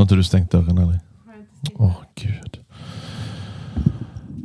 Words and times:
Har 0.00 0.04
inte 0.04 0.14
du 0.14 0.24
stängt 0.24 0.50
dörren 0.50 0.78
eller? 0.78 1.00
Åh 1.74 2.02
gud. 2.14 2.60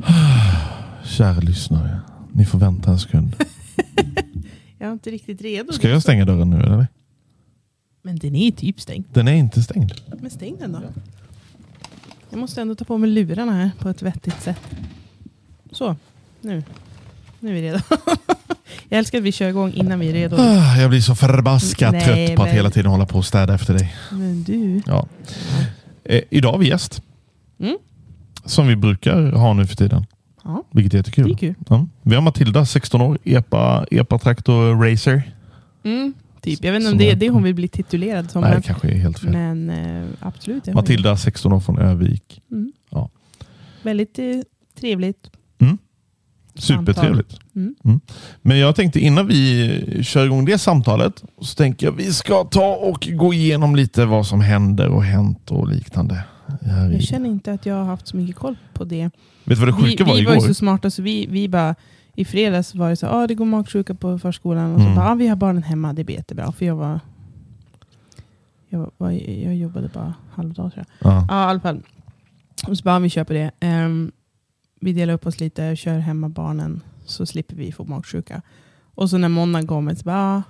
Kära 1.03 1.39
lyssnare. 1.39 1.99
Ni 2.31 2.45
får 2.45 2.59
vänta 2.59 2.91
en 2.91 2.99
sekund. 2.99 3.35
Jag 4.77 4.87
är 4.87 4.93
inte 4.93 5.11
riktigt 5.11 5.41
redo. 5.41 5.73
Ska 5.73 5.89
jag 5.89 6.01
stänga 6.01 6.25
dörren 6.25 6.49
nu 6.49 6.57
eller? 6.57 6.87
Men 8.01 8.15
den 8.15 8.35
är 8.35 8.51
typ 8.51 8.81
stängd. 8.81 9.05
Den 9.13 9.27
är 9.27 9.33
inte 9.33 9.63
stängd. 9.63 9.91
Men 10.21 10.31
stäng 10.31 10.57
den 10.59 10.71
då. 10.71 10.81
Jag 12.29 12.39
måste 12.39 12.61
ändå 12.61 12.75
ta 12.75 12.85
på 12.85 12.97
mig 12.97 13.09
lurarna 13.09 13.51
här 13.51 13.71
på 13.79 13.89
ett 13.89 14.01
vettigt 14.01 14.41
sätt. 14.41 14.61
Så, 15.71 15.95
nu. 16.41 16.63
Nu 17.39 17.49
är 17.49 17.53
vi 17.53 17.61
redo. 17.61 17.79
jag 18.89 18.97
älskar 18.99 19.17
att 19.17 19.23
vi 19.23 19.31
kör 19.31 19.49
igång 19.49 19.71
innan 19.71 19.99
vi 19.99 20.09
är 20.09 20.13
redo. 20.13 20.35
Ah, 20.39 20.77
Jag 20.77 20.89
blir 20.89 21.01
så 21.01 21.15
förbaskat 21.15 21.91
Nej, 21.91 22.01
trött 22.27 22.35
på 22.35 22.41
att 22.43 22.47
men- 22.47 22.55
hela 22.55 22.69
tiden 22.69 22.91
hålla 22.91 23.05
på 23.05 23.17
och 23.17 23.25
städa 23.25 23.53
efter 23.55 23.73
dig. 23.73 23.95
Men 24.11 24.43
du. 24.43 24.81
Ja. 24.85 25.07
Eh, 26.03 26.21
idag 26.29 26.51
har 26.51 26.57
vi 26.59 26.67
gäst. 26.69 27.01
Mm. 27.59 27.77
Som 28.45 28.67
vi 28.67 28.75
brukar 28.75 29.31
ha 29.31 29.53
nu 29.53 29.67
för 29.67 29.75
tiden. 29.75 30.05
Ja, 30.43 30.63
Vilket 30.71 30.93
är 30.93 30.97
jättekul. 30.97 31.27
det 31.27 31.33
är 31.33 31.37
kul. 31.37 31.55
Ja. 31.69 31.87
Vi 32.01 32.15
har 32.15 32.21
Matilda, 32.21 32.65
16 32.65 33.01
år, 33.01 33.17
epa, 33.23 33.85
epa 33.91 34.19
traktor 34.19 34.75
racer. 34.91 35.23
Mm, 35.83 36.13
typ. 36.41 36.63
Jag 36.63 36.71
vet 36.71 36.79
inte 36.79 36.85
Som 36.85 36.93
om 36.93 36.97
det 36.97 37.11
är 37.11 37.15
det 37.15 37.29
hon 37.29 37.43
vill 37.43 37.55
bli 37.55 37.67
titulerad 37.67 38.31
som. 38.31 38.41
Nej, 38.41 38.55
det 38.55 38.61
kanske 38.61 38.87
är 38.87 38.95
helt 38.97 39.19
fel. 39.19 39.31
men 39.31 39.69
eh, 39.69 40.05
absolut. 40.19 40.63
det 40.63 40.71
har 40.71 40.75
hon 40.75 40.81
Matilda, 40.83 41.17
16 41.17 41.53
år 41.53 41.59
från 41.59 41.79
Övik. 41.79 42.41
Mm. 42.51 42.71
Ja. 42.89 43.09
Väldigt 43.83 44.19
eh, 44.19 44.25
trevligt. 44.79 45.29
Supertrevligt. 46.55 47.39
Mm. 47.55 47.75
Men 48.41 48.59
jag 48.59 48.75
tänkte 48.75 48.99
innan 48.99 49.27
vi 49.27 50.03
kör 50.03 50.25
igång 50.25 50.45
det 50.45 50.57
samtalet 50.57 51.23
så 51.41 51.55
tänker 51.55 51.85
jag 51.87 51.91
vi 51.93 52.13
ska 52.13 52.43
ta 52.43 52.75
och 52.75 53.07
gå 53.11 53.33
igenom 53.33 53.75
lite 53.75 54.05
vad 54.05 54.27
som 54.27 54.41
händer 54.41 54.87
och 54.87 55.03
hänt 55.03 55.51
och 55.51 55.67
liknande. 55.67 56.23
I- 56.61 56.93
Jag 56.93 57.01
känner 57.03 57.29
inte 57.29 57.53
att 57.53 57.65
jag 57.65 57.75
har 57.75 57.83
haft 57.85 58.07
så 58.07 58.17
mycket 58.17 58.35
koll 58.35 58.55
på 58.73 58.83
det. 58.83 59.03
Vet 59.03 59.11
du 59.43 59.55
vad 59.55 59.67
det 59.67 59.75
Vi, 59.83 59.91
sjuka 59.91 60.03
var 60.05 60.13
vi 60.13 60.19
igår? 60.21 60.31
var 60.31 60.35
ju 60.41 60.47
så 60.47 60.53
smarta 60.53 60.89
så 60.89 61.01
vi, 61.01 61.25
vi 61.29 61.49
bara 61.49 61.75
i 62.15 62.25
fredags 62.25 62.75
var 62.75 62.89
det 62.89 62.95
så 62.95 63.07
ah, 63.07 63.27
det 63.27 63.35
går 63.35 63.45
magsjuka 63.45 63.93
på 63.95 64.19
förskolan 64.19 64.73
och 64.73 64.79
Mm. 64.79 64.91
så 64.93 64.95
bara, 65.01 65.09
ah, 65.11 65.15
vi 65.15 65.27
har 65.27 65.35
barnen 65.35 65.63
hemma, 65.63 65.93
det 65.93 66.03
blir 66.03 66.15
jättebra. 66.15 66.51
För 66.51 66.65
jag 66.65 66.75
var 66.75 66.99
jag, 68.69 68.91
var, 68.97 69.11
jag 69.43 69.55
jobbade 69.55 69.89
bara 69.93 70.13
halvdag 70.33 70.73
tror 70.73 70.85
jag. 70.99 71.11
Ja. 71.11 71.25
Ja, 71.29 71.47
i 71.47 71.49
alla 71.49 71.59
fall. 71.59 71.81
Och 72.67 72.77
så 72.77 72.83
bara, 72.83 72.99
vi 72.99 73.09
köper 73.09 73.33
det. 73.33 73.51
Ehm, 73.59 74.11
vi 74.85 74.93
delar 74.93 75.13
upp 75.13 75.25
oss 75.27 75.39
lite 75.39 75.75
kör 75.75 75.99
hemma 75.99 76.29
barnen 76.29 76.81
så 77.05 77.25
slipper 77.25 77.55
vi 77.55 77.71
få 77.71 77.83
magsjuka. 77.85 78.41
Och 78.95 79.09
så 79.09 79.17
när 79.17 79.29
måndagen 79.29 79.67
kommer 79.67 79.95
så 79.95 80.03
bara, 80.03 80.43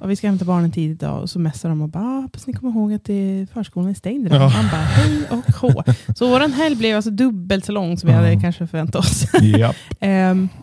ja, 0.00 0.06
vi 0.06 0.16
ska 0.16 0.26
hämta 0.26 0.44
barnen 0.44 0.70
tidigt 0.72 1.02
idag. 1.02 1.22
Och 1.22 1.30
så 1.30 1.38
messar 1.38 1.68
de 1.68 1.82
och 1.82 1.88
bara, 1.88 2.04
ah, 2.04 2.20
hoppas 2.20 2.46
ni 2.46 2.52
kommer 2.52 2.72
ihåg 2.72 2.92
att 2.92 3.04
det, 3.04 3.46
förskolan 3.52 3.90
är 3.90 3.94
stängd 3.94 4.26
idag. 4.26 4.42
Ja. 4.42 4.48
Man 4.56 4.68
bara, 4.70 4.80
hej 4.80 5.22
och 5.30 5.52
hå. 5.54 5.82
Så 6.16 6.28
vår 6.28 6.48
helg 6.48 6.76
blev 6.76 6.96
alltså 6.96 7.10
dubbelt 7.10 7.64
så 7.64 7.72
lång 7.72 7.96
som 7.98 8.06
vi 8.08 8.12
hade 8.12 8.40
kanske 8.40 8.66
förväntat 8.66 8.96
oss. 8.96 9.24
Japp. 9.42 9.76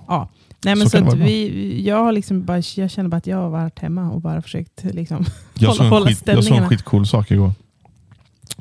Ja. 0.08 0.30
Nej, 0.66 0.76
men 0.76 0.84
Så 0.86 0.90
så 0.90 0.98
kan 0.98 1.06
det 1.06 1.12
att 1.12 1.18
vara 1.18 1.28
vi, 1.28 1.84
jag, 1.88 2.04
har 2.04 2.12
liksom 2.12 2.46
bara, 2.46 2.62
jag 2.76 2.92
känner 2.92 3.10
bara 3.10 3.18
att 3.18 3.28
jag 3.28 3.38
har 3.38 3.50
varit 3.50 3.80
hemma 3.80 4.12
och 4.12 4.22
bara 4.22 4.42
försökt 4.42 4.84
liksom, 4.84 5.26
Jag 5.54 5.70
Hålla- 5.70 5.90
hålla 5.90 6.06
skit, 6.08 6.22
jag 6.26 6.26
såg 6.26 6.36
en 6.38 6.42
ställningarna. 6.44 6.70
skitcool 6.70 7.08
sak 7.08 7.32
igår. 7.32 7.52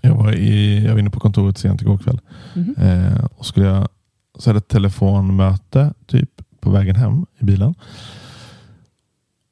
Jag 0.02 0.14
var, 0.14 0.32
i, 0.32 0.84
jag 0.84 0.92
var 0.92 0.98
inne 0.98 1.10
på 1.10 1.20
kontoret 1.20 1.58
sent 1.58 1.82
igår 1.82 1.98
kväll. 1.98 2.20
mhm. 2.54 2.74
Eh, 2.78 3.24
och 3.36 3.46
skulle 3.46 3.66
jag, 3.66 3.88
så 4.38 4.50
hade 4.50 4.56
jag 4.56 4.62
ett 4.62 4.68
telefonmöte 4.68 5.94
typ 6.06 6.30
på 6.60 6.70
vägen 6.70 6.96
hem 6.96 7.26
i 7.38 7.44
bilen. 7.44 7.74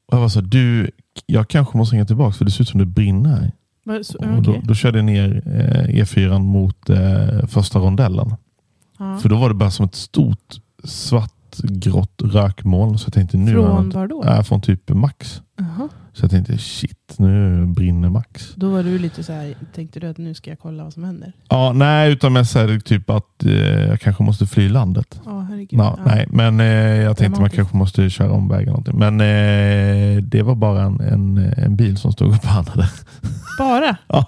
Och 0.06 0.14
jag 0.16 0.20
var 0.20 0.28
så 0.28 0.40
här, 0.40 0.46
du, 0.46 0.90
jag 1.26 1.48
kanske 1.48 1.78
måste 1.78 1.94
ringa 1.96 2.04
tillbaka 2.06 2.32
för 2.32 2.44
det 2.44 2.50
ser 2.50 2.62
ut 2.62 2.68
som 2.68 2.80
det 2.80 2.86
brinner 2.86 3.30
här. 3.30 3.52
Så- 4.02 4.18
Och 4.36 4.42
då, 4.42 4.52
då 4.64 4.74
körde 4.74 4.98
jag 4.98 5.04
ner 5.04 5.42
eh, 5.46 6.02
E4 6.02 6.38
mot 6.38 6.90
eh, 6.90 7.46
första 7.46 7.78
rondellen. 7.78 8.34
Ja. 8.98 9.18
För 9.18 9.28
då 9.28 9.36
var 9.38 9.48
det 9.48 9.54
bara 9.54 9.70
som 9.70 9.86
ett 9.86 9.94
stort 9.94 10.60
svart 10.84 11.32
grått 11.62 12.22
rökmoln. 12.24 12.98
Så 12.98 13.06
jag 13.06 13.12
tänkte 13.14 13.36
nu 13.36 13.52
Från 13.52 13.90
var 13.90 14.06
då? 14.06 14.24
Äh, 14.24 14.42
från 14.42 14.60
typ 14.60 14.90
Max. 14.90 15.42
Jaha. 15.58 15.88
Så 16.14 16.24
jag 16.24 16.30
tänkte 16.30 16.58
shit, 16.58 17.14
nu 17.18 17.66
brinner 17.66 18.08
Max. 18.08 18.52
Då 18.54 18.70
var 18.70 18.82
du 18.82 18.98
lite 18.98 19.22
så 19.24 19.32
här, 19.32 19.54
tänkte 19.74 20.00
du 20.00 20.06
att 20.08 20.18
nu 20.18 20.34
ska 20.34 20.50
jag 20.50 20.58
kolla 20.58 20.84
vad 20.84 20.92
som 20.92 21.04
händer? 21.04 21.32
Ja, 21.48 21.72
nej, 21.72 22.12
utan 22.12 22.32
mest 22.32 22.52
så 22.52 22.58
här, 22.58 22.78
typ 22.80 23.10
att 23.10 23.44
eh, 23.44 23.52
jag 23.88 24.00
kanske 24.00 24.22
måste 24.22 24.46
fly 24.46 24.68
landet. 24.68 25.20
Ja, 25.24 25.40
herregud. 25.40 25.68
Ja, 25.80 25.94
Ja. 25.98 26.04
Nej, 26.06 26.26
men 26.30 26.60
eh, 26.60 26.66
jag 26.66 27.16
tänkte 27.16 27.30
man 27.30 27.32
Dramatiskt. 27.32 27.56
kanske 27.56 27.76
måste 27.76 28.10
köra 28.10 28.32
om 28.32 28.48
vägen. 28.48 28.68
Någonting. 28.68 28.98
Men 28.98 29.20
eh, 29.20 30.22
det 30.22 30.42
var 30.42 30.54
bara 30.54 30.82
en, 30.82 31.00
en, 31.00 31.38
en 31.56 31.76
bil 31.76 31.96
som 31.96 32.12
stod 32.12 32.28
och 32.28 32.36
bannade. 32.44 32.88
Bara? 33.58 33.96
Ja. 34.06 34.26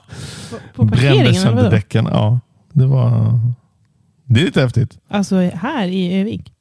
På, 0.50 0.56
på 0.76 0.84
Brände 0.84 0.96
parkeringen? 0.96 1.26
eller 1.26 1.41
sönder 1.41 1.70
däcken. 1.70 2.04
Ja, 2.10 2.41
det 2.72 2.86
var... 2.86 3.41
Det 4.26 4.41
är 4.41 4.44
lite 4.44 4.60
häftigt. 4.60 4.98
Alltså 5.09 5.36
här 5.54 5.86
i 5.88 6.20
Övik? 6.20 6.53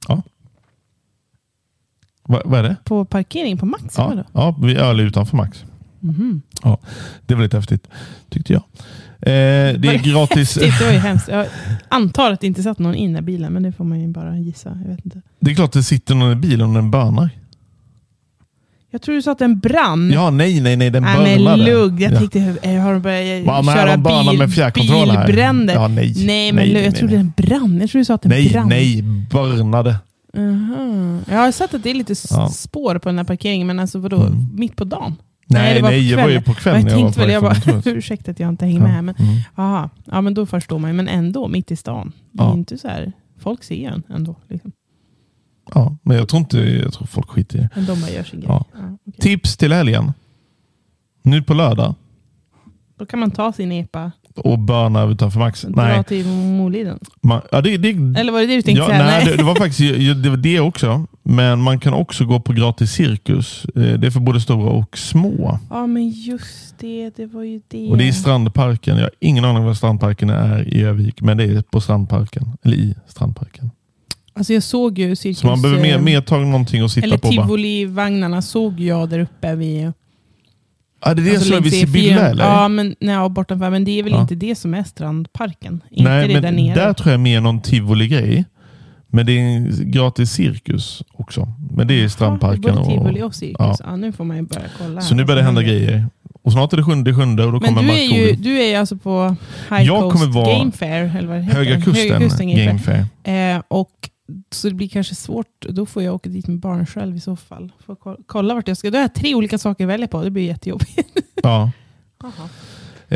Va, 2.27 2.41
vad 2.45 2.59
är 2.59 2.63
det? 2.63 2.75
På 2.83 3.05
parkering 3.05 3.57
på 3.57 3.65
Max? 3.65 3.83
Ja, 3.97 4.07
vadå? 4.07 4.23
ja, 4.33 4.55
vi 4.61 4.75
öl 4.75 4.99
utanför 4.99 5.37
Max. 5.37 5.65
Mhm. 5.99 6.41
Det 7.25 7.35
var 7.35 7.43
lite 7.43 7.57
häftigt, 7.57 7.87
tyckte 8.29 8.53
jag. 8.53 8.63
Eh, 9.19 9.79
det 9.79 9.87
är 9.87 10.03
gratis. 10.03 10.53
Det 10.53 10.81
var 10.81 10.91
ju 10.91 10.97
hemskt. 10.97 11.27
Jag 11.27 11.47
antar 11.87 12.31
att 12.31 12.41
det 12.41 12.47
inte 12.47 12.63
satt 12.63 12.79
någon 12.79 12.95
inne 12.95 13.19
i 13.19 13.21
bilen, 13.21 13.53
men 13.53 13.63
det 13.63 13.71
får 13.71 13.83
man 13.83 14.01
ju 14.01 14.07
bara 14.07 14.37
gissa. 14.37 14.79
Jag 14.81 14.89
vet 14.89 15.05
inte. 15.05 15.21
Det 15.39 15.51
är 15.51 15.55
klart 15.55 15.71
det 15.71 15.83
sitter 15.83 16.15
någon 16.15 16.31
i 16.31 16.35
bilen 16.35 16.67
och 16.67 16.73
den 16.75 16.91
börnar. 16.91 17.29
Jag 18.91 19.01
tror 19.01 19.15
du 19.15 19.21
sa 19.21 19.31
att 19.31 19.39
den 19.39 19.59
brann. 19.59 20.11
Ja, 20.11 20.29
nej, 20.29 20.61
nej, 20.61 20.75
nej, 20.75 20.89
den 20.89 21.03
Nej 21.03 21.43
men 21.43 21.59
lugg, 21.59 22.01
jag 22.01 22.13
ja. 22.13 22.17
tänkte, 22.17 22.39
eh, 22.61 22.81
har 22.81 22.93
de 22.93 23.01
börjat 23.01 23.45
Va, 23.45 23.61
men 23.61 23.75
köra 23.75 23.97
de 23.97 24.29
bil, 24.29 24.39
med 24.39 24.53
fjärrkontroll 24.53 25.17
bilbränder? 25.17 25.73
Ja, 25.73 25.87
nej, 25.87 26.13
nej, 26.15 26.51
men 26.51 26.65
nej, 26.65 26.73
nej, 26.73 26.83
jag 26.83 26.91
nej, 26.91 26.99
trodde 26.99 27.15
nej. 27.15 27.23
den 27.23 27.33
brann. 27.37 27.79
Jag 27.79 27.89
trodde 27.89 28.01
du 28.01 28.05
sa 28.05 28.13
att 28.13 28.21
den 28.21 28.29
Nej, 28.29 28.49
brann. 28.49 28.69
nej, 28.69 29.01
börnade. 29.31 29.95
Aha. 30.37 31.19
Jag 31.27 31.37
har 31.39 31.51
sett 31.51 31.73
att 31.73 31.83
det 31.83 31.89
är 31.89 31.93
lite 31.93 32.13
s- 32.13 32.27
Ja. 32.31 32.49
spår 32.49 32.97
på 32.97 33.09
den 33.09 33.17
här 33.17 33.25
parkeringen, 33.25 33.67
men 33.67 33.79
alltså 33.79 33.99
vadå? 33.99 34.21
Mm. 34.21 34.47
Mitt 34.53 34.75
på 34.75 34.83
dagen? 34.83 35.15
Nej, 35.47 35.75
det 35.75 35.81
var 35.81 35.89
nej, 35.89 36.09
jag 36.11 36.21
var 36.21 36.29
ju 36.29 36.41
på 36.41 36.53
kvällen. 36.53 36.81
jag 36.81 36.91
tänkte 36.91 37.19
väl, 37.19 37.29
jag 37.29 37.43
bara, 37.43 37.55
ursäkta 37.85 38.31
att 38.31 38.39
jag 38.39 38.49
inte 38.49 38.65
hänger 38.65 38.79
med 38.79 38.91
här. 38.91 39.01
Men, 39.01 39.15
Mm. 39.19 39.35
aha, 39.55 39.89
ja, 40.05 40.21
men 40.21 40.33
då 40.33 40.45
förstår 40.45 40.79
man 40.79 40.89
ju. 40.91 40.97
Men 40.97 41.07
ändå, 41.07 41.47
mitt 41.47 41.71
i 41.71 41.75
stan. 41.75 42.11
Det 42.31 42.43
är 42.43 42.47
Ja. 42.47 42.53
inte 42.53 42.77
så 42.77 42.87
här, 42.87 43.11
folk 43.39 43.63
ser 43.63 43.87
en 43.89 44.03
ändå. 44.09 44.35
Liksom. 44.47 44.71
Ja, 45.73 45.97
men 46.03 46.17
jag 46.17 46.27
tror 46.29 46.39
inte 46.39 46.57
jag 46.57 46.93
tror 46.93 47.07
folk 47.07 47.29
skiter 47.29 47.57
i 47.57 47.61
det. 47.61 47.69
Men 47.75 47.85
de 47.85 48.01
bara 48.01 48.11
gör 48.11 48.23
sin 48.23 48.39
grej. 48.39 48.49
Ja. 48.49 48.65
Ja, 48.73 48.97
okej. 49.07 49.19
Tips 49.21 49.57
till 49.57 49.73
helgen. 49.73 50.13
Nu 51.21 51.41
på 51.43 51.53
lördag. 51.53 51.95
Då 52.97 53.05
kan 53.05 53.19
man 53.19 53.31
ta 53.31 53.53
sin 53.53 53.71
epa 53.71 54.11
Och 54.35 54.59
böna 54.59 55.03
utanför 55.03 55.39
Max. 55.39 55.61
dra 55.61 55.83
Nej. 55.83 56.03
till 56.03 56.25
Moliden. 56.27 56.99
Man, 57.21 57.41
ja, 57.51 57.61
det, 57.61 57.77
det, 57.77 57.89
Eller 57.89 58.31
var 58.31 58.39
det 58.39 58.45
det 58.47 58.55
du 58.55 58.61
tänkte 58.61 58.83
ja, 58.83 58.87
säga? 58.89 59.03
nej, 59.05 59.25
det, 59.25 59.35
det 59.37 59.43
var 59.43 59.55
faktiskt 59.55 59.79
det, 60.23 60.29
var 60.29 60.37
det 60.37 60.59
också. 60.59 61.07
Men 61.23 61.61
man 61.61 61.79
kan 61.79 61.93
också 61.93 62.25
gå 62.25 62.39
på 62.39 62.53
gratis 62.53 62.91
cirkus. 62.91 63.65
Eh, 63.75 63.81
Det 63.81 64.07
är 64.07 64.11
för 64.11 64.19
både 64.19 64.41
stora 64.41 64.69
och 64.69 64.97
små. 64.97 65.59
Ja, 65.69 65.87
men 65.87 66.09
just 66.09 66.75
det. 66.79 67.09
Det 67.15 67.25
var 67.25 67.43
ju 67.43 67.61
det. 67.67 67.89
Och 67.89 67.97
Det 67.97 68.03
är 68.03 68.07
i 68.07 68.13
Strandparken. 68.13 68.95
Jag 68.97 69.03
har 69.03 69.11
ingen 69.19 69.45
aning 69.45 69.63
var 69.63 69.73
Strandparken 69.73 70.29
är 70.29 70.73
i 70.73 70.81
Övik. 70.83 71.21
Men 71.21 71.37
det 71.37 71.43
är 71.43 71.61
på 71.61 71.81
Strandparken. 71.81 72.43
Eller 72.63 72.77
i 72.77 72.95
Strandparken. 73.07 73.71
Alltså 74.35 74.53
jag 74.53 74.63
såg 74.63 74.99
ju 74.99 75.15
cirkus... 75.15 75.39
Så 75.39 75.47
man 75.47 75.61
behöver 75.61 75.81
mer, 75.81 75.95
eh, 75.95 76.01
mer 76.01 76.21
ta 76.21 76.37
någonting 76.37 76.81
att 76.81 76.91
sitta 76.91 77.05
Eller 77.07 77.17
på. 77.17 77.27
Bara. 77.27 77.43
tivolivagnarna 77.43 78.41
såg 78.41 78.79
jag 78.79 79.09
där 79.09 79.19
uppe 79.19 79.55
vid... 79.55 79.91
Ja, 81.05 81.13
det 81.13 81.21
är 81.21 81.23
det 81.23 81.31
alltså 81.31 81.45
som 81.47 81.57
är 81.57 81.61
vid 81.61 81.71
längs 81.71 81.83
E4. 81.83 81.87
Sibylla 81.87 82.29
eller? 82.29 82.43
Ja, 82.43 82.67
men, 82.67 82.95
nej, 82.99 83.29
bortanför. 83.29 83.69
Men 83.69 83.85
det 83.85 83.99
är 83.99 84.03
väl 84.03 84.11
Ja. 84.13 84.21
inte 84.21 84.35
det 84.35 84.55
som 84.55 84.73
är 84.73 84.83
Strandparken? 84.83 85.81
Inte 85.91 86.09
Nej, 86.11 86.27
det 86.27 86.33
men 86.33 86.41
där 86.43 86.51
nere? 86.51 86.75
där 86.75 86.93
tror 86.93 87.11
jag 87.11 87.19
mer 87.19 87.41
någon 87.41 87.61
tivoli-grej. 87.61 88.45
Men 89.07 89.25
det 89.25 89.31
är 89.31 89.39
en 89.39 89.91
gratis 89.91 90.31
cirkus 90.31 91.03
också. 91.13 91.47
Men 91.71 91.87
det 91.87 92.03
är 92.03 92.07
Strandparken. 92.07 92.75
Ja, 92.75 92.85
tivoli 92.85 93.21
och, 93.21 93.35
cirkus. 93.35 93.55
ja. 93.59 93.75
Ja. 93.79 93.95
nu 93.95 94.11
får 94.11 94.23
man 94.23 94.37
ju 94.37 94.43
börja 94.43 94.65
kolla. 94.77 95.01
så 95.01 95.15
nu 95.15 95.25
börjar 95.25 95.37
det 95.37 95.43
hända 95.45 95.61
händer. 95.61 95.75
grejer. 95.85 96.05
Och 96.43 96.51
snart 96.51 96.73
är 96.73 96.77
det 96.77 96.83
sjunde 96.83 97.13
sjunde 97.13 97.45
och 97.45 97.51
då 97.51 97.59
Men 97.59 97.75
kommer 97.75 97.93
du 97.93 97.99
är, 97.99 98.03
ju, 98.03 98.09
Markoolio. 98.09 98.43
du 98.43 98.59
är 98.61 98.67
ju 98.69 98.75
alltså 98.75 98.97
på 98.97 99.35
High 99.69 99.81
Jag 99.83 100.01
Coast 100.01 100.13
kommer 100.13 100.33
vara 100.33 100.57
Game 100.57 100.71
Fair, 100.71 101.15
eller 101.17 101.27
vad 101.27 101.37
det 101.37 101.41
heter. 101.43 101.57
Höga 101.57 101.81
Kusten, 101.81 101.95
Höga 102.11 102.19
Kusten 102.19 102.49
Game 102.55 102.79
Fair. 102.79 103.05
Eh, 103.55 103.61
och, 103.67 103.89
så 104.51 104.69
det 104.69 104.75
blir 104.75 104.87
kanske 104.89 105.15
svårt, 105.15 105.65
då 105.69 105.85
får 105.85 106.03
jag 106.03 106.15
åka 106.15 106.29
dit 106.29 106.47
med 106.47 106.59
barn 106.59 106.85
själv 106.85 107.15
i 107.15 107.19
så 107.19 107.35
fall. 107.35 107.71
Får 107.85 107.95
ko- 107.95 108.17
kolla 108.25 108.53
vart 108.53 108.67
jag 108.67 108.77
ska. 108.77 108.89
Då 108.91 108.97
har 108.97 109.01
jag 109.01 109.13
tre 109.13 109.35
olika 109.35 109.57
saker 109.57 109.83
att 109.83 109.89
välja 109.89 110.07
på, 110.07 110.23
det 110.23 110.31
blir 110.31 110.43
jättejobbigt. 110.43 110.99
Ja. 111.43 111.71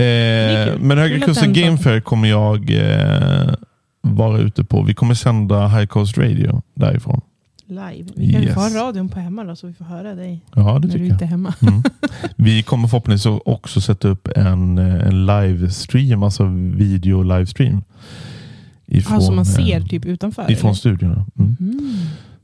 Eh, 0.01 0.77
men 0.79 0.99
att 0.99 1.25
Kusten 1.25 1.53
Game 1.53 1.77
Fair 1.77 1.99
kommer 2.01 2.29
jag 2.29 2.69
eh, 2.71 3.53
vara 4.01 4.37
ute 4.39 4.63
på. 4.63 4.83
Vi 4.83 4.93
kommer 4.93 5.13
sända 5.13 5.67
High 5.67 5.85
Coast 5.85 6.17
Radio 6.17 6.61
därifrån. 6.73 7.21
Live. 7.67 8.05
Vi 8.15 8.33
kan 8.33 8.43
Yes. 8.43 8.53
få 8.53 8.59
ha 8.59 8.69
radion 8.69 9.09
på 9.09 9.19
hemma 9.19 9.43
då, 9.43 9.55
så 9.55 9.67
vi 9.67 9.73
får 9.73 9.85
höra 9.85 10.15
dig 10.15 10.41
Ja, 10.55 10.61
det 10.61 10.73
när 10.73 10.79
du 10.79 10.89
tycker 10.89 11.05
inte 11.05 11.25
är 11.25 11.27
hemma. 11.27 11.53
Mm. 11.61 11.83
Vi 12.35 12.63
kommer 12.63 12.87
förhoppningsvis 12.87 13.41
också 13.45 13.81
sätta 13.81 14.07
upp 14.07 14.27
en, 14.35 14.77
eh, 14.77 15.07
en 15.07 15.25
livestream, 15.25 16.23
alltså 16.23 16.43
video 16.75 17.23
livestream. 17.23 17.83
Ifrån, 18.87 19.15
Alltså 19.15 19.31
man 19.31 19.45
ser 19.45 19.77
eh, 19.77 19.85
typ 19.85 20.05
utanför? 20.05 20.51
Ifrån 20.51 20.69
eller? 20.69 20.75
studiorna. 20.77 21.25
Mm. 21.39 21.57
Mm. 21.59 21.95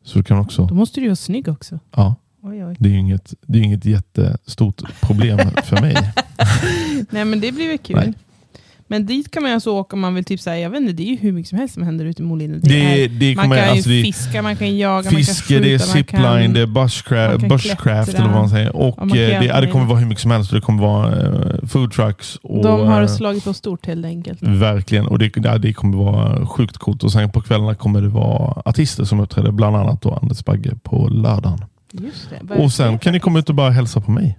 Så 0.04 0.18
du 0.18 0.24
kan 0.24 0.38
också, 0.40 0.66
Då 0.66 0.76
måste 0.76 1.00
du 1.00 1.04
ju 1.04 1.10
vara 1.10 1.16
snygg 1.16 1.48
också. 1.48 1.80
ja, 1.96 2.16
Oj, 2.42 2.66
oj. 2.66 2.76
det 2.80 2.90
är 2.90 2.94
ju 2.94 3.00
inget, 3.00 3.34
det 3.48 3.60
är 3.60 3.64
inget 3.64 3.86
jättestort 3.86 4.82
problem 5.02 5.40
för 5.64 5.82
mig. 5.82 5.96
Nej 7.10 7.26
men 7.26 7.40
det 7.40 7.52
blir 7.52 7.68
väl 7.68 7.78
kul. 7.78 7.96
Nej. 7.96 8.14
Men 8.94 9.06
dit 9.06 9.32
kan 9.32 9.44
man 9.44 9.52
ju 9.52 9.54
alltså 9.54 9.72
åka 9.72 9.96
om 9.96 10.00
man 10.00 10.16
vill 10.16 10.24
typ 10.24 10.40
säga, 10.40 10.60
jag 10.60 10.70
vet 10.70 10.82
inte, 10.82 10.94
det 10.94 11.04
är 11.04 11.08
ju 11.08 11.16
hur 11.16 11.32
mycket 11.32 11.50
som 11.50 11.58
helst 11.58 11.74
som 11.74 11.84
händer 11.84 12.06
ute 12.06 12.22
i 12.22 12.26
Moliden. 12.26 12.60
Det 12.64 12.70
Det, 12.70 13.04
är, 13.04 13.10
det 13.10 13.36
man 13.36 13.50
kan 13.50 13.58
ju 13.58 13.64
alltså 13.64 13.90
det 13.90 14.00
är 14.00 14.04
fiska, 14.04 14.42
man 14.42 14.56
kan 14.56 14.78
jaga, 14.78 15.10
fiske, 15.10 15.54
man 15.54 15.62
kan 15.62 15.70
det 15.70 15.74
är 15.74 15.80
skjuta, 15.80 15.88
man 15.88 15.98
zipline, 15.98 16.44
kan... 16.44 16.54
det 16.54 16.62
är 16.62 16.66
bushcraft, 16.66 17.48
bushcraft 17.48 18.14
eller 18.14 18.28
vad 18.28 18.38
man 18.38 18.50
säger. 18.50 18.76
Och 18.76 18.98
man 18.98 19.10
eh, 19.10 19.14
det, 19.14 19.46
ja, 19.46 19.62
det 19.62 19.68
kommer 19.68 19.86
det. 19.86 19.90
vara 19.90 20.00
hur 20.00 20.08
mycket 20.08 20.22
som 20.22 20.32
helst. 20.32 20.52
och 20.52 20.56
Det 20.56 20.62
kommer 20.62 20.82
vara 20.84 21.26
eh, 21.26 21.68
food 21.68 21.92
trucks. 21.92 22.36
Och, 22.36 22.64
De 22.64 22.88
har 22.88 23.02
eh, 23.02 23.08
slagit 23.08 23.44
på 23.44 23.54
stort 23.54 23.86
helt 23.86 24.06
enkelt. 24.06 24.40
Verkligen, 24.42 25.06
och 25.06 25.20
det, 25.20 25.38
ja, 25.38 25.58
det 25.58 25.74
kommer 25.74 25.98
vara 25.98 26.46
sjukt 26.46 26.78
coolt. 26.78 27.04
Och 27.04 27.12
sen 27.12 27.32
på 27.32 27.42
kvällarna 27.42 27.76
kommer 27.76 28.02
det 28.02 28.10
vara 28.10 28.62
artister 28.66 29.04
som 29.04 29.20
uppträder, 29.20 29.52
bland 29.52 29.76
annat 29.76 30.02
då 30.02 30.20
Anders 30.22 30.46
Bagge 30.46 30.76
på 30.84 31.08
lördagen. 31.08 31.66
Det. 31.92 32.08
Är 32.08 32.58
Och 32.58 32.64
det 32.64 32.70
sen 32.70 33.00
kan 33.00 33.14
ni 33.14 33.20
komma 33.20 33.40
ut 33.40 33.50
och 33.50 33.56
bara 33.56 33.70
hälsa 33.70 34.02
på 34.02 34.12
mig. 34.12 34.38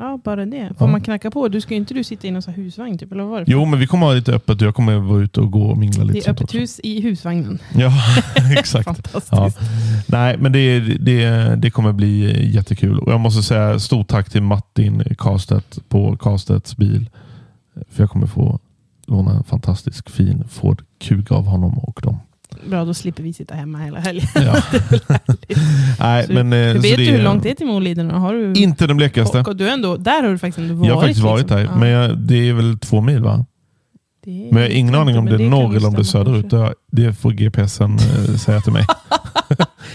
Ja, 0.00 0.18
bara 0.24 0.46
det. 0.46 0.72
Får 0.78 0.86
Ja. 0.88 0.92
man 0.92 1.00
knacka 1.00 1.30
på? 1.30 1.48
Du 1.48 1.60
ska 1.60 1.74
ju 1.74 1.80
inte 1.80 1.94
du 1.94 2.04
sitta 2.04 2.26
i 2.26 2.30
någon 2.30 2.42
sån 2.42 2.54
här 2.54 2.62
husvagn 2.62 2.98
typ, 2.98 3.12
eller 3.12 3.22
vad 3.22 3.30
var 3.30 3.38
det? 3.40 3.44
Jo, 3.48 3.64
men 3.64 3.78
vi 3.80 3.86
kommer 3.86 4.06
ha 4.06 4.12
lite 4.14 4.32
öppet 4.32 4.60
jag 4.60 4.74
kommer 4.74 4.96
vara 4.98 5.20
ute 5.22 5.40
och 5.40 5.50
gå 5.52 5.62
och 5.62 5.78
mingla 5.78 6.02
lite. 6.04 6.12
det 6.12 6.18
är 6.18 6.22
sånt 6.22 6.38
öppet 6.38 6.44
också. 6.44 6.58
hus 6.58 6.80
i 6.82 7.00
husvagnen. 7.00 7.58
Ja, 7.74 7.92
exakt. 8.58 8.84
Fantastiskt. 8.84 9.28
Ja. 9.32 9.50
Nej, 10.06 10.36
men 10.38 10.52
det, 10.52 10.80
det, 10.80 11.30
det 11.56 11.70
kommer 11.70 11.92
bli 11.92 12.50
jättekul. 12.54 12.98
Och 12.98 13.12
jag 13.12 13.20
måste 13.20 13.42
säga 13.42 13.78
stort 13.78 14.08
tack 14.08 14.30
till 14.30 14.42
Martin 14.42 15.02
Karstedt 15.18 15.78
på 15.88 16.16
Karstedts 16.16 16.76
bil. 16.76 17.10
För 17.90 18.02
jag 18.02 18.10
kommer 18.10 18.26
få 18.26 18.58
låna 19.06 19.36
en 19.36 19.44
fantastisk 19.44 20.10
fin 20.10 20.44
Ford 20.48 20.82
Kuga 21.00 21.36
av 21.36 21.44
honom 21.46 21.78
och 21.78 22.00
dem. 22.02 22.18
Bra, 22.66 22.84
då 22.84 22.94
slipper 22.94 23.22
vi 23.22 23.32
sitta 23.32 23.54
hemma 23.54 23.78
hela 23.78 24.00
helgen. 24.00 24.26
Ja. 24.34 24.62
Nej, 26.00 26.26
Så 26.26 26.32
men, 26.32 26.52
eh, 26.52 26.72
Du 26.74 26.78
vet 26.80 26.96
du 26.96 27.04
hur 27.04 27.22
långt 27.22 27.42
det 27.42 27.50
är 27.50 27.54
till 27.54 27.66
Moliden? 27.66 28.10
Har 28.10 28.34
du... 28.34 28.52
Inte 28.52 28.86
den 28.86 28.96
blekaste. 28.96 29.40
Och, 29.40 29.48
och 29.48 29.56
du 29.56 29.68
ändå, 29.68 29.96
där 29.96 30.22
har 30.22 30.30
du 30.30 30.38
faktiskt 30.38 30.58
ändå 30.58 30.74
varit. 30.74 30.88
Jag 30.88 30.94
har 30.94 31.02
faktiskt 31.02 31.24
varit 31.24 31.40
liksom. 31.40 31.56
där, 31.56 31.64
Ja, 31.64 31.76
men 31.76 31.88
jag, 31.88 32.18
det 32.18 32.48
är 32.48 32.52
väl 32.52 32.78
två 32.78 33.00
mil 33.00 33.22
va? 33.22 33.44
Men 34.26 34.62
jag 34.62 34.68
har 34.70 34.76
ingen 34.76 34.94
aning 34.94 35.18
om 35.18 35.26
det 35.26 35.34
är 35.34 35.48
norr 35.50 35.76
eller 35.76 35.88
om 35.88 35.94
det 35.94 36.00
är 36.00 36.04
söderut. 36.04 36.74
det 36.92 37.12
får 37.12 37.30
GPSen 37.30 37.94
eh, 37.94 38.34
säga 38.36 38.60
till 38.60 38.72
mig. 38.72 38.86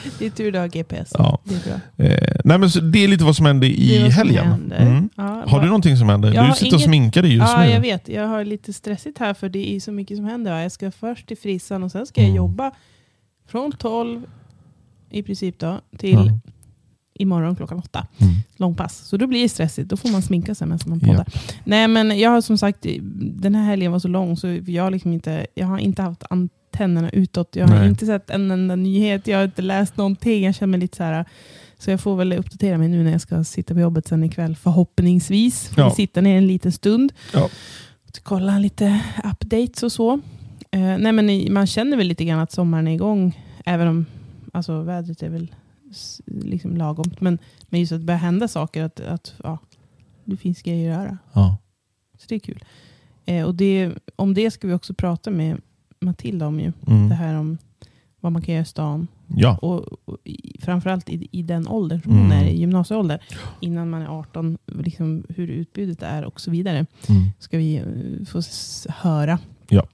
Det 0.19 0.25
är 0.25 0.29
tur 0.29 0.51
du 0.51 0.59
har 0.59 0.67
GPS. 0.67 1.09
Ja. 1.17 1.39
Det 1.43 1.55
är 1.55 1.59
bra. 1.97 2.05
Eh, 2.05 2.35
nej, 2.45 2.57
men 2.57 2.69
så 2.69 2.79
det 2.79 3.03
är 3.03 3.07
lite 3.07 3.23
vad 3.23 3.35
som 3.35 3.45
är 3.45 3.63
i 3.63 3.99
som 4.01 4.11
helgen. 4.11 4.45
händer. 4.47 4.81
Mm. 4.81 5.09
Ja, 5.15 5.43
Har 5.47 5.59
du 5.59 5.65
någonting 5.65 5.97
som 5.97 6.09
händer? 6.09 6.29
Du 6.29 6.53
sitter 6.55 6.67
och 6.67 6.73
inget- 6.73 6.81
sminkar 6.85 7.21
dig 7.21 7.33
just 7.35 7.51
ja, 7.53 7.59
nu. 7.61 7.69
jag 7.69 7.81
vet. 7.81 8.07
Jag 8.09 8.27
har 8.27 8.45
lite 8.45 8.73
stressigt 8.73 9.17
här 9.19 9.33
för 9.33 9.49
det 9.49 9.75
är 9.75 9.79
så 9.79 9.91
mycket 9.91 10.17
som 10.17 10.25
händer. 10.25 10.59
Jag 10.61 10.71
ska 10.71 10.91
först 10.91 11.27
till 11.27 11.37
frissan 11.37 11.83
och 11.83 11.91
sen 11.91 12.05
ska 12.05 12.21
jag 12.21 12.25
Mm. 12.29 12.37
jobba 12.37 12.71
från 13.47 13.71
12 13.71 14.21
i 15.09 15.23
princip 15.23 15.59
då, 15.59 15.79
till 15.97 16.13
Ja. 16.13 16.39
imorgon 17.19 17.55
klockan 17.55 17.77
åtta. 17.77 18.07
Mm. 18.17 18.33
Långpass. 18.57 18.97
Så 18.97 19.17
då 19.17 19.27
blir 19.27 19.41
det 19.43 19.49
stressigt. 19.49 19.89
Då 19.89 19.97
får 19.97 20.09
man 20.09 20.21
sminka 20.21 20.55
sig 20.55 20.67
medan 20.67 20.79
man 20.85 20.99
poddar. 20.99 21.25
Nej 21.63 21.87
men 21.87 22.19
jag 22.19 22.29
har 22.29 22.41
som 22.41 22.57
sagt, 22.57 22.85
den 23.19 23.55
här 23.55 23.65
helgen 23.65 23.91
var 23.91 23.99
så 23.99 24.07
lång 24.07 24.37
så 24.37 24.59
jag, 24.67 24.91
liksom 24.91 25.13
inte, 25.13 25.47
jag 25.55 25.67
har 25.67 25.77
inte 25.77 26.01
haft 26.01 26.23
antennerna 26.73 27.09
utåt. 27.09 27.55
Jag 27.55 27.67
har 27.67 27.75
Nej. 27.79 27.89
inte 27.89 28.05
sett 28.05 28.29
en 28.29 28.51
enda 28.51 28.75
nyhet. 28.75 29.27
Jag 29.27 29.37
har 29.37 29.45
inte 29.45 29.61
läst 29.61 29.97
någonting. 29.97 30.43
Jag 30.43 30.55
känner 30.55 30.71
mig 30.71 30.79
lite 30.79 30.97
så 30.97 31.03
här. 31.03 31.25
Så 31.77 31.91
jag 31.91 32.01
får 32.01 32.15
väl 32.15 32.33
uppdatera 32.33 32.77
mig 32.77 32.87
nu 32.87 33.03
när 33.03 33.11
jag 33.11 33.21
ska 33.21 33.43
sitta 33.43 33.73
på 33.73 33.79
jobbet 33.79 34.07
sen 34.07 34.23
ikväll. 34.23 34.55
Förhoppningsvis. 34.55 35.67
Får 35.67 35.83
Ja. 35.83 35.91
sitta 35.91 36.21
ner 36.21 36.37
en 36.37 36.47
liten 36.47 36.71
stund. 36.71 37.13
Ja. 37.33 37.49
Kolla 38.23 38.59
lite 38.59 38.99
updates 39.23 39.83
och 39.83 39.91
så. 39.91 40.13
Eh, 40.71 40.97
nej 40.97 41.11
men 41.11 41.53
man 41.53 41.67
känner 41.67 41.97
väl 41.97 42.07
lite 42.07 42.25
grann 42.25 42.39
att 42.39 42.51
sommaren 42.51 42.87
är 42.87 42.93
igång. 42.93 43.39
Även 43.65 43.87
om 43.87 44.05
alltså, 44.53 44.81
vädret 44.81 45.23
är 45.23 45.29
väl 45.29 45.55
liksom 46.25 46.77
lagomt. 46.77 47.21
Men, 47.21 47.39
men 47.69 47.79
just 47.79 47.91
att 47.91 47.99
det 47.99 48.05
börjar 48.05 48.19
hända 48.19 48.47
saker. 48.47 48.83
Att, 48.83 48.99
att 48.99 49.33
ja, 49.43 49.57
det 50.25 50.37
finns 50.37 50.61
grejer 50.61 50.91
att 50.91 50.97
göra. 51.03 51.17
Ja. 51.33 51.57
Så 52.17 52.25
det 52.29 52.35
är 52.35 52.39
kul. 52.39 52.63
Eh, 53.25 53.45
och 53.45 53.55
det, 53.55 53.91
om 54.15 54.33
det 54.33 54.51
ska 54.51 54.67
vi 54.67 54.73
också 54.73 54.93
prata 54.93 55.31
med 55.31 55.61
Matilda 56.03 56.47
om. 56.47 56.59
ju. 56.59 56.71
Mm. 56.87 57.09
Det 57.09 57.15
här 57.15 57.33
om 57.39 57.57
vad 58.19 58.31
man 58.31 58.41
kan 58.41 58.53
göra 58.53 58.61
i 58.63 58.65
stan. 58.65 59.07
ja. 59.27 59.57
Och, 59.61 59.85
och 60.05 60.17
i, 60.23 60.59
framförallt 60.61 61.09
i, 61.09 61.27
i 61.31 61.41
den 61.41 61.67
åldern 61.67 62.01
som 62.01 62.11
hon 62.17 62.25
Mm. 62.25 62.37
är, 62.39 62.45
i 62.49 62.59
gymnasieålder. 62.59 63.19
Innan 63.59 63.89
man 63.89 64.01
är 64.01 64.07
18, 64.07 64.57
liksom 64.65 65.23
hur 65.29 65.47
utbudet 65.47 66.03
är 66.03 66.23
och 66.25 66.41
så 66.41 66.51
vidare. 66.51 66.85
Mm. 67.09 67.23
Ska 67.39 67.57
vi 67.57 67.75
eh, 67.77 68.25
få 68.25 68.41
höra. 68.89 69.39
Ja. 69.69 69.87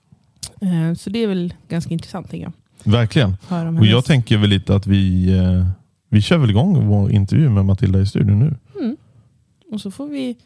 Eh, 0.61 0.93
så 0.93 1.09
det 1.09 1.19
är 1.23 1.27
väl 1.27 1.53
ganska 1.69 1.93
intressant 1.93 2.29
tänker 2.29 2.45
jag. 2.45 2.53
Verkligen. 2.91 3.35
Och 3.79 3.85
jag 3.85 4.05
tänker 4.05 4.37
väl 4.37 4.49
lite 4.49 4.75
att 4.75 4.87
vi, 4.87 5.33
eh, 5.37 5.65
vi 6.09 6.21
kör 6.21 6.37
väl 6.37 6.49
igång 6.49 6.87
vår 6.87 7.11
intervju 7.11 7.49
med 7.49 7.65
Matilda 7.65 7.99
i 8.01 8.05
studion 8.05 8.39
nu. 8.39 8.55
mm. 8.79 8.97
Och 9.71 9.81
så 9.81 9.91
får 9.91 10.07
vi 10.07 10.37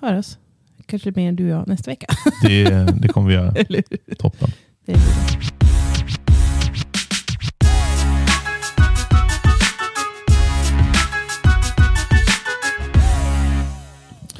höras. 0.00 0.38
Kanske 0.86 1.12
mer 1.16 1.32
du 1.32 1.44
och 1.44 1.50
jag 1.50 1.68
nästa 1.68 1.90
vecka. 1.90 2.06
Det, 2.42 2.64
det 3.00 3.08
kommer 3.08 3.28
vi 3.28 3.34
göra. 3.34 3.54
Toppen. 4.18 4.48
Det 4.86 4.92
är. 4.92 4.98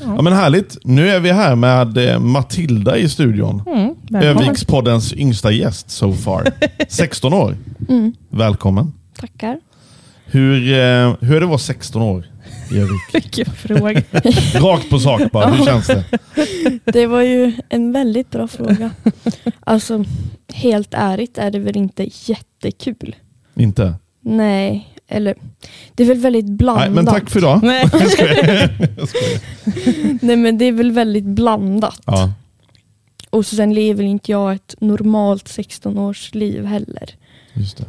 Ja, 0.01 0.23
men 0.23 0.33
härligt. 0.33 0.77
Nu 0.85 1.09
är 1.09 1.21
vi 1.21 1.33
här 1.33 1.57
med 1.57 1.99
eh, 1.99 2.19
Matilda 2.19 2.97
i 2.99 3.09
studion. 3.09 3.63
Mm. 3.67 4.23
Övikspoddens 4.25 5.13
yngsta 5.15 5.53
gäst 5.53 5.91
so 5.91 6.13
far. 6.13 6.45
16 6.89 7.33
år. 7.33 7.57
Mm, 7.89 8.13
Välkommen. 8.31 8.93
tackar. 9.21 9.59
Hur, 10.27 10.73
eh, 10.73 11.15
hur 11.21 11.37
är 11.37 11.41
det 11.41 11.45
att 11.45 11.49
vara 11.49 11.59
16 11.59 12.03
år 12.03 12.25
Vilken 13.13 13.47
fråga. 13.47 14.03
Rakt 14.55 14.91
på 14.91 14.99
sak 14.99 15.31
bara. 15.33 15.51
Hur 15.51 15.65
känns 15.65 15.87
det? 15.87 16.05
Det 16.85 17.07
var 17.07 17.23
ju 17.23 17.53
en 17.69 17.93
väldigt 17.93 18.31
bra 18.31 18.49
fråga. 18.49 18.91
Alltså, 19.61 20.05
helt 20.55 20.95
ärligt 20.95 21.39
är 21.39 21.51
det 21.51 21.59
väl 21.59 21.77
inte 21.77 22.09
jättekul. 22.13 23.17
Inte? 23.55 23.95
Nej, 24.21 24.89
eller 25.09 25.35
det 25.95 26.03
är 26.03 26.07
väl 26.07 26.19
väldigt 26.19 26.45
blandat. 26.47 26.85
Nej, 26.85 26.95
men 26.95 27.07
tack 27.07 27.31
för 27.31 27.39
idag. 27.39 27.61
Nej. 27.63 27.89
Jag 27.93 28.11
skojar. 28.11 28.77
Jag 28.99 29.09
skojar. 29.09 30.19
Nej 30.23 30.37
men 30.37 30.59
det 30.59 30.65
är 30.65 30.73
väl 30.73 30.93
väldigt 30.93 31.25
blandat. 31.25 32.01
Ja, 32.07 32.33
Och 33.31 33.47
sen 33.47 33.75
lever 33.75 34.05
inte 34.05 34.33
jag 34.33 34.55
ett 34.55 34.75
normalt 34.81 35.45
16-års 35.45 36.35
liv 36.35 36.65
heller. 36.65 37.11
just 37.55 37.77
det. 37.79 37.85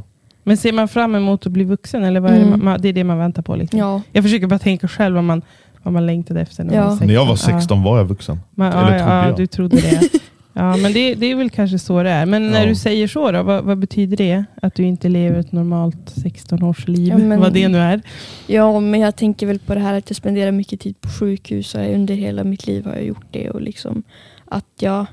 Men 0.47 0.57
ser 0.57 0.71
man 0.73 0.87
fram 0.87 1.15
emot 1.15 1.45
att 1.45 1.51
bli 1.51 1.63
vuxen? 1.63 2.03
Eller 2.03 2.19
vad 2.19 2.31
är 2.31 2.35
det, 2.39 2.41
Mm. 2.45 2.65
man, 2.65 2.81
det 2.81 2.89
är 2.89 2.93
det 2.93 3.03
man 3.03 3.17
väntar 3.17 3.41
på? 3.41 3.55
Liksom. 3.55 3.79
Ja, 3.79 4.01
Jag 4.11 4.23
försöker 4.23 4.47
bara 4.47 4.59
tänka 4.59 4.87
själv 4.87 5.15
vad 5.15 5.23
man, 5.23 5.41
vad 5.83 5.93
man 5.93 6.05
längtade 6.05 6.41
efter 6.41 6.63
när 6.63 6.73
Ja. 6.75 6.79
man 6.81 6.89
var 6.89 6.95
16. 6.95 7.07
När 7.07 7.13
jag 7.13 7.25
var 7.25 7.31
Ja. 7.33 7.37
16 7.59 7.83
var 7.83 7.97
jag 7.97 8.05
vuxen. 8.05 8.39
Man, 8.55 8.67
Eller 8.73 8.81
ja, 8.81 8.87
trodde 8.99 9.13
ja, 9.13 9.27
jag. 9.27 9.37
du 9.37 9.47
trodde 9.47 9.75
det. 9.77 10.01
Ja, 10.57 10.77
men 10.77 10.93
det, 10.93 11.13
det 11.15 11.25
är 11.31 11.35
väl 11.35 11.49
kanske 11.49 11.79
så 11.79 12.03
det 12.03 12.09
är. 12.09 12.25
Men 12.25 12.51
när 12.51 12.61
Ja. 12.61 12.65
du 12.69 12.75
säger 12.75 13.07
så, 13.07 13.31
då, 13.31 13.43
vad, 13.43 13.63
vad 13.63 13.77
betyder 13.77 14.17
det? 14.17 14.45
Att 14.61 14.75
du 14.75 14.83
inte 14.83 15.09
lever 15.09 15.39
ett 15.39 15.51
normalt 15.51 16.13
16-årsliv? 16.15 17.07
Ja, 17.09 17.17
men- 17.17 17.39
Vad 17.39 17.53
det 17.53 17.67
nu 17.67 17.77
är. 17.77 18.01
ja, 18.47 18.79
men 18.79 18.99
jag 18.99 19.15
tänker 19.15 19.47
väl 19.47 19.59
på 19.59 19.73
det 19.75 19.79
här 19.81 19.93
att 19.93 20.09
jag 20.09 20.17
spenderar 20.17 20.51
mycket 20.51 20.79
tid 20.79 21.01
på 21.01 21.09
sjukhus 21.09 21.75
och 21.75 21.81
under 21.93 22.13
hela 22.15 22.43
mitt 22.43 22.67
liv 22.67 22.85
har 22.85 22.93
jag 22.93 23.03
gjort 23.05 23.25
det. 23.31 23.49
Och 23.49 23.61
liksom 23.61 24.03
att 24.45 24.65
jag 24.79 25.05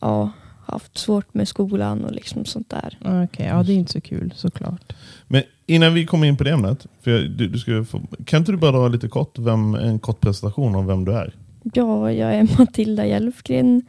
ja, 0.00 0.30
haft 0.66 0.98
svårt 0.98 1.34
med 1.34 1.48
skolan 1.48 2.04
och 2.04 2.12
liksom 2.12 2.44
sånt 2.44 2.70
där. 2.70 2.98
Okej, 3.24 3.46
ja 3.46 3.62
det 3.62 3.72
är 3.72 3.76
inte 3.76 3.92
så 3.92 4.00
kul 4.00 4.32
såklart. 4.36 4.92
Men 5.28 5.42
innan 5.66 5.94
vi 5.94 6.06
kommer 6.06 6.26
in 6.26 6.36
på 6.36 6.44
det 6.44 6.50
ämnet, 6.50 6.86
för 7.02 7.10
jag, 7.10 7.30
du, 7.30 7.48
du 7.48 7.58
ska 7.58 7.84
få, 7.84 8.00
kan 8.24 8.38
inte 8.38 8.52
du 8.52 8.58
bara 8.58 8.72
dra 8.72 8.88
lite 8.88 9.08
kort, 9.08 9.38
vem, 9.38 9.74
en 9.74 9.98
kort 9.98 10.20
presentation 10.20 10.74
om 10.74 10.86
vem 10.86 11.04
du 11.04 11.12
är? 11.12 11.34
Ja, 11.74 12.12
jag 12.12 12.34
är 12.34 12.48
Matilda 12.58 13.06
Hjelfgren, 13.06 13.82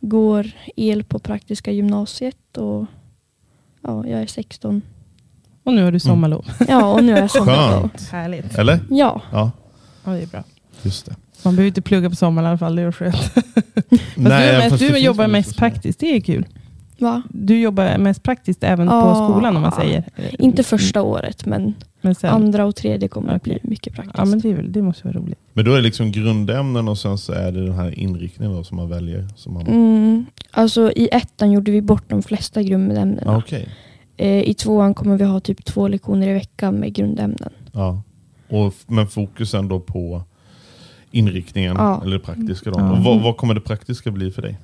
går 0.00 0.50
el 0.76 1.04
på 1.04 1.18
Praktiska 1.18 1.70
gymnasiet 1.72 2.56
och 2.56 2.86
ja, 3.82 4.06
jag 4.06 4.20
är 4.22 4.26
16. 4.26 4.82
Och 5.64 5.74
nu 5.74 5.82
har 5.84 5.92
du 5.92 6.00
sommarlov. 6.00 6.46
Ja, 6.68 6.92
och 6.92 7.04
nu 7.04 7.12
är 7.12 7.20
jag 7.20 7.30
sommarlov. 7.30 7.80
Skönt. 7.88 8.08
Härligt. 8.10 8.58
Eller? 8.58 8.80
Ja, 8.90 9.22
Ja, 9.32 9.50
Ja, 10.04 10.10
det 10.10 10.22
är 10.22 10.26
bra. 10.26 10.44
just 10.82 11.06
det. 11.06 11.16
Man 11.44 11.56
behöver 11.56 11.68
inte 11.68 11.82
plugga 11.82 12.10
på 12.10 12.16
sommaren 12.16 12.46
i 12.46 12.48
alla 12.48 12.58
fall, 12.58 12.76
det 12.76 12.82
är 12.82 12.92
skönt. 12.92 13.16
Fast 13.90 14.16
Nej, 14.16 14.52
du 14.52 14.58
mest, 14.58 14.70
fast 14.70 14.92
du 14.92 14.98
jobbar 14.98 15.26
mest 15.28 15.56
praktiskt, 15.56 16.00
det 16.00 16.16
är 16.16 16.20
kul. 16.20 16.46
va? 16.98 17.22
Du 17.28 17.60
jobbar 17.60 17.98
mest 17.98 18.22
praktiskt 18.22 18.64
även 18.64 18.88
på 18.88 18.94
Ja. 18.94 19.14
skolan 19.30 19.56
om 19.56 19.62
man 19.62 19.72
säger. 19.72 20.04
Inte 20.38 20.62
första 20.62 21.02
året, 21.02 21.46
men 21.46 21.74
men 22.02 22.14
sen, 22.14 22.30
andra 22.30 22.64
och 22.66 22.76
tredje 22.76 23.08
kommer 23.08 23.34
att 23.34 23.42
bli 23.42 23.58
mycket 23.62 23.94
praktiskt. 23.94 24.18
Ja, 24.18 24.24
men 24.24 24.38
det, 24.40 24.50
är 24.50 24.54
väl, 24.54 24.72
det 24.72 24.82
måste 24.82 25.06
vara 25.08 25.18
roligt. 25.18 25.38
Men 25.52 25.64
då 25.64 25.72
är 25.72 25.76
det 25.76 25.82
liksom 25.82 26.12
grundämnen 26.12 26.88
och 26.88 26.98
sen 26.98 27.18
så 27.18 27.32
är 27.32 27.52
det 27.52 27.64
den 27.66 27.74
här 27.74 27.98
inriktningen 27.98 28.56
då 28.56 28.64
som 28.64 28.76
man 28.76 28.88
väljer. 28.88 29.28
Som 29.36 29.54
man, 29.54 29.66
Mm, 29.66 30.26
alltså 30.50 30.92
i 30.92 31.08
ettan 31.12 31.52
gjorde 31.52 31.70
vi 31.70 31.82
bort 31.82 32.04
de 32.08 32.22
flesta 32.22 32.62
grundämnena. 32.62 33.36
Okej. 33.36 33.68
Eh, 34.16 34.40
I 34.42 34.54
tvåan 34.54 34.94
kommer 34.94 35.16
vi 35.16 35.24
ha 35.24 35.40
typ 35.40 35.64
två 35.64 35.88
lektioner 35.88 36.28
i 36.28 36.32
veckan 36.32 36.74
med 36.74 36.92
grundämnen. 36.94 37.50
Ja. 37.72 38.02
Och, 38.48 38.74
men 38.86 39.06
fokusen 39.06 39.68
då 39.68 39.80
på 39.80 40.22
inriktningen, 41.10 41.76
Ja. 41.78 42.02
eller 42.02 42.18
det 42.18 42.24
praktiska. 42.24 42.70
Då. 42.70 42.80
Ja. 42.80 42.92
Och 42.92 42.98
vad, 43.04 43.20
vad 43.22 43.36
kommer 43.36 43.54
det 43.54 43.60
praktiska 43.60 44.10
bli 44.10 44.30
för 44.30 44.42
dig? 44.42 44.58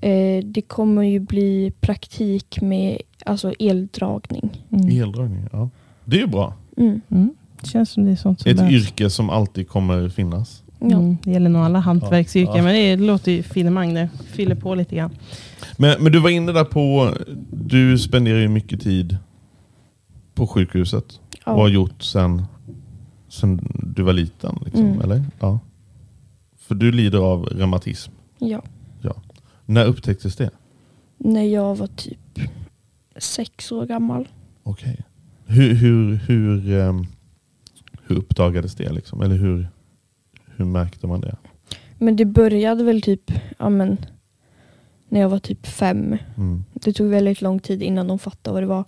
Eh, 0.00 0.44
det 0.44 0.62
kommer 0.62 1.02
ju 1.02 1.20
bli 1.20 1.72
praktik 1.80 2.60
med 2.62 2.98
alltså 3.26 3.52
eldragning. 3.58 4.64
Mm. 4.70 5.02
Eldragning, 5.02 5.44
ja. 5.52 5.68
Det 6.04 6.16
är 6.16 6.20
ju 6.20 6.26
bra. 6.26 6.54
Mm. 6.76 7.00
Mm. 7.10 7.30
Det 7.60 7.68
känns 7.68 7.90
som 7.90 8.04
det 8.04 8.10
är 8.10 8.16
sånt 8.16 8.40
som 8.40 8.50
Ett 8.50 8.56
behövs. 8.56 8.72
yrke 8.74 9.10
som 9.10 9.30
alltid 9.30 9.68
kommer 9.68 10.08
finnas. 10.08 10.62
Ja. 10.78 10.86
Mm, 10.98 11.16
det 11.24 11.30
gäller 11.30 11.50
nog 11.50 11.62
alla 11.62 11.78
hantverksyrken, 11.78 12.56
Ja. 12.56 12.62
men 12.62 12.74
det 12.74 12.96
låter 12.96 13.32
ju 13.32 13.42
finemang 13.42 13.94
det. 13.94 14.08
Fyller 14.26 14.54
på 14.54 14.74
lite 14.74 14.96
grann. 14.96 15.10
Men, 15.76 16.02
men 16.02 16.12
du 16.12 16.20
var 16.20 16.30
inne 16.30 16.52
där 16.52 16.64
på, 16.64 17.14
du 17.50 17.98
spenderar 17.98 18.38
ju 18.38 18.48
mycket 18.48 18.80
tid 18.80 19.16
på 20.34 20.46
sjukhuset. 20.46 21.20
Ja. 21.46 21.52
Och 21.52 21.60
har 21.60 21.68
gjort 21.68 22.02
sen, 22.02 22.42
sen 23.28 23.60
du 23.94 24.02
var 24.02 24.12
liten. 24.12 24.58
Liksom, 24.64 24.84
Mm. 24.86 25.00
eller? 25.00 25.24
Ja. 25.40 25.58
För 26.72 26.76
du 26.76 26.92
lider 26.92 27.18
av 27.18 27.44
reumatism. 27.44 28.12
ja. 28.38 28.62
När 29.66 29.84
upptäcktes 29.86 30.36
det? 30.36 30.50
När 31.18 31.42
jag 31.42 31.74
var 31.74 31.86
typ 31.86 32.38
sex 33.16 33.72
år 33.72 33.86
gammal. 33.86 34.28
Okej. 34.62 35.00
Hur, 35.46 35.74
hur, 35.74 36.14
hur, 36.14 36.72
ehm, 36.80 37.06
hur 38.06 38.16
uppdagades 38.16 38.74
det? 38.74 38.92
Liksom? 38.92 39.20
Eller 39.22 39.36
hur, 39.36 39.68
hur 40.56 40.64
märkte 40.64 41.06
man 41.06 41.20
det? 41.20 41.36
Men 41.98 42.16
det 42.16 42.24
började 42.24 42.84
väl 42.84 43.02
typ 43.02 43.32
ja, 43.58 43.68
men, 43.68 43.96
när 45.08 45.20
jag 45.20 45.28
var 45.28 45.38
typ 45.38 45.66
fem. 45.66 46.16
Mm. 46.36 46.64
Det 46.74 46.92
tog 46.92 47.06
väldigt 47.10 47.42
lång 47.42 47.58
tid 47.60 47.82
innan 47.82 48.06
de 48.06 48.18
fattade 48.18 48.54
vad 48.54 48.62
det 48.62 48.66
var. 48.66 48.84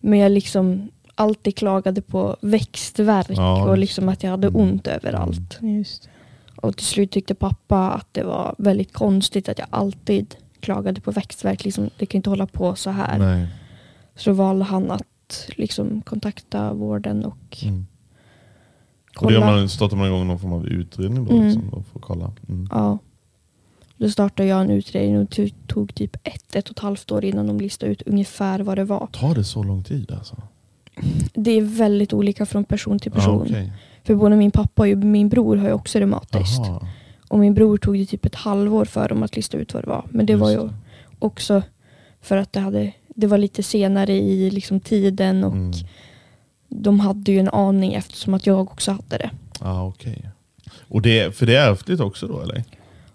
Men 0.00 0.18
jag 0.18 0.32
liksom 0.32 0.88
alltid 1.14 1.56
klagade 1.56 2.02
på 2.02 2.36
växtverk 2.40 3.26
Ja, 3.38 3.68
och 3.70 3.78
liksom 3.78 4.08
att 4.08 4.22
jag 4.22 4.30
hade 4.30 4.46
Mm. 4.48 4.60
ont 4.60 4.86
överallt. 4.86 5.58
Just 5.60 6.02
det. 6.02 6.08
Och 6.56 6.76
till 6.76 6.86
slut 6.86 7.10
tyckte 7.10 7.34
pappa 7.34 7.90
att 7.90 8.14
det 8.14 8.22
var 8.22 8.54
väldigt 8.58 8.92
konstigt 8.92 9.48
att 9.48 9.58
jag 9.58 9.68
alltid 9.70 10.34
klagade 10.60 11.00
på 11.00 11.10
växtverk. 11.10 11.64
Liksom, 11.64 11.90
det 11.98 12.06
kan 12.06 12.18
inte 12.18 12.30
hålla 12.30 12.46
på 12.46 12.76
så 12.76 12.90
här. 12.90 13.18
Nej. 13.18 13.46
Så 14.16 14.32
valde 14.32 14.64
han 14.64 14.90
att 14.90 15.48
liksom 15.56 16.02
kontakta 16.02 16.72
vården 16.72 17.24
och 17.24 17.36
Mm. 17.62 17.86
Och 19.16 19.20
kolla. 19.20 19.32
gör 19.32 19.46
man, 19.46 19.68
startar 19.68 19.96
man 19.96 20.06
igång 20.06 20.26
någon 20.26 20.38
form 20.38 20.52
av 20.52 20.66
utredning 20.66 21.24
då? 21.24 21.32
Mm. 21.32 21.44
Liksom, 21.44 21.68
och 21.68 21.86
får 21.86 22.00
kolla. 22.00 22.32
Mm. 22.48 22.68
Ja. 22.70 22.98
Då 23.96 24.10
startade 24.10 24.48
jag 24.48 24.60
en 24.60 24.70
utredning 24.70 25.18
och 25.18 25.26
det 25.36 25.52
tog 25.66 25.94
typ 25.94 26.16
ett, 26.22 26.56
ett 26.56 26.64
och 26.68 26.76
ett 26.76 26.78
halvt 26.78 27.12
år 27.12 27.24
innan 27.24 27.46
de 27.46 27.60
listade 27.60 27.92
ut 27.92 28.02
ungefär 28.02 28.60
vad 28.60 28.78
det 28.78 28.84
var. 28.84 29.08
Tar 29.12 29.34
det 29.34 29.44
så 29.44 29.62
lång 29.62 29.82
tid 29.82 30.12
alltså? 30.12 30.36
Det 31.34 31.50
är 31.50 31.62
väldigt 31.62 32.12
olika 32.12 32.46
från 32.46 32.64
person 32.64 32.98
till 32.98 33.12
person. 33.12 33.42
okej. 33.42 33.72
För 34.06 34.14
både 34.14 34.36
min 34.36 34.50
pappa 34.50 34.82
och 34.82 34.88
min 34.98 35.28
bror 35.28 35.56
har 35.56 35.66
ju 35.68 35.72
också 35.72 35.98
reumatiskt. 35.98 36.60
Aha, 36.60 36.86
Och 37.28 37.38
min 37.38 37.54
bror 37.54 37.78
tog 37.78 37.94
det 37.98 38.06
typ 38.06 38.24
ett 38.26 38.34
halvår 38.34 38.84
för 38.84 39.08
dem 39.08 39.22
att 39.22 39.36
lista 39.36 39.56
ut 39.58 39.74
vad 39.74 39.82
det 39.84 39.88
var. 39.88 40.04
Men 40.10 40.26
det 40.26 40.32
just 40.32 40.40
var 40.42 40.50
ju 40.50 40.68
också 41.18 41.62
för 42.20 42.36
att 42.36 42.52
det, 42.52 42.60
hade, 42.60 42.92
det 43.08 43.26
var 43.26 43.38
lite 43.38 43.62
senare 43.62 44.12
i 44.12 44.50
liksom 44.50 44.80
tiden 44.80 45.44
och 45.44 45.52
Mm. 45.52 45.72
de 46.68 47.00
hade 47.00 47.32
ju 47.32 47.38
en 47.38 47.48
aning 47.48 47.94
eftersom 47.94 48.34
att 48.34 48.46
jag 48.46 48.60
också 48.60 48.90
hade 48.92 49.16
det. 49.18 49.30
Ah, 49.60 49.82
okej. 49.86 50.28
Och 50.88 51.02
det, 51.02 51.36
för 51.36 51.46
det 51.46 51.56
är 51.56 51.70
ärftligt 51.72 52.00
också 52.00 52.26
då 52.26 52.40
eller? 52.40 52.64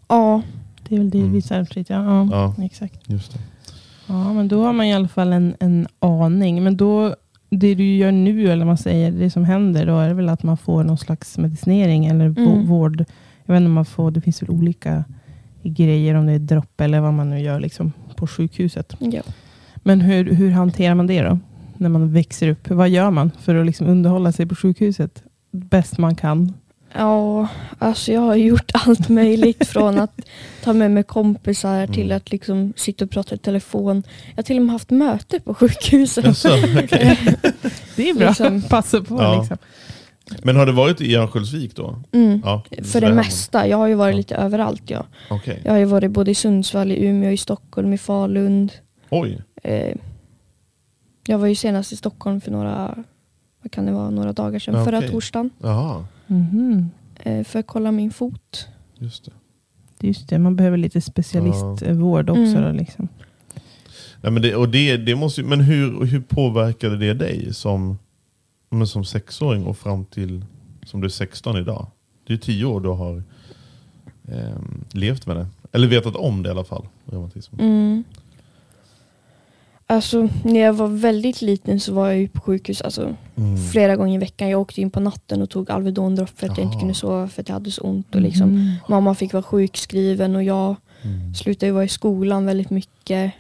Ja, 0.08 0.42
Det 0.88 0.96
är 0.96 1.00
väl 1.00 1.08
Mm. 1.08 1.22
delvis 1.22 1.52
ärftligt. 1.52 1.90
Ja, 1.90 2.04
ja, 2.06 2.28
Ja. 2.58 2.64
exakt. 2.66 3.10
Just 3.10 3.34
det. 3.34 3.40
Ja, 4.08 4.34
men 4.34 4.48
då 4.48 4.64
har 4.64 4.74
man 4.74 4.86
i 4.86 4.94
alla 4.94 5.08
fall 5.08 5.34
en, 5.34 5.56
en 5.60 5.88
aning. 6.00 6.64
Men 6.64 6.78
då, 6.78 7.16
det 7.52 7.76
du 7.76 7.96
gör 7.96 8.12
nu, 8.12 8.52
eller 8.52 8.66
man 8.66 8.78
säger, 8.78 9.12
det 9.12 9.30
som 9.30 9.46
händer, 9.46 9.86
då 9.86 9.98
är 10.00 10.08
det 10.08 10.14
väl 10.14 10.30
att 10.30 10.44
man 10.44 10.58
får 10.58 10.84
någon 10.84 10.98
slags 10.98 11.38
medicinering 11.38 12.06
eller 12.06 12.26
Mm. 12.26 12.66
vård. 12.68 13.06
Jag 13.46 13.54
vet 13.54 13.60
inte 13.62 13.68
om 13.68 13.74
man 13.74 13.86
får, 13.86 14.12
det 14.12 14.22
finns 14.22 14.42
väl 14.42 14.50
olika 14.50 15.04
grejer, 15.64 16.16
om 16.16 16.26
det 16.26 16.34
är 16.34 16.40
dropp 16.40 16.82
eller 16.82 17.00
vad 17.00 17.14
man 17.14 17.30
nu 17.30 17.40
gör 17.40 17.60
liksom, 17.60 17.92
på 18.16 18.28
sjukhuset. 18.28 18.96
ja. 19.00 19.22
Men 19.84 20.02
hur, 20.02 20.34
hur 20.36 20.52
hanterar 20.52 20.96
man 20.96 21.08
det 21.08 21.22
då? 21.22 21.40
När 21.78 21.90
man 21.90 22.14
växer 22.14 22.48
upp. 22.50 22.70
Vad 22.70 22.90
gör 22.90 23.12
man 23.12 23.32
för 23.40 23.56
att 23.56 23.66
liksom 23.66 23.88
underhålla 23.88 24.32
sig 24.32 24.46
på 24.46 24.56
sjukhuset? 24.56 25.24
Bäst 25.52 25.98
man 25.98 26.16
kan. 26.16 26.54
Ja, 26.94 27.48
alltså 27.80 28.12
jag 28.12 28.22
har 28.22 28.36
gjort 28.36 28.72
allt 28.74 29.10
möjligt 29.10 29.68
från 29.68 30.00
att 30.00 30.20
ta 30.64 30.74
med 30.74 30.92
mig 30.92 31.04
kompisar 31.04 31.88
till 31.88 32.06
Mm. 32.06 32.18
att 32.18 32.32
liksom 32.32 32.74
sitta 32.78 33.06
och 33.06 33.12
prata 33.12 33.36
i 33.36 33.38
telefon. 33.38 34.04
Jag 34.30 34.36
har 34.36 34.44
till 34.44 34.58
och 34.58 34.64
med 34.64 34.72
haft 34.74 34.90
möte 34.90 35.40
på 35.40 35.54
sjukhuset. 35.54 36.26
Jaså, 36.26 36.50
okej. 36.84 37.20
Det 37.96 38.10
är 38.10 38.14
bra. 38.14 38.28
Liksom. 38.28 38.62
Passa 38.62 39.02
på 39.02 39.16
Ja. 39.16 39.40
liksom. 39.40 39.58
Men 40.44 40.56
har 40.56 40.66
det 40.66 40.72
varit 40.72 41.02
i 41.02 41.16
Örnsköldsvik 41.16 41.76
då? 41.76 41.96
Mm. 42.12 42.42
Ja, 42.46 42.64
För 42.84 43.02
det 43.02 43.14
mesta. 43.14 43.68
Jag 43.68 43.78
har 43.78 43.88
ju 43.88 43.94
varit 43.96 44.14
Ja. 44.14 44.18
lite 44.18 44.36
överallt. 44.36 44.84
Ja. 44.86 45.06
Okej. 45.30 45.62
Jag 45.66 45.72
har 45.72 45.80
ju 45.80 45.86
varit 45.86 46.12
både 46.12 46.32
i 46.32 46.36
Sundsvall, 46.36 46.92
i 46.92 47.06
Umeå, 47.06 47.32
i 47.32 47.38
Stockholm, 47.38 47.94
i 47.94 47.98
Falun. 47.98 48.70
Oj. 49.10 49.42
Eh, 49.64 49.96
jag 51.28 51.38
var 51.38 51.48
ju 51.48 51.56
senast 51.56 51.92
i 51.92 51.96
Stockholm 51.96 52.42
för 52.42 52.52
några, 52.52 53.04
vad 53.62 53.72
kan 53.72 53.86
det 53.86 53.92
vara, 53.92 54.10
några 54.10 54.34
dagar 54.34 54.60
sedan, 54.60 54.76
Ja, 54.76 54.86
förra 54.86 54.98
okej. 54.98 55.10
torsdagen. 55.12 55.50
Jaha, 55.62 56.06
Eh, 57.20 57.44
för 57.44 57.60
att 57.60 57.68
kolla 57.68 57.92
min 57.92 58.12
fot. 58.12 58.68
just 58.98 59.26
det. 59.26 59.32
Just 60.08 60.30
det, 60.30 60.40
man 60.40 60.56
behöver 60.56 60.78
lite 60.78 61.02
specialistvård 61.02 62.30
också. 62.30 62.42
Mm. 62.42 62.64
Då, 62.64 62.72
liksom. 62.72 63.08
Nej, 64.22 64.32
men 64.32 64.42
det, 64.42 64.56
och 64.56 64.70
det, 64.70 64.98
det 64.98 65.16
måste, 65.16 65.44
men 65.44 65.62
hur, 65.62 66.06
hur 66.06 66.22
påverkade 66.22 66.98
det 66.98 67.14
dig 67.14 67.54
som, 67.54 67.98
men 68.70 68.88
som 68.88 69.06
sexåring 69.06 69.66
och 69.66 69.78
fram 69.78 70.06
till 70.06 70.46
som 70.86 71.02
du 71.02 71.06
är 71.06 71.10
16 71.10 71.58
idag? 71.58 71.88
Det 72.28 72.34
är 72.34 72.38
tio 72.38 72.66
år 72.66 72.82
du 72.82 72.90
har 72.90 73.24
ehm, 74.28 74.84
levt 74.92 75.26
med 75.26 75.36
det. 75.36 75.48
Eller 75.72 75.88
vetat 75.88 76.16
om 76.16 76.44
det 76.44 76.50
i 76.50 76.52
alla 76.52 76.64
fall. 76.64 76.88
Reumatism. 77.06 77.56
Mm. 77.60 78.04
Alltså 79.92 80.30
när 80.44 80.60
jag 80.60 80.74
var 80.74 80.88
väldigt 80.88 81.42
liten 81.42 81.80
så 81.80 81.94
var 81.94 82.08
jag 82.08 82.18
ju 82.18 82.28
på 82.28 82.42
sjukhus 82.42 82.82
alltså, 82.82 83.16
Mm. 83.38 83.58
flera 83.72 83.96
gånger 83.96 84.16
i 84.16 84.18
veckan. 84.18 84.50
Jag 84.50 84.62
åkte 84.62 84.82
in 84.82 84.92
på 84.92 85.00
natten 85.00 85.42
och 85.42 85.50
tog 85.50 85.72
Alvedon-dropp 85.72 86.30
för 86.40 86.50
att 86.50 86.58
jag 86.58 86.68
inte 86.68 86.80
kunde 86.80 86.94
sova 86.94 87.28
för 87.28 87.42
att 87.42 87.50
jag 87.50 87.54
hade 87.54 87.72
så 87.72 87.82
ont. 87.82 88.16
Och 88.16 88.22
liksom, 88.22 88.50
Mhm. 88.50 88.76
Mamma 88.90 89.16
fick 89.16 89.34
vara 89.34 89.44
sjukskriven 89.44 90.36
och 90.36 90.44
jag 90.44 90.76
Mm. 91.04 91.34
slutade 91.36 91.66
ju 91.66 91.72
vara 91.72 91.84
i 91.84 91.88
skolan 91.88 92.46
väldigt 92.46 92.70
mycket. 92.70 93.32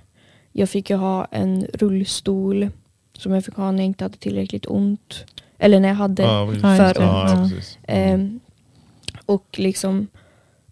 Jag 0.51 0.69
fick 0.69 0.89
ju 0.89 0.95
ha 0.95 1.25
en 1.31 1.67
rullstol 1.73 2.69
som 3.17 3.31
jag 3.31 3.45
fick 3.45 3.55
ha 3.55 3.71
när 3.71 3.77
jag 3.79 3.85
inte 3.85 4.03
hade 4.03 4.17
tillräckligt 4.17 4.65
ont. 4.65 5.25
Eller 5.57 5.79
när 5.79 5.87
jag 5.87 5.95
hade 5.95 6.23
precis. 6.51 6.63
Ja, 6.63 6.87
just 6.87 6.97
det. 6.97 7.03
ja. 7.03 7.93
Mm. 7.93 8.13
Ehm, 8.21 8.39
och 9.25 9.45
liksom 9.57 10.07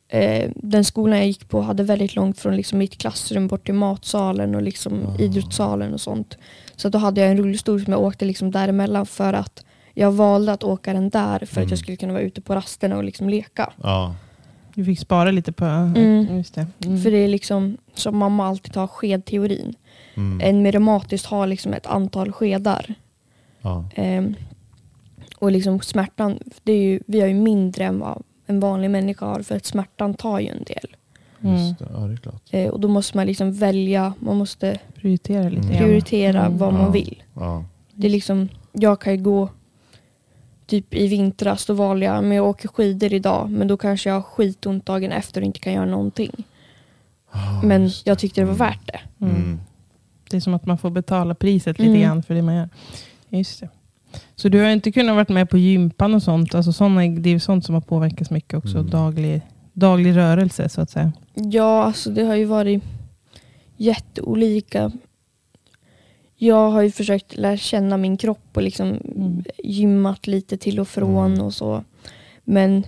eh, 0.10 0.52
den 0.56 0.86
skolan 0.86 1.18
jag 1.18 1.28
gick 1.28 1.50
på 1.50 1.62
hade 1.62 1.84
väldigt 1.84 2.16
långt 2.16 2.40
från 2.40 2.56
liksom 2.56 2.80
mitt 2.80 2.98
klassrum 2.98 3.48
bort 3.48 3.66
till 3.66 3.74
matsalen 3.74 4.56
och 4.56 4.62
liksom 4.62 5.06
Ah. 5.08 5.20
idrottssalen 5.22 5.94
och 5.94 6.02
sånt. 6.02 6.38
Så 6.76 6.90
då 6.90 6.98
hade 6.98 7.22
jag 7.22 7.30
en 7.32 7.38
rullstol 7.38 7.84
som 7.84 7.94
jag 7.94 8.02
åkte 8.02 8.26
liksom 8.26 8.52
däremellan 8.52 9.06
för 9.06 9.34
att 9.34 9.64
jag 9.94 10.12
valde 10.12 10.52
att 10.54 10.64
åka 10.64 10.94
den 10.94 11.10
där 11.10 11.40
för 11.40 11.46
att 11.46 11.58
Mm. 11.58 11.70
jag 11.70 11.80
skulle 11.80 11.98
kunna 11.98 12.14
vara 12.14 12.24
ute 12.24 12.42
på 12.42 12.56
rasterna 12.56 12.98
och 12.98 13.04
liksom 13.04 13.30
leka. 13.30 13.74
Ja. 13.84 14.16
Du 14.76 14.86
fick 14.86 15.00
spara 15.00 15.32
lite 15.32 15.52
på... 15.52 15.66
Mm. 15.66 16.38
Just 16.38 16.56
det. 16.56 16.68
Mm. 16.86 17.02
För 17.02 17.12
det 17.12 17.18
är 17.18 17.28
liksom 17.28 17.78
som 17.94 18.18
mamma 18.18 18.48
alltid 18.48 18.74
tar 18.74 18.88
skedteorin. 18.88 19.74
Mm. 20.16 20.42
En 20.44 20.62
med 20.62 20.74
reumatiskt 20.74 21.26
har 21.28 21.48
liksom 21.48 21.74
ett 21.74 21.86
antal 21.88 22.32
skedar. 22.32 22.94
Ja. 23.62 23.86
Ehm, 23.96 24.36
och 25.38 25.52
liksom 25.52 25.80
smärtan, 25.82 26.40
det 26.64 26.72
är 26.74 26.78
ju, 26.84 27.00
vi 27.06 27.20
har 27.22 27.28
ju 27.28 27.34
mindre 27.34 27.84
än 27.86 28.00
vad 28.00 28.24
en 28.50 28.60
vanlig 28.60 28.90
människa 28.92 29.26
har 29.26 29.42
för 29.42 29.56
att 29.56 29.66
smärtan 29.66 30.14
tar 30.14 30.40
ju 30.40 30.48
en 30.48 30.64
del. 30.64 30.96
Mm. 31.42 31.56
Just 31.68 31.80
det. 31.80 31.88
Ja, 31.94 32.00
det 32.00 32.14
är 32.14 32.18
klart. 32.18 32.42
Eh, 32.52 32.68
och 32.70 32.80
då 32.80 32.88
måste 32.88 33.18
man 33.18 33.28
liksom 33.28 33.54
välja, 33.54 34.14
man 34.20 34.38
måste 34.38 34.80
Prioritera 34.96 35.50
lite 35.50 35.68
grann. 35.68 35.78
prioritera 35.78 36.46
Mm. 36.46 36.58
vad 36.58 36.74
Ja. 36.74 36.78
man 36.78 36.92
vill. 36.92 37.24
Ja. 37.34 37.64
Det 37.94 38.08
är 38.08 38.12
liksom, 38.12 38.50
jag 38.72 39.02
kan 39.02 39.16
ju 39.16 39.24
gå 39.24 39.50
typ 40.66 40.94
i 40.94 41.08
vintras, 41.08 41.66
då 41.66 41.74
valde 41.74 42.06
jag, 42.06 42.24
men 42.24 42.38
jag 42.38 42.48
åker 42.48 42.68
skidor 42.68 43.14
idag, 43.14 43.50
men 43.50 43.68
då 43.68 43.78
kanske 43.78 44.10
jag 44.10 44.16
har 44.16 44.22
skitont 44.22 44.86
dagen 44.86 45.12
efter 45.12 45.42
och 45.42 45.46
inte 45.46 45.60
kan 45.60 45.74
göra 45.74 45.86
någonting. 45.86 46.44
Ja, 47.34 47.62
Men 47.64 47.84
just 47.84 48.08
jag 48.08 48.20
tyckte 48.20 48.42
det 48.42 48.46
var 48.46 48.54
Mm. 48.56 48.68
värt 48.68 48.88
det. 48.88 49.26
Mm. 49.26 49.36
Mm. 49.36 49.60
Det 50.30 50.38
är 50.38 50.42
som 50.42 50.54
att 50.54 50.66
man 50.66 50.78
får 50.78 50.90
betala 50.90 51.36
priset 51.36 51.80
lite 51.80 51.90
Mm. 51.92 52.02
grann 52.02 52.24
för 52.24 52.34
det 52.34 52.42
man 52.42 52.56
gör. 52.56 52.70
Just 53.30 53.60
det. 53.60 53.70
Så 54.36 54.50
du 54.50 54.60
har 54.62 54.70
inte 54.70 54.92
kunnat 54.92 55.16
vara 55.16 55.34
med 55.34 55.50
på 55.50 55.58
gympan 55.58 56.14
och 56.16 56.24
sånt? 56.24 56.56
Alltså 56.56 56.74
såna, 56.74 57.02
det 57.02 57.30
är 57.30 57.34
ju 57.34 57.40
sånt 57.40 57.66
som 57.66 57.76
har 57.76 57.82
påverkats 57.82 58.32
mycket 58.32 58.54
också. 58.54 58.78
Mm. 58.78 58.90
Daglig, 58.90 59.42
daglig 59.74 60.16
rörelse 60.16 60.70
så 60.70 60.82
att 60.82 60.90
säga. 60.90 61.12
Ja, 61.34 61.84
alltså 61.84 62.10
det 62.10 62.24
har 62.24 62.36
ju 62.36 62.46
varit 62.46 62.84
jätteolika. 63.78 64.92
Jag 66.36 66.70
har 66.72 66.82
ju 66.82 66.92
försökt 66.92 67.38
lära 67.38 67.58
känna 67.58 67.98
min 67.98 68.18
kropp 68.18 68.48
och 68.54 68.62
liksom 68.62 68.88
Mm. 68.88 69.44
gymmat 69.64 70.28
lite 70.28 70.58
till 70.58 70.80
och 70.80 70.88
från 70.88 71.32
Mm. 71.34 71.46
och 71.46 71.54
så. 71.54 71.84
Men 72.44 72.84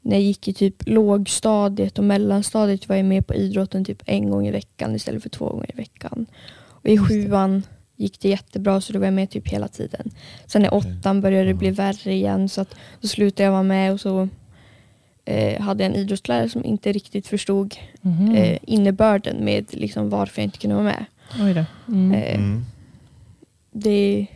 när 0.00 0.16
jag 0.16 0.22
gick 0.22 0.48
i 0.48 0.52
typ 0.52 0.74
lågstadiet 0.86 1.98
och 1.98 2.04
mellanstadiet 2.04 2.88
var 2.88 2.96
jag 2.96 3.04
med 3.04 3.26
på 3.26 3.34
idrotten 3.34 3.84
typ 3.84 4.02
en 4.06 4.30
gång 4.30 4.46
i 4.46 4.50
veckan 4.50 4.94
istället 4.94 5.22
för 5.22 5.28
två 5.30 5.48
gånger 5.48 5.70
i 5.74 5.76
veckan. 5.76 6.26
Och 6.54 6.86
i 6.88 6.98
sjuan 6.98 7.62
gick 7.96 8.20
det 8.20 8.28
jättebra 8.28 8.80
så 8.80 8.92
då 8.92 8.98
var 8.98 9.06
jag 9.06 9.14
med 9.14 9.30
typ 9.30 9.48
hela 9.48 9.68
tiden. 9.68 10.10
Sen 10.46 10.64
i 10.64 10.68
åttan 10.68 11.20
började 11.20 11.44
det 11.44 11.50
Mm. 11.50 11.58
bli 11.58 11.70
värre 11.70 12.12
igen 12.12 12.48
så 12.48 12.60
att 12.60 12.74
då 13.00 13.08
slutade 13.08 13.42
jag 13.44 13.52
vara 13.52 13.62
med 13.62 13.92
och 13.92 14.00
så 14.00 14.28
eh, 15.24 15.60
hade 15.62 15.84
jag 15.84 15.90
en 15.92 15.96
idrottslärare 15.98 16.48
som 16.48 16.64
inte 16.64 16.92
riktigt 16.92 17.26
förstod 17.26 17.74
Mhm. 18.00 18.34
eh, 18.34 18.58
innebörden 18.62 19.44
med 19.44 19.64
liksom 19.70 20.10
varför 20.10 20.42
jag 20.42 20.46
inte 20.46 20.58
kunde 20.58 20.74
vara 20.76 20.84
med. 20.84 21.04
Oj 21.40 21.54
då. 21.54 21.64
Mm. 21.92 22.12
Eh, 22.12 22.34
Mm. 22.34 22.64
Det 23.72 23.90
är 23.90 24.26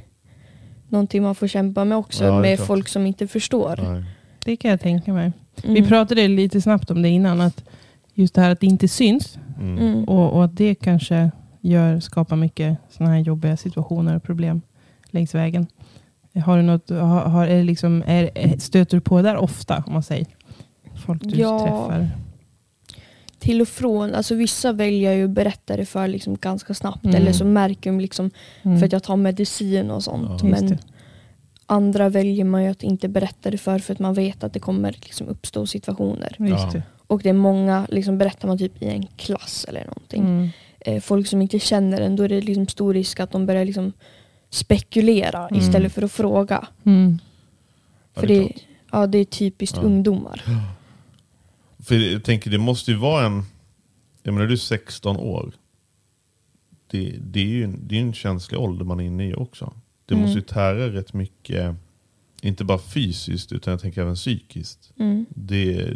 någonting 0.88 1.22
man 1.22 1.34
får 1.34 1.46
kämpa 1.48 1.84
med 1.84 1.98
också 1.98 2.24
Ja, 2.24 2.40
med 2.40 2.56
klart. 2.58 2.66
folk 2.66 2.88
som 2.88 3.06
inte 3.06 3.26
förstår. 3.26 3.76
Nej. 3.92 4.04
Det 4.44 4.56
kan 4.56 4.70
jag 4.70 4.80
tänka 4.80 5.12
mig. 5.12 5.32
Mm. 5.64 5.74
Vi 5.74 5.88
pratade 5.88 6.28
lite 6.28 6.60
snabbt 6.60 6.90
om 6.90 7.02
det 7.02 7.08
innan. 7.08 7.40
Att 7.40 7.64
just 8.14 8.34
det 8.34 8.40
här 8.40 8.50
att 8.50 8.60
det 8.60 8.66
inte 8.66 8.88
syns. 8.88 9.38
Mm. 9.60 9.78
Mm. 9.78 10.04
Och, 10.04 10.32
och 10.32 10.44
att 10.44 10.56
det 10.56 10.74
kanske 10.74 11.30
gör, 11.60 12.00
skapar 12.00 12.36
mycket 12.36 12.78
sådana 12.90 13.14
här 13.14 13.20
jobbiga 13.20 13.56
situationer 13.56 14.16
och 14.16 14.22
problem 14.22 14.62
längs 15.10 15.34
vägen. 15.34 15.66
Har 16.44 16.56
du 16.56 16.62
något, 16.62 16.90
har, 16.90 17.20
har, 17.20 17.46
är 17.46 17.56
det 17.56 17.62
liksom, 17.62 18.02
är, 18.06 18.58
stöter 18.58 18.96
du 18.96 19.00
på 19.00 19.22
där 19.22 19.36
ofta? 19.36 19.84
Om 19.86 19.92
man 19.92 20.02
säger. 20.02 20.26
Folk 21.06 21.22
du 21.22 21.40
Ja. 21.40 21.58
träffar. 21.58 22.08
Till 23.38 23.60
och 23.60 23.68
från, 23.68 24.14
alltså 24.14 24.34
vissa 24.34 24.72
väljer 24.72 25.10
jag 25.10 25.18
ju 25.18 25.24
att 25.24 25.30
berätta 25.30 25.76
det 25.76 25.86
för 25.86 26.08
liksom 26.08 26.36
ganska 26.40 26.74
snabbt 26.74 27.04
Mm. 27.04 27.16
eller 27.16 27.32
så 27.32 27.44
märker 27.44 27.90
de 27.90 28.00
liksom 28.00 28.30
Mm. 28.62 28.78
för 28.78 28.86
att 28.86 28.92
jag 28.92 29.02
tar 29.02 29.16
medicin 29.16 29.90
och 29.90 30.02
sånt. 30.04 30.42
Ja. 30.42 30.48
Men 30.48 30.66
det. 30.66 30.78
andra 31.66 32.08
väljer 32.08 32.44
man 32.44 32.64
ju 32.64 32.70
att 32.70 32.82
inte 32.82 33.08
berätta 33.08 33.50
det 33.50 33.58
för 33.58 33.78
för 33.78 33.92
att 33.92 33.98
man 33.98 34.14
vet 34.14 34.44
att 34.44 34.52
det 34.52 34.60
kommer 34.60 34.92
liksom 34.92 35.28
uppstå 35.28 35.66
situationer. 35.66 36.36
Ja. 36.38 36.70
det. 36.72 36.82
Och 37.06 37.20
det 37.22 37.28
är 37.28 37.32
många, 37.32 37.86
liksom 37.90 38.18
berättar 38.18 38.48
man 38.48 38.58
typ 38.58 38.82
i 38.82 38.86
en 38.88 39.06
klass 39.06 39.66
eller 39.68 39.84
någonting. 39.84 40.22
Mm. 40.22 40.48
Eh, 40.86 41.00
folk 41.00 41.26
som 41.26 41.42
inte 41.42 41.58
känner 41.58 42.00
en, 42.00 42.16
då 42.16 42.22
är 42.22 42.28
det 42.28 42.40
liksom 42.40 42.68
stor 42.68 42.94
risk 42.94 43.20
att 43.20 43.30
de 43.32 43.46
börjar 43.46 43.64
liksom 43.64 43.92
spekulera 44.50 45.48
Mm. 45.48 45.60
istället 45.62 45.92
för 45.92 46.02
att 46.02 46.12
fråga. 46.12 46.68
Mm. 46.84 47.18
Ja, 48.14 48.20
För 48.20 48.26
det 48.26 48.34
är 48.36 48.40
det, 48.40 48.52
ja, 48.92 49.06
det 49.06 49.18
är 49.18 49.24
typiskt 49.24 49.76
Ja. 49.76 49.82
ungdomar. 49.82 50.42
För 51.78 51.94
jag 51.94 52.24
tänker, 52.24 52.50
det 52.50 52.58
måste 52.58 52.90
ju 52.90 52.96
vara 52.96 53.26
en... 53.26 53.42
Jag 54.22 54.34
menar, 54.34 54.46
du 54.46 54.52
är 54.52 54.56
16 54.58 55.16
år. 55.16 55.52
Det, 56.90 57.14
det 57.20 57.40
är 57.40 57.44
ju 57.46 57.64
en, 57.64 57.78
det 57.82 57.96
är 57.96 58.00
en 58.00 58.12
känslig 58.14 58.60
ålder 58.60 58.84
man 58.84 59.00
är 59.00 59.04
inne 59.04 59.28
i 59.28 59.34
också. 59.34 59.72
Det 60.06 60.14
Mm. 60.14 60.22
måste 60.26 60.38
ju 60.38 60.44
tära 60.44 60.92
rätt 60.92 61.12
mycket, 61.12 61.74
inte 62.42 62.64
bara 62.64 62.78
fysiskt 62.78 63.52
utan 63.52 63.70
jag 63.70 63.80
tänker 63.80 64.00
även 64.00 64.14
psykiskt. 64.14 64.92
Mm. 64.98 65.26
Det, 65.30 65.90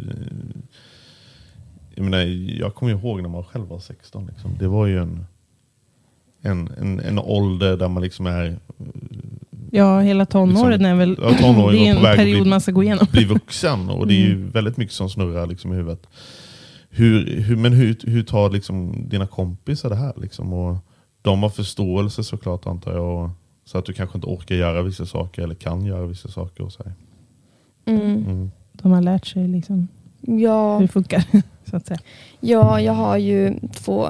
jag, 1.95 2.03
menar, 2.03 2.17
jag 2.59 2.75
kommer 2.75 2.91
ihåg 2.91 3.21
när 3.21 3.29
man 3.29 3.43
själv 3.43 3.67
var 3.67 3.79
16. 3.79 4.25
Liksom. 4.25 4.51
Det 4.59 4.67
var 4.67 4.85
ju 4.85 4.99
en, 5.01 5.25
en, 6.41 6.69
en, 6.77 6.99
en 6.99 7.19
ålder 7.19 7.77
där 7.77 7.87
man 7.87 8.03
liksom 8.03 8.25
är 8.25 8.57
Ja, 9.73 9.99
hela 9.99 10.25
tonåren 10.25 10.69
Liksom, 10.71 10.85
är 10.85 10.95
väl 10.95 11.17
ja, 11.21 11.33
tonåren 11.37 11.75
det 11.75 11.87
är 11.87 11.91
och 11.95 11.97
på 11.97 12.03
väg 12.03 12.11
en 12.11 12.17
period 12.17 12.41
bli- 12.41 12.49
man 12.49 12.61
ska 12.61 12.71
gå 12.71 12.83
igenom. 12.83 13.07
bli 13.11 13.25
vuxen. 13.25 13.89
Och 13.89 14.07
det 14.07 14.13
är 14.13 14.19
ju 14.27 14.33
Mm. 14.33 14.49
väldigt 14.49 14.77
mycket 14.77 14.93
som 14.95 15.09
snurrar 15.09 15.45
liksom 15.47 15.73
i 15.73 15.75
huvudet. 15.75 16.07
Hur, 16.89 17.41
hur, 17.41 17.55
men 17.55 17.73
hur, 17.73 17.97
hur 18.03 18.23
tar 18.23 18.49
liksom 18.49 18.93
dina 19.09 19.27
kompisar 19.27 19.89
det 19.89 19.95
här? 19.95 20.13
Liksom? 20.21 20.53
Och 20.53 20.77
de 21.21 21.43
har 21.43 21.49
förståelse 21.49 22.23
såklart 22.23 22.65
antar 22.65 22.93
jag. 22.93 23.23
Och, 23.23 23.29
så 23.65 23.77
att 23.77 23.85
du 23.85 23.93
kanske 23.93 24.17
inte 24.17 24.27
orkar 24.27 24.55
göra 24.55 24.81
vissa 24.81 25.05
saker 25.05 25.41
eller 25.43 25.55
kan 25.55 25.85
göra 25.85 26.05
vissa 26.05 26.29
saker. 26.29 26.63
Och 26.63 26.71
så 26.73 26.83
här. 26.83 26.93
Mm. 27.85 28.01
Mm. 28.25 28.51
De 28.73 28.91
har 28.91 29.01
lärt 29.01 29.27
sig 29.27 29.47
liksom 29.47 29.87
Ja, 30.21 30.77
hur 30.77 30.81
det 30.87 30.91
funkar. 30.93 31.23
så 31.69 31.75
att 31.75 31.87
säga. 31.87 31.99
ja, 32.39 32.81
jag 32.81 32.93
har 32.93 33.17
ju 33.17 33.59
två 33.73 34.09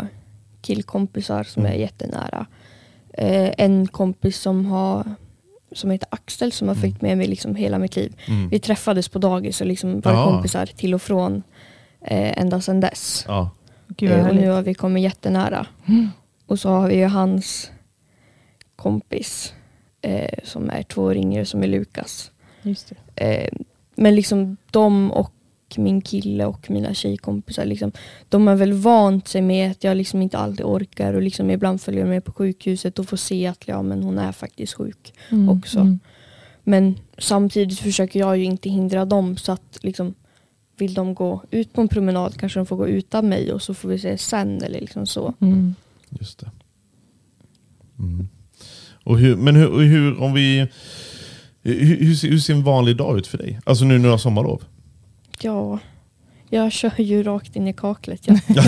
killkompisar 0.62 1.44
som 1.44 1.62
Mm. 1.66 1.74
är 1.74 1.78
jättenära. 1.80 2.46
Eh, 3.14 3.52
en 3.58 3.88
kompis 3.88 4.38
som, 4.38 4.66
har, 4.66 5.16
som 5.72 5.92
heter 5.92 6.08
Axel 6.12 6.52
som 6.52 6.68
har 6.68 6.76
Mm. 6.76 6.82
följt 6.82 7.02
med 7.02 7.18
mig 7.18 7.28
liksom 7.28 7.56
hela 7.56 7.78
mitt 7.80 7.96
liv. 7.96 8.16
Mm. 8.28 8.50
Vi 8.50 8.60
träffades 8.60 9.10
på 9.10 9.20
dagis 9.20 9.62
och 9.62 9.68
liksom 9.68 10.00
var 10.02 10.12
Ja. 10.14 10.24
kompisar 10.26 10.66
till 10.66 10.94
och 10.94 11.02
från 11.02 11.44
eh, 12.02 12.38
ända 12.42 12.62
sedan 12.62 12.80
dess. 12.80 13.26
Ja. 13.28 13.50
Gud 13.88 14.12
Eh, 14.12 14.28
och 14.28 14.36
nu 14.36 14.50
har 14.50 14.62
vi 14.62 14.74
kommit 14.74 15.04
jättenära. 15.04 15.66
Mm. 15.88 16.10
Och 16.48 16.60
så 16.60 16.70
har 16.70 16.88
vi 16.88 16.96
ju 16.96 17.06
hans 17.06 17.72
kompis 18.76 19.54
eh, 20.02 20.40
som 20.44 20.70
är 20.70 20.84
två 20.84 21.02
år 21.04 21.16
yngre 21.18 21.46
som 21.46 21.64
är 21.64 21.68
Lukas. 21.68 22.32
Just 22.62 22.92
det. 23.16 23.24
Eh, 23.44 23.50
men 23.96 24.16
liksom 24.16 24.58
de 24.72 25.12
och 25.12 25.34
min 25.78 26.02
kille 26.02 26.46
och 26.46 26.70
mina 26.70 26.94
tjejkompisar, 26.94 27.66
liksom, 27.66 27.92
de 28.30 28.48
har 28.48 28.56
väl 28.56 28.74
vant 28.74 29.28
sig 29.28 29.42
med 29.42 29.72
att 29.72 29.84
jag 29.84 29.98
liksom 29.98 30.22
inte 30.22 30.38
alltid 30.38 30.66
orkar 30.66 31.14
och 31.14 31.22
liksom 31.22 31.52
ibland 31.52 31.82
följer 31.82 32.06
med 32.06 32.26
på 32.26 32.32
sjukhuset 32.32 33.00
och 33.00 33.10
får 33.10 33.18
se 33.18 33.48
att 33.48 33.64
ja, 33.66 33.82
men 33.82 34.04
hon 34.04 34.18
är 34.18 34.32
faktiskt 34.32 34.74
sjuk. 34.74 35.14
Mm. 35.30 35.50
också. 35.50 35.80
Mm. 35.80 36.00
Men 36.64 36.96
samtidigt 37.18 37.80
försöker 37.80 38.20
jag 38.20 38.38
ju 38.38 38.44
inte 38.44 38.70
hindra 38.70 39.06
dem 39.06 39.38
så 39.38 39.52
att 39.52 39.80
liksom, 39.82 40.14
vill 40.78 40.94
de 40.94 41.14
gå 41.14 41.44
ut 41.52 41.74
på 41.74 41.82
en 41.82 41.88
promenad 41.88 42.38
kanske 42.38 42.60
de 42.60 42.66
får 42.66 42.78
gå 42.78 42.88
utan 42.88 43.30
mig 43.30 43.54
och 43.54 43.62
så 43.62 43.74
får 43.74 43.90
vi 43.90 44.00
se 44.00 44.18
sen 44.18 44.62
eller 44.64 44.80
liksom 44.80 45.06
så. 45.06 45.34
Mm. 45.40 45.76
Just 46.10 46.40
det. 46.40 46.52
Mm. 48.00 48.28
Och 49.04 49.20
hur, 49.20 49.36
men 49.36 49.56
hur, 49.56 49.80
hur, 49.80 50.22
om 50.22 50.34
vi... 50.34 50.68
Hur, 51.64 52.06
hur, 52.06 52.16
ser- 52.16 52.28
hur 52.28 52.40
ser 52.40 52.54
en 52.54 52.64
vanlig 52.64 52.98
dag 52.98 53.18
ut 53.18 53.28
för 53.28 53.38
dig? 53.38 53.60
Alltså 53.64 53.86
nu 53.86 53.98
när 53.98 54.04
du 54.04 54.10
har 54.10 54.18
sommarlov. 54.18 54.64
Ja, 55.44 55.80
jag 56.50 56.72
kör 56.72 57.02
ju 57.02 57.24
rakt 57.24 57.56
in 57.56 57.68
i 57.68 57.74
kaklet. 57.74 58.22
Ja. 58.26 58.36
Ja, 58.48 58.64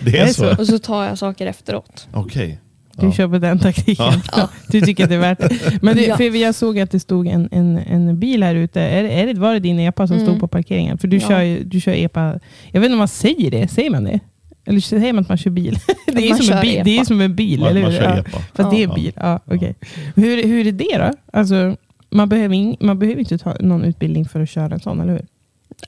det 0.00 0.18
är, 0.18 0.26
så? 0.26 0.56
Och 0.58 0.66
så 0.66 0.78
tar 0.78 1.04
jag 1.04 1.18
saker 1.18 1.46
efteråt. 1.46 2.08
Okej. 2.12 2.58
Du 2.92 3.06
Ja. 3.06 3.12
kör 3.12 3.28
på 3.28 3.38
den 3.38 3.58
taktiken. 3.58 4.06
Ja. 4.36 4.48
Du 4.68 4.80
tycker 4.80 5.04
att 5.04 5.10
det 5.10 5.14
är 5.16 5.20
värt 5.20 5.38
det. 5.38 5.78
Men 5.82 5.96
det, 5.96 6.02
Ja. 6.06 6.16
för 6.16 6.36
jag 6.36 6.54
såg 6.54 6.78
att 6.78 6.90
det 6.90 7.00
stod 7.00 7.26
en, 7.26 7.48
en, 7.52 7.78
en 7.78 8.18
bil 8.20 8.42
här 8.42 8.54
ute. 8.54 8.80
Är, 8.80 9.02
det- 9.02 9.10
är 9.12 9.26
det, 9.26 9.40
var 9.40 9.52
det 9.54 9.60
din 9.60 9.78
epa 9.78 10.06
som 10.06 10.16
Mm. 10.16 10.26
stod 10.28 10.40
på 10.40 10.48
parkeringen? 10.48 10.98
För 10.98 11.08
du, 11.08 11.16
Ja. 11.16 11.28
kör, 11.28 11.40
ju- 11.42 11.64
du 11.64 11.80
kör 11.80 11.92
epa. 11.92 12.40
Jag 12.72 12.80
vet 12.80 12.84
inte 12.86 12.92
om 12.94 12.98
man 12.98 13.08
säger 13.08 13.50
det. 13.50 13.68
Säger 13.68 13.90
man 13.90 14.04
det? 14.04 14.20
Eller 14.64 14.80
säger 14.80 15.12
man 15.12 15.22
att 15.22 15.28
man 15.28 15.38
kör 15.38 15.50
bil? 15.50 15.78
Det 16.06 16.12
är, 16.26 16.28
Man 16.28 16.38
som 16.38 16.46
en 16.46 16.52
kör 16.52 16.62
bil, 16.62 16.80
det 16.84 16.90
är 16.90 16.94
epa. 16.96 17.04
som 17.04 17.20
en 17.20 17.34
bil, 17.36 17.60
Man, 17.60 17.68
eller 17.68 17.82
man 17.82 17.90
hur? 17.90 17.98
kör 17.98 18.04
Ja. 18.04 18.16
epa. 18.16 18.38
Fast 18.54 18.70
det 18.70 18.82
är 18.82 18.88
Ja. 18.88 18.94
bil. 18.94 19.12
Ja, 19.16 19.40
okej. 19.46 19.74
hur, 20.16 20.42
hur 20.48 20.66
är 20.66 20.72
det 20.72 20.98
då? 20.98 21.10
Alltså, 21.38 21.76
man, 22.10 22.28
behöver 22.28 22.54
ing, 22.54 22.76
man 22.80 22.98
behöver 22.98 23.18
inte 23.20 23.38
ta 23.38 23.54
någon 23.60 23.84
utbildning 23.84 24.24
för 24.28 24.40
att 24.40 24.48
köra 24.50 24.74
en 24.74 24.80
sån, 24.80 25.00
eller 25.00 25.12
hur? 25.12 25.26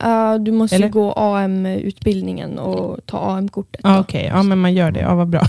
Uh, 0.05 0.35
du 0.45 0.53
måste 0.53 0.77
Eller? 0.77 0.89
gå 0.89 1.13
AM-utbildningen 1.17 2.59
och 2.59 2.99
ta 3.07 3.19
AM-kortet. 3.19 3.81
Ja, 3.85 3.95
då. 3.95 4.01
Okej, 4.01 4.31
ja, 4.35 4.43
men 4.43 4.59
man 4.59 4.75
gör 4.75 4.91
det. 4.91 5.01
Ja, 5.01 5.15
vad 5.15 5.29
bra. 5.29 5.43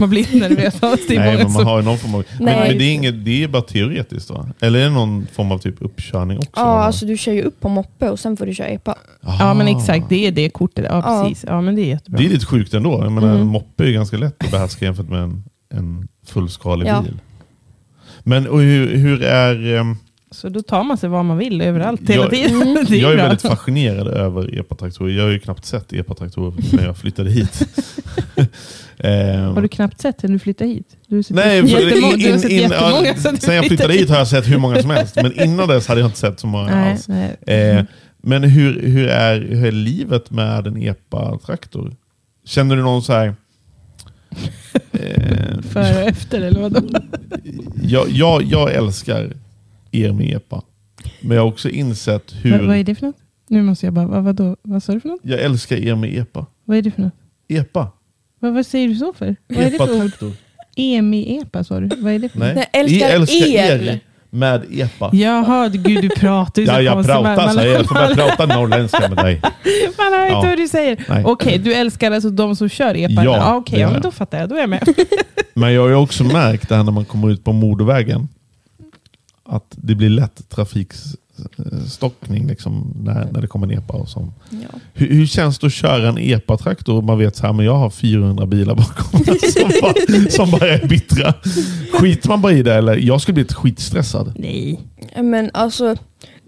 man 0.00 0.10
blir 0.10 0.34
inte 0.34 0.48
nervös. 0.48 0.74
Nej, 1.08 1.18
men 1.18 1.52
man 1.52 1.64
har 1.66 1.78
ju 1.78 1.84
någon 1.84 1.98
form 1.98 2.14
av... 2.14 2.24
Men, 2.38 2.44
Nej. 2.44 2.68
men 2.68 2.78
det, 2.78 2.84
är 2.84 2.92
inget, 2.94 3.24
det 3.24 3.44
är 3.44 3.48
bara 3.48 3.62
teoretiskt 3.62 4.28
då? 4.28 4.46
Eller 4.60 4.78
är 4.80 4.84
det 4.84 4.90
någon 4.90 5.26
form 5.32 5.52
av 5.52 5.58
typ 5.58 5.74
uppkörning 5.78 6.38
också? 6.38 6.50
Ja, 6.56 6.62
alltså 6.84 7.06
du 7.06 7.16
kör 7.16 7.32
ju 7.32 7.42
upp 7.42 7.60
på 7.60 7.68
moppe 7.68 8.10
och 8.10 8.18
sen 8.20 8.36
får 8.36 8.46
du 8.46 8.54
köra 8.54 8.68
epa. 8.68 8.94
Ja, 9.20 9.54
men 9.54 9.68
exakt. 9.68 10.08
Det 10.08 10.26
är 10.26 10.32
det 10.32 10.50
kortet. 10.50 10.84
Ja, 10.88 11.02
Ja. 11.06 11.22
precis. 11.24 11.44
Ja, 11.48 11.60
men 11.60 11.74
det 11.76 11.82
är 11.82 11.86
jättebra. 11.88 12.18
Det 12.18 12.26
är 12.26 12.30
lite 12.30 12.46
sjukt 12.46 12.74
ändå. 12.74 13.00
Jag 13.02 13.12
menar, 13.12 13.28
Mm. 13.28 13.40
En 13.40 13.46
moppe 13.46 13.84
är 13.84 13.86
ju 13.88 13.92
ganska 13.92 14.16
lätt 14.16 14.44
att 14.44 14.50
behärska 14.50 14.84
jämfört 14.84 15.08
med 15.08 15.20
en, 15.22 15.44
en 15.74 16.08
fullskalig 16.26 16.86
Ja. 16.86 17.00
bil. 17.02 17.18
Men 18.22 18.46
och 18.48 18.60
hur, 18.60 18.96
hur 18.96 19.22
är... 19.22 19.76
ehm, 19.76 19.96
Så 20.30 20.48
då 20.48 20.62
tar 20.62 20.84
man 20.84 20.98
sig 20.98 21.08
var 21.08 21.22
man 21.22 21.38
vill 21.38 21.60
överallt 21.60 22.00
hela 22.10 22.22
Jag- 22.22 22.30
tiden. 22.30 22.62
Mm. 22.62 22.84
det 22.88 22.96
är 22.96 23.02
jag 23.02 23.10
är 23.12 23.16
bra. 23.16 23.24
väldigt 23.24 23.42
fascinerad 23.42 24.08
över 24.08 24.58
epatraktorer. 24.60 25.12
Jag 25.16 25.24
har 25.24 25.30
ju 25.30 25.38
knappt 25.38 25.64
sett 25.64 25.92
epatraktorer 25.92 26.54
när 26.76 26.84
jag 26.84 26.96
flyttade 26.96 27.30
hit. 27.30 27.62
Ehm, 29.00 29.54
Har 29.54 29.62
du 29.62 29.68
knappt 29.68 30.00
sett 30.00 30.22
när 30.22 30.30
du 30.30 30.38
flyttade 30.38 30.70
hit? 30.70 30.96
Du 31.06 31.16
har 31.16 31.22
sett 31.22 31.36
Nej, 31.36 31.60
för 31.68 31.68
jättemånga, 31.80 32.14
in, 32.14 32.20
du 32.20 32.30
har 32.30 32.38
sett 32.38 32.50
in, 32.50 32.58
jättemånga 32.58 33.14
sen 33.14 33.34
du 33.34 33.40
sen 33.40 33.54
jag 33.54 33.66
flyttade 33.66 33.92
hit 33.94 34.10
har 34.10 34.16
jag 34.18 34.28
sett 34.28 34.48
hur 34.48 34.58
många 34.58 34.82
som 34.82 34.90
helst. 34.90 35.16
Men 35.16 35.40
innan 35.44 35.68
dess 35.68 35.86
hade 35.86 36.00
jag 36.00 36.08
inte 36.08 36.18
sett 36.18 36.40
så 36.40 36.46
många 36.46 36.74
Nej, 36.76 36.92
alls. 36.92 37.08
nej. 37.08 37.36
Eh, 37.46 37.84
men 38.22 38.42
hur, 38.44 38.82
hur, 38.82 39.08
är, 39.08 39.40
hur 39.40 39.66
är 39.66 39.72
livet 39.72 40.30
med 40.30 40.66
en 40.66 40.76
epa-traktor? 40.82 41.96
Känner 42.44 42.76
du 42.76 42.82
någon 42.82 43.02
så 43.02 43.12
här... 43.12 43.34
Eh, 44.92 45.60
Före 45.70 46.02
och 46.02 46.08
efter 46.08 46.40
eller 46.40 46.60
vadå? 46.60 46.80
jag, 47.82 48.08
jag, 48.10 48.42
jag 48.42 48.72
älskar 48.72 49.32
er 49.92 50.12
med 50.12 50.36
epa. 50.36 50.62
Men 51.20 51.36
jag 51.36 51.42
har 51.44 51.48
också 51.48 51.68
insett 51.68 52.34
hur... 52.42 52.50
Vad, 52.58 52.66
vad 52.66 52.76
är 52.76 52.84
det 52.84 52.94
för 52.94 53.06
något? 53.06 53.16
Nu 53.48 53.62
måste 53.62 53.86
jag 53.86 53.92
bara, 53.92 54.06
vad, 54.06 54.24
vadå? 54.24 54.56
vad 54.62 54.82
sa 54.82 54.92
du 54.92 55.00
för 55.00 55.08
något? 55.08 55.20
Jag 55.22 55.40
älskar 55.40 55.76
er 55.76 55.94
med 55.94 56.18
epa. 56.18 56.46
Vad 56.64 56.76
är 56.78 56.82
det 56.82 56.90
för 56.90 57.02
något? 57.02 57.12
Epa. 57.48 57.88
Vad, 58.40 58.54
vad 58.54 58.66
säger 58.66 58.88
du 58.88 58.94
så 58.94 59.12
för? 59.12 59.36
Vad 59.48 59.58
är 59.58 59.70
det 59.70 59.76
för 59.76 59.84
ord? 59.84 59.90
Epa-traktor. 59.90 60.32
EMI-EPA 60.76 61.64
sa 61.64 61.80
du? 61.80 61.96
Vad 61.96 62.12
är 62.12 62.18
det 62.18 62.28
för 62.28 62.38
något? 62.38 62.54
Nej. 62.54 62.68
Jag 62.72 62.80
älskar 62.80 63.06
jag 63.06 63.14
älskar 63.14 63.46
er. 63.46 63.82
er 63.82 64.00
med 64.30 64.62
epa. 64.72 65.10
Jaha, 65.12 65.68
gud 65.68 66.02
du 66.02 66.08
pratar 66.08 66.62
ju 66.62 66.66
så 66.68 66.72
Ja, 66.74 66.80
jag 66.82 66.92
konstigt. 66.94 67.14
Man- 67.14 67.24
pratar 67.24 67.44
man- 67.46 67.54
så 67.54 67.60
jag 67.66 67.86
får 67.86 67.94
börja 67.94 68.14
prata 68.14 68.46
norrländska 68.46 69.08
med 69.08 69.16
dig. 69.18 69.40
Man 69.98 70.12
hör 70.12 70.22
inte 70.26 70.32
Ja. 70.32 70.42
vad 70.42 70.58
du 70.58 70.68
säger. 70.68 71.04
Nej. 71.08 71.24
Okej, 71.24 71.58
du 71.58 71.74
älskar 71.74 72.10
alltså 72.12 72.30
de 72.30 72.56
som 72.56 72.68
kör 72.68 72.94
epa? 72.96 73.24
Ja, 73.24 73.40
ah, 73.44 73.56
Okej, 73.56 73.74
det 73.74 73.80
ja, 73.80 73.86
gör 73.86 73.86
men 73.86 73.94
jag. 73.94 74.02
då 74.02 74.10
fattar 74.10 74.38
jag. 74.38 74.48
Då 74.48 74.56
är 74.56 74.60
jag 74.60 74.70
med. 74.70 74.88
Men 75.54 75.72
jag 75.72 75.82
har 75.82 75.88
ju 75.88 75.94
också 75.94 76.24
märkt 76.24 76.68
det 76.68 76.76
här 76.76 76.82
när 76.84 76.92
man 76.92 77.04
kommer 77.04 77.30
ut 77.30 77.44
på 77.44 77.52
motorvägen. 77.52 78.28
Att 79.48 79.64
det 79.70 79.94
blir 79.94 80.08
lätt 80.08 80.48
trafikstockning 80.48 82.46
liksom, 82.46 82.94
när, 82.96 83.28
när 83.32 83.40
det 83.40 83.46
kommer 83.46 83.66
en 83.66 83.78
epa. 83.78 83.92
Och 83.92 84.08
sånt. 84.08 84.34
Ja. 84.50 84.78
Hur, 84.94 85.08
hur 85.08 85.26
känns 85.26 85.58
det 85.58 85.66
att 85.66 85.72
köra 85.72 86.08
en 86.08 86.18
epa-traktor 86.18 86.96
och 86.96 87.04
man 87.04 87.18
vet 87.18 87.36
så 87.36 87.46
här, 87.46 87.52
men 87.52 87.64
jag 87.66 87.74
har 87.76 87.90
400 87.90 88.46
bilar 88.46 88.74
bakom 88.74 89.20
mig 89.26 89.38
som, 89.52 89.70
bara, 89.82 90.30
som 90.30 90.50
bara 90.50 90.68
är 90.68 90.86
bittra. 90.86 91.34
Skiter 91.92 92.28
man 92.28 92.42
bara 92.42 92.52
i 92.52 92.62
det 92.62 92.74
eller? 92.74 92.96
Jag 92.96 93.20
skulle 93.20 93.34
bli 93.34 93.44
skitstressad. 93.44 94.32
Nej. 94.36 94.80
Men 95.16 95.50
alltså, 95.54 95.96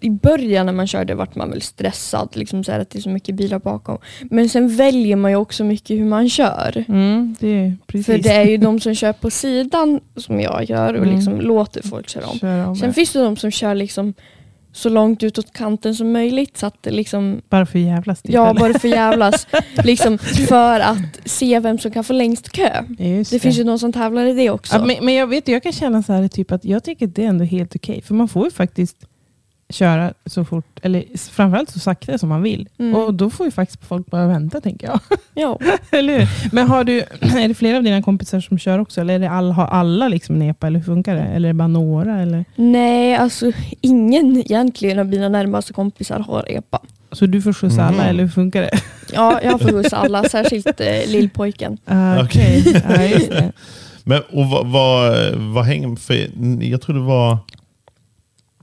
i 0.00 0.10
början 0.10 0.66
när 0.66 0.72
man 0.72 0.86
körde 0.86 1.14
vart 1.14 1.34
man 1.34 1.50
väl 1.50 1.62
stressad, 1.62 2.28
liksom 2.32 2.64
så 2.64 2.72
att 2.72 2.90
det 2.90 2.98
är 2.98 3.02
så 3.02 3.08
mycket 3.10 3.34
bilar 3.34 3.58
bakom. 3.58 3.98
Men 4.30 4.48
sen 4.48 4.76
väljer 4.76 5.16
man 5.16 5.30
ju 5.30 5.36
också 5.36 5.64
mycket 5.64 5.98
hur 5.98 6.04
man 6.04 6.28
kör. 6.28 6.84
Mm, 6.88 7.36
det. 7.40 7.74
För 8.02 8.18
det 8.18 8.32
är 8.32 8.44
ju 8.44 8.56
de 8.56 8.80
som 8.80 8.94
kör 8.94 9.12
på 9.12 9.30
sidan 9.30 10.00
som 10.16 10.40
jag 10.40 10.64
gör 10.64 10.94
och 10.94 11.02
Mm. 11.02 11.14
liksom 11.16 11.40
låter 11.40 11.82
folk 11.88 12.08
köra 12.08 12.26
om. 12.26 12.38
Kör 12.38 12.66
om 12.66 12.76
Sen 12.76 12.88
det. 12.88 12.94
finns 12.94 13.12
det 13.12 13.20
de 13.20 13.36
som 13.36 13.50
kör 13.50 13.74
liksom 13.74 14.14
så 14.72 14.88
långt 14.88 15.22
utåt 15.22 15.52
kanten 15.52 15.94
som 15.94 16.12
möjligt 16.12 16.56
så 16.56 16.66
att 16.66 16.82
det 16.82 16.90
liksom 16.90 17.42
Bara 17.48 17.66
för 17.66 17.78
jävlas 17.78 18.22
typ, 18.22 18.32
Ja, 18.34 18.50
eller? 18.50 18.60
bara 18.60 18.78
för 18.78 18.88
jävlas. 18.88 19.46
liksom 19.84 20.18
för 20.18 20.80
att 20.80 20.98
se 21.24 21.60
vem 21.60 21.78
som 21.78 21.90
kan 21.90 22.04
få 22.04 22.12
längst 22.12 22.48
kö. 22.52 22.84
Just 22.98 23.30
Det 23.30 23.38
finns 23.38 23.58
ju 23.58 23.64
någon 23.64 23.78
som 23.78 23.92
tävlar 23.92 24.26
i 24.26 24.32
det 24.32 24.50
också. 24.50 24.76
Ja, 24.76 24.84
men, 24.86 24.96
men 25.04 25.14
jag 25.14 25.26
vet, 25.26 25.48
jag 25.48 25.62
kan 25.62 25.72
känna 25.72 26.02
så 26.02 26.12
här 26.12 26.28
typ 26.28 26.52
att 26.52 26.64
jag 26.64 26.84
tycker 26.84 27.06
att 27.06 27.14
det 27.14 27.24
är 27.24 27.28
ändå 27.28 27.44
helt 27.44 27.76
okej. 27.76 28.02
För 28.02 28.14
man 28.14 28.28
får 28.28 28.44
ju 28.44 28.50
faktiskt 28.50 28.96
köra 29.70 30.12
så 30.26 30.44
fort, 30.44 30.78
eller 30.82 31.04
framförallt 31.30 31.70
så 31.70 31.78
sakta 31.78 32.18
som 32.18 32.28
man 32.28 32.42
vill. 32.42 32.68
Mm. 32.78 32.94
Och 32.94 33.14
då 33.14 33.30
får 33.30 33.46
ju 33.46 33.50
faktiskt 33.52 33.84
folk 33.84 34.06
bara 34.06 34.26
vänta 34.26 34.60
tänker 34.60 34.86
jag. 34.86 35.00
Ja. 35.34 35.58
eller 35.90 36.18
hur? 36.18 36.28
Men 36.54 36.68
har 36.68 36.84
du, 36.84 36.98
är 37.20 37.48
det 37.48 37.54
flera 37.54 37.76
av 37.76 37.82
dina 37.82 38.02
kompisar 38.02 38.40
som 38.40 38.58
kör 38.58 38.78
också? 38.78 39.00
Eller 39.00 39.14
är 39.14 39.18
det 39.18 39.30
all, 39.30 39.52
har 39.52 39.66
alla 39.66 40.08
liksom 40.08 40.38
nepa 40.38 40.66
eller 40.66 40.78
hur 40.78 40.86
funkar 40.86 41.14
det? 41.14 41.20
Eller 41.22 41.48
är 41.48 41.52
det 41.52 41.56
bara 41.58 41.68
några? 41.68 42.20
Eller? 42.22 42.44
Nej, 42.56 43.16
alltså 43.16 43.52
ingen 43.80 44.36
egentligen 44.36 44.98
av 44.98 45.06
mina 45.06 45.28
närmaste 45.28 45.72
kompisar 45.72 46.18
har 46.20 46.44
EPA. 46.50 46.78
Så 47.12 47.26
du 47.26 47.42
får 47.42 47.52
skjutsa 47.52 47.82
alla 47.84 47.96
Mhm. 47.96 48.06
eller 48.08 48.22
hur 48.22 48.30
funkar 48.30 48.62
det? 48.62 48.70
Ja, 49.12 49.40
jag 49.42 49.60
får 49.60 49.68
skjutsa 49.68 49.96
alla, 49.96 50.24
särskilt 50.24 50.80
eh, 50.80 50.86
lillpojken. 51.06 51.78
Ah, 51.84 52.22
Okej. 52.24 52.62
Ja, 52.74 52.80
det. 52.98 53.52
Men, 54.04 54.22
och 54.32 54.46
vad, 54.46 54.66
vad, 54.66 55.14
vad 55.34 55.64
hänger... 55.64 55.96
För, 55.96 56.14
jag 56.64 56.82
tror 56.82 56.94
det 56.96 57.02
var 57.02 57.38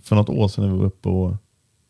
för 0.07 0.15
något 0.15 0.29
år 0.29 0.47
sedan 0.47 0.63
när 0.65 0.71
vi 0.71 0.77
var 0.77 0.85
uppe 0.85 1.09
och 1.09 1.35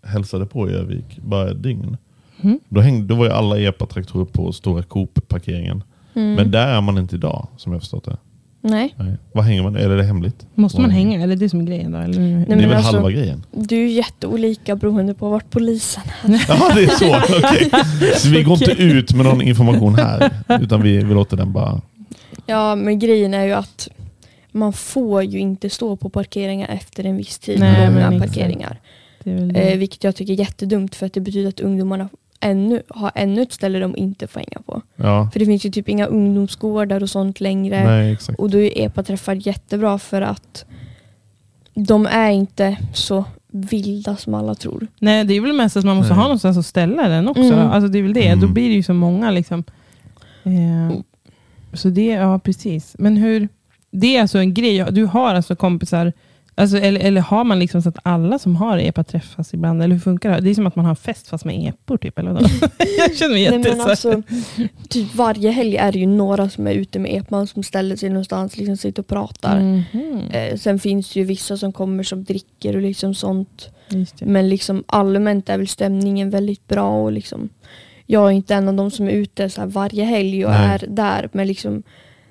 hälsade 0.04 0.46
på 0.46 0.70
i 0.70 0.74
Övik, 0.74 1.20
bara 1.22 1.52
ett 1.52 1.64
dygn. 1.64 1.98
Mm. 2.42 2.60
Då, 2.70 2.82
hängde, 2.82 3.08
då 3.08 3.16
var 3.16 3.26
ju 3.26 3.32
alla 3.32 3.60
epa-traktorer 3.60 4.26
på 4.26 4.52
stora 4.54 4.84
Coop-parkeringen. 4.84 5.84
Mm. 6.14 6.34
Men 6.34 6.52
där 6.52 6.68
är 6.68 6.82
man 6.82 6.98
inte 6.98 7.16
idag, 7.16 7.48
som 7.58 7.72
jag 7.74 7.82
förstått 7.82 8.06
det. 8.06 8.18
Nej. 8.62 8.94
Nej. 8.98 9.18
Vad 9.32 9.44
hänger 9.44 9.64
man? 9.64 9.76
Eller 9.76 9.90
är 9.90 9.98
det 9.98 10.04
hemligt? 10.04 10.48
Måste 10.56 10.82
man 10.82 10.90
hänga? 10.90 11.24
Eller 11.24 11.36
det 11.36 11.46
är 11.46 11.50
som 11.50 11.60
är 11.60 11.66
grejen 11.66 11.92
då? 11.92 11.98
Eller? 11.98 12.20
Nej, 12.20 12.46
det 12.48 12.54
är 12.54 12.58
väl 12.58 12.74
alltså- 12.74 12.92
halva 12.92 13.12
grejen? 13.12 13.46
Du 13.52 13.84
är 13.84 13.88
jätteolika 13.88 14.76
beroende 14.76 15.14
på 15.14 15.30
vart 15.30 15.50
polisen 15.50 16.04
är. 16.24 16.30
Ja, 16.48 16.72
det 16.76 16.84
är 16.84 16.88
så. 16.88 17.16
Okej. 17.38 17.72
Så 18.16 18.30
vi 18.30 18.44
går 18.44 18.54
inte 18.54 18.84
ut 18.84 19.14
med 19.14 19.26
någon 19.26 19.42
information 19.42 19.96
här, 19.96 20.32
utan 20.62 20.82
vi, 20.82 20.98
vi 20.98 21.14
låter 21.14 21.38
den 21.38 21.54
bara... 21.54 21.82
Ja, 22.46 22.76
men 22.76 23.00
grejen 23.00 23.34
är 23.34 23.44
ju 23.44 23.54
att 23.54 23.88
man 24.58 24.74
får 24.74 25.24
ju 25.24 25.40
inte 25.40 25.70
stå 25.70 25.96
på 25.96 26.10
parkeringar 26.10 26.68
efter 26.68 27.06
en 27.06 27.18
viss 27.18 27.40
tid. 27.40 27.60
Nej, 27.60 27.92
långa 27.92 28.20
parkeringar. 28.20 28.80
Det 29.24 29.32
är 29.32 29.36
väl 29.36 29.54
det. 29.54 29.60
Eh, 29.60 29.78
vilket 29.78 30.04
jag 30.04 30.16
tycker 30.16 30.34
är 30.34 30.38
jättedumt 30.38 30.96
för 30.96 31.06
att 31.06 31.14
det 31.14 31.22
betyder 31.22 31.50
att 31.50 31.60
ungdomarna 31.60 32.10
ännu, 32.40 32.82
har 32.88 33.12
ännu 33.16 33.42
ett 33.42 33.54
ställe 33.54 33.80
de 33.80 33.96
inte 33.98 34.28
får 34.28 34.40
hänga 34.40 34.62
på. 34.66 34.82
Ja, 34.96 35.30
För 35.34 35.40
det 35.40 35.46
finns 35.46 35.66
ju 35.66 35.70
typ 35.70 35.90
inga 35.90 36.06
ungdomsgårdar 36.06 37.04
och 37.04 37.10
sånt 37.10 37.40
längre. 37.40 37.84
nej 37.84 38.14
exakt. 38.14 38.40
Och 38.40 38.50
då 38.50 38.60
är 38.60 38.78
EPA-träffar 38.78 39.48
jättebra 39.48 40.00
för 40.00 40.22
att 40.22 40.66
de 41.74 42.06
är 42.06 42.32
inte 42.32 42.78
så 42.94 43.26
vilda 43.52 44.18
som 44.18 44.34
alla 44.34 44.56
tror. 44.56 44.88
Nej, 45.00 45.24
det 45.24 45.34
är 45.34 45.42
väl 45.42 45.54
mest 45.54 45.78
att 45.78 45.86
man 45.86 45.98
måste 45.98 46.14
Nej. 46.14 46.18
ha 46.18 46.24
någonstans 46.24 46.58
att 46.58 46.66
ställa 46.66 47.08
den 47.08 47.28
också. 47.28 47.42
Mm. 47.44 47.60
Alltså 47.60 47.88
det 47.88 48.00
är 48.00 48.04
väl 48.04 48.14
det. 48.14 48.28
Mm. 48.28 48.40
Då 48.40 48.48
blir 48.48 48.70
det 48.70 48.76
ju 48.76 48.84
så 48.84 48.94
många. 48.94 49.32
Liksom. 49.32 49.64
Eh, 50.44 51.00
så 51.74 51.90
det, 51.90 52.06
ja 52.06 52.40
precis. 52.40 52.96
Men 53.00 53.18
hur, 53.18 53.50
det 53.92 54.18
är 54.18 54.22
alltså 54.22 54.38
en 54.38 54.54
grej. 54.54 54.86
Du 54.92 55.06
har 55.06 55.34
alltså 55.36 55.56
kompisar, 55.56 56.14
alltså, 56.56 56.78
eller, 56.78 57.00
eller 57.00 57.22
har 57.22 57.44
man 57.44 57.60
liksom 57.60 57.82
så 57.82 57.90
att 57.90 57.98
alla 58.04 58.40
som 58.40 58.56
har 58.56 58.78
EPA 58.78 59.04
träffas 59.04 59.54
ibland? 59.54 59.84
Eller 59.84 59.96
hur 59.96 60.00
funkar 60.02 60.32
det? 60.32 60.40
Det 60.42 60.50
är 60.50 60.54
som 60.54 60.68
att 60.68 60.76
man 60.76 60.86
har 60.86 60.96
fest 60.96 61.28
fast 61.28 61.46
med 61.46 61.70
epor 61.70 61.98
typ. 61.98 62.20
Eller 62.20 62.32
vadå? 62.32 62.48
Jag 62.98 63.16
känner 63.18 63.34
mig 63.34 63.50
Nej, 63.50 63.58
jätte... 63.60 63.70
men 63.78 63.82
alltså, 63.90 64.22
typ 64.90 65.16
varje 65.16 65.52
helg 65.52 65.78
är 65.78 65.92
det 65.92 66.00
ju 66.00 66.06
några 66.08 66.50
som 66.50 66.68
är 66.68 66.74
ute 66.74 67.00
med 67.00 67.14
EPA 67.16 67.48
som 67.48 67.64
ställer 67.64 67.96
sig 67.96 68.10
någonstans 68.10 68.58
liksom 68.58 68.78
sitter 68.78 69.02
och 69.02 69.08
pratar. 69.08 69.60
Mhm, 69.60 69.84
Eh, 70.32 70.56
sen 70.58 70.80
finns 70.80 71.14
det 71.14 71.20
ju 71.20 71.26
vissa 71.26 71.58
som 71.58 71.74
kommer 71.74 72.04
som 72.04 72.24
dricker 72.24 72.76
och 72.76 72.82
liksom 72.82 73.14
sånt. 73.16 73.70
just 73.90 74.18
det. 74.20 74.26
Men 74.26 74.50
liksom 74.50 74.84
allmänt 74.88 75.50
är 75.50 75.58
väl 75.58 75.68
stämningen 75.68 76.30
väldigt 76.30 76.68
bra. 76.68 77.04
Och 77.04 77.12
liksom, 77.12 77.50
jag 78.06 78.28
är 78.28 78.32
inte 78.32 78.56
en 78.56 78.68
av 78.68 78.74
de 78.74 78.92
som 78.92 79.08
är 79.08 79.12
ute 79.12 79.50
så 79.50 79.62
här 79.62 79.68
varje 79.68 80.04
helg 80.04 80.46
och 80.46 80.52
Nej. 80.52 80.70
är 80.70 80.86
där. 80.88 81.30
Men 81.34 81.48
liksom, 81.48 81.84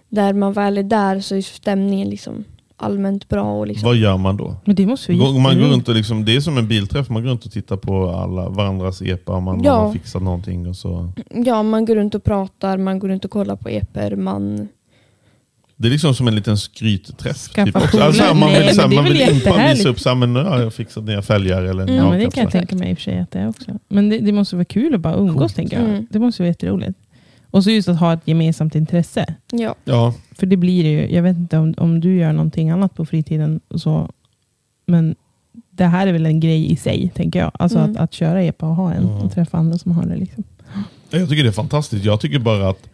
där 0.09 0.33
man 0.33 0.53
väl 0.53 0.79
är 0.79 0.83
där 0.83 1.21
så 1.21 1.35
är 1.37 1.41
stämningen 1.41 2.09
liksom 2.11 2.45
allmänt 2.77 3.29
bra. 3.29 3.59
Och 3.59 3.67
liksom, 3.67 3.87
Vad 3.87 3.97
gör 3.97 4.17
man 4.17 4.37
då? 4.37 4.57
Men 4.65 4.77
det 4.77 4.87
måste 4.87 5.13
ju 5.13 5.19
Går- 5.19 5.25
Man 5.27 5.33
går 5.43 5.51
jätteroligt. 5.53 5.73
runt 5.73 5.89
och 5.89 5.95
liksom, 5.95 6.25
det 6.25 6.37
är 6.37 6.41
som 6.41 6.59
en 6.59 6.69
bilträff, 6.69 7.09
man 7.09 7.23
går 7.23 7.31
runt 7.31 7.45
och 7.45 7.53
tittar 7.53 7.77
på 7.77 8.11
alla 8.11 8.49
varandras 8.49 9.03
epa 9.03 9.33
om 9.33 9.45
man, 9.45 9.63
Ja. 9.65 9.73
har 9.75 9.93
fixat 9.93 10.23
någonting. 10.23 10.69
Och 10.69 10.77
så. 10.77 11.13
ja, 11.31 11.63
man 11.63 11.85
går 11.85 11.95
runt 11.97 12.15
och 12.15 12.25
pratar, 12.25 12.79
man 12.79 12.99
går 12.99 13.09
runt 13.09 13.25
och 13.25 13.31
kollar 13.31 13.57
på 13.57 13.69
EPer. 13.71 14.17
Man, 14.17 14.69
Det 15.77 15.89
är 15.89 15.93
liksom 15.93 16.15
som 16.15 16.29
en 16.29 16.35
liten 16.35 16.59
skrytträff. 16.59 17.37
Skaffa 17.37 17.67
Typ 17.67 17.77
också. 17.77 18.01
Alltså, 18.01 18.35
man 18.35 18.51
Nej, 18.53 18.67
vill, 18.67 18.75
så 18.75 18.81
här, 18.83 18.89
är 18.93 18.95
man 18.95 19.05
vill 19.05 19.17
jättehärligt. 19.17 19.79
visa 19.81 19.89
upp 19.89 20.01
så 20.01 20.09
här, 20.09 20.17
men 20.17 20.33
nu 20.33 20.43
har 20.45 20.61
jag 20.61 20.75
fixat 20.75 21.05
nya 21.05 21.23
fälgar. 21.23 21.63
Eller 21.63 21.83
Mm, 21.83 21.95
Ja, 21.97 22.11
men 22.11 22.19
det 22.19 22.31
kan 22.31 22.43
jag 22.43 22.53
tänka 22.53 22.77
mig 22.77 22.91
i 22.91 22.95
och 22.95 22.99
för 22.99 23.03
sig 23.03 23.19
att 23.19 23.31
det 23.31 23.39
är 23.39 23.49
också. 23.49 23.71
Men 23.89 24.09
det, 24.09 24.19
det 24.19 24.33
måste 24.33 24.57
vara 24.57 24.65
kul 24.65 24.95
att 24.95 25.01
bara 25.01 25.15
umgås 25.15 25.55
tänker 25.55 25.81
jag. 25.81 25.89
Mm. 25.89 26.07
Det 26.11 26.19
måste 26.19 26.43
vara 26.43 26.49
jätteroligt. 26.49 26.99
Och 27.51 27.65
så 27.65 27.71
just 27.71 27.89
att 27.89 28.01
ha 28.01 28.13
ett 28.13 28.21
gemensamt 28.29 28.75
intresse. 28.75 29.35
ja. 29.53 29.75
Ja, 29.85 30.15
För 30.33 30.47
det 30.47 30.57
blir 30.57 30.83
det 30.85 30.91
ju, 30.91 31.15
jag 31.15 31.23
vet 31.23 31.37
inte 31.37 31.59
om, 31.59 31.75
om 31.79 32.01
du 32.01 32.17
gör 32.17 32.33
någonting 32.33 32.71
annat 32.71 32.95
på 32.95 33.07
fritiden. 33.07 33.61
och 33.69 33.81
Så, 33.81 34.09
men 34.87 35.15
det 35.71 35.85
här 35.85 36.07
är 36.07 36.13
väl 36.13 36.27
en 36.27 36.41
grej 36.41 36.73
i 36.73 36.77
sig, 36.77 37.11
tänker 37.15 37.39
jag. 37.39 37.51
Alltså 37.55 37.79
Mm. 37.79 37.91
att, 37.91 37.97
att 37.97 38.13
köra 38.15 38.43
EPA 38.43 38.67
och 38.69 38.75
ha 38.77 38.93
en 38.93 39.03
Mm. 39.03 39.17
och 39.17 39.33
träffa 39.33 39.59
andra 39.59 39.79
som 39.79 39.93
har 39.93 40.07
det. 40.07 40.17
Liksom. 40.17 40.45
jag 41.11 41.29
tycker 41.29 41.43
det 41.43 41.49
är 41.51 41.53
fantastiskt. 41.53 42.05
Jag 42.05 42.21
tycker 42.21 42.39
bara 42.39 42.69
att 42.69 42.89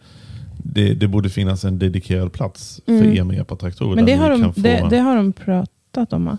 det, 0.57 0.93
det 0.93 1.07
borde 1.07 1.29
finnas 1.29 1.63
en 1.65 1.79
dedikerad 1.79 2.33
plats 2.33 2.81
Mm. 2.87 3.01
för 3.03 3.11
er 3.19 3.23
med 3.23 3.39
epa-traktorer. 3.39 3.95
Men 3.95 4.05
det 4.05 4.13
har, 4.13 4.29
de, 4.29 4.53
det, 4.55 4.87
det 4.89 4.97
har 4.99 5.15
de 5.15 5.33
pratat 5.33 6.13
om 6.13 6.25
va? 6.25 6.37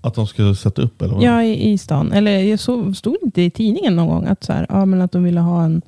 Att 0.00 0.14
de 0.14 0.26
skulle 0.26 0.54
sätta 0.56 0.82
upp 0.82 1.02
eller? 1.02 1.14
Vad? 1.14 1.22
Ja, 1.22 1.42
i, 1.42 1.70
i 1.72 1.78
stan. 1.78 2.12
Eller 2.12 2.38
jag 2.38 2.60
såg, 2.60 2.96
stod 2.96 3.12
det 3.20 3.24
inte 3.26 3.42
i 3.42 3.50
tidningen 3.50 3.96
någon 3.96 4.08
gång 4.08 4.26
att, 4.26 4.44
så 4.44 4.52
här, 4.52 4.66
ja, 4.68 4.84
men 4.84 5.00
att 5.02 5.12
de 5.12 5.24
ville 5.24 5.40
ha 5.40 5.64
en, 5.64 5.82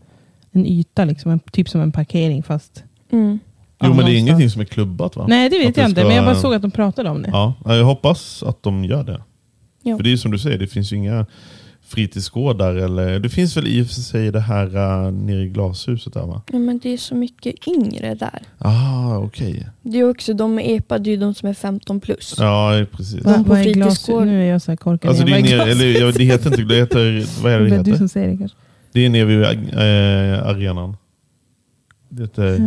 en 0.53 0.67
yta, 0.67 1.05
liksom, 1.05 1.31
en, 1.31 1.39
typ 1.39 1.69
som 1.69 1.81
en 1.81 1.93
parkering 1.93 2.43
fast... 2.43 2.85
Mm. 3.13 3.39
jo, 3.83 3.89
men 3.89 3.89
det 3.89 3.89
är 3.89 3.95
någonstans. 3.95 4.19
ingenting 4.19 4.51
som 4.51 4.61
är 4.61 4.65
klubbat 4.65 5.17
va? 5.17 5.27
Nej, 5.29 5.51
det 5.51 5.59
vet 5.59 5.69
Att 5.69 5.75
det 5.75 5.81
jag 5.81 5.91
inte. 5.91 6.01
ska 6.01 6.09
Men 6.09 6.17
jag 6.17 6.25
bara 6.25 6.35
såg 6.35 6.55
att 6.55 6.63
de 6.63 6.71
pratade 6.71 7.11
om 7.11 7.23
det. 7.23 7.29
Ja, 7.29 7.55
jag 7.65 7.85
hoppas 7.85 8.43
att 8.43 8.63
de 8.63 8.85
gör 8.85 9.05
det. 9.05 9.23
Ja. 9.83 9.97
För 9.97 10.03
det 10.05 10.09
är 10.09 10.11
ju 10.11 10.19
som 10.19 10.31
du 10.31 10.39
säger, 10.39 10.59
det 10.59 10.67
finns 10.67 10.93
ju 10.93 10.97
inga 10.97 11.27
fritidsgårdar 11.89 12.75
eller... 12.75 13.19
Det 13.19 13.29
finns 13.29 13.57
väl 13.57 13.67
i 13.67 13.83
och 13.83 13.87
för 13.87 13.95
sig 13.95 14.33
det 14.33 14.41
här 14.41 14.77
uh, 14.77 15.13
nere 15.13 15.43
i 15.43 15.49
glashuset 15.49 16.15
där 16.15 16.27
va? 16.27 16.43
Ja, 16.53 16.59
men 16.59 16.79
det 16.79 16.93
är 16.93 16.97
så 16.97 17.15
mycket 17.15 17.69
yngre 17.69 18.15
där. 18.15 18.43
Ah, 18.59 19.17
okej. 19.19 19.69
Det 19.83 19.99
är 19.99 20.11
också, 20.11 20.35
de 20.35 20.55
med 20.55 20.71
EPA, 20.71 20.99
det 20.99 21.11
är 21.11 21.13
ju 21.13 21.17
de 21.17 21.35
som 21.35 21.49
är 21.49 21.55
15 21.55 22.01
plus. 22.01 22.35
Ja, 22.39 22.85
precis. 22.93 23.25
Va, 23.25 23.33
De 23.33 23.45
på 23.45 23.51
vad 23.51 23.59
är. 23.59 24.25
Nu 24.25 24.43
är 24.43 24.51
jag 24.51 24.63
så 24.63 24.71
här 24.71 24.77
korkad. 24.77 25.09
Alltså 25.09 25.25
det, 25.25 25.33
är 25.33 25.43
nere, 25.43 25.71
eller, 25.71 26.01
ja, 26.01 26.13
det 26.13 26.25
heter 26.25 26.51
inte, 26.51 26.63
det 26.63 26.77
heter, 26.77 27.43
vad 27.43 27.53
är 27.53 27.61
det 27.61 27.65
det 27.65 27.71
Det 27.71 27.75
är 27.77 27.85
du 27.85 27.91
heter? 27.91 27.99
som 27.99 28.09
säger 28.09 28.29
det 28.29 28.37
kanske. 28.37 28.57
Det 28.99 29.05
är 29.07 29.11
nere 29.11 29.25
vid 29.25 29.43
äh, 29.43 30.49
arenan. 30.49 30.97
Det 32.09 32.23
heter 32.23 32.59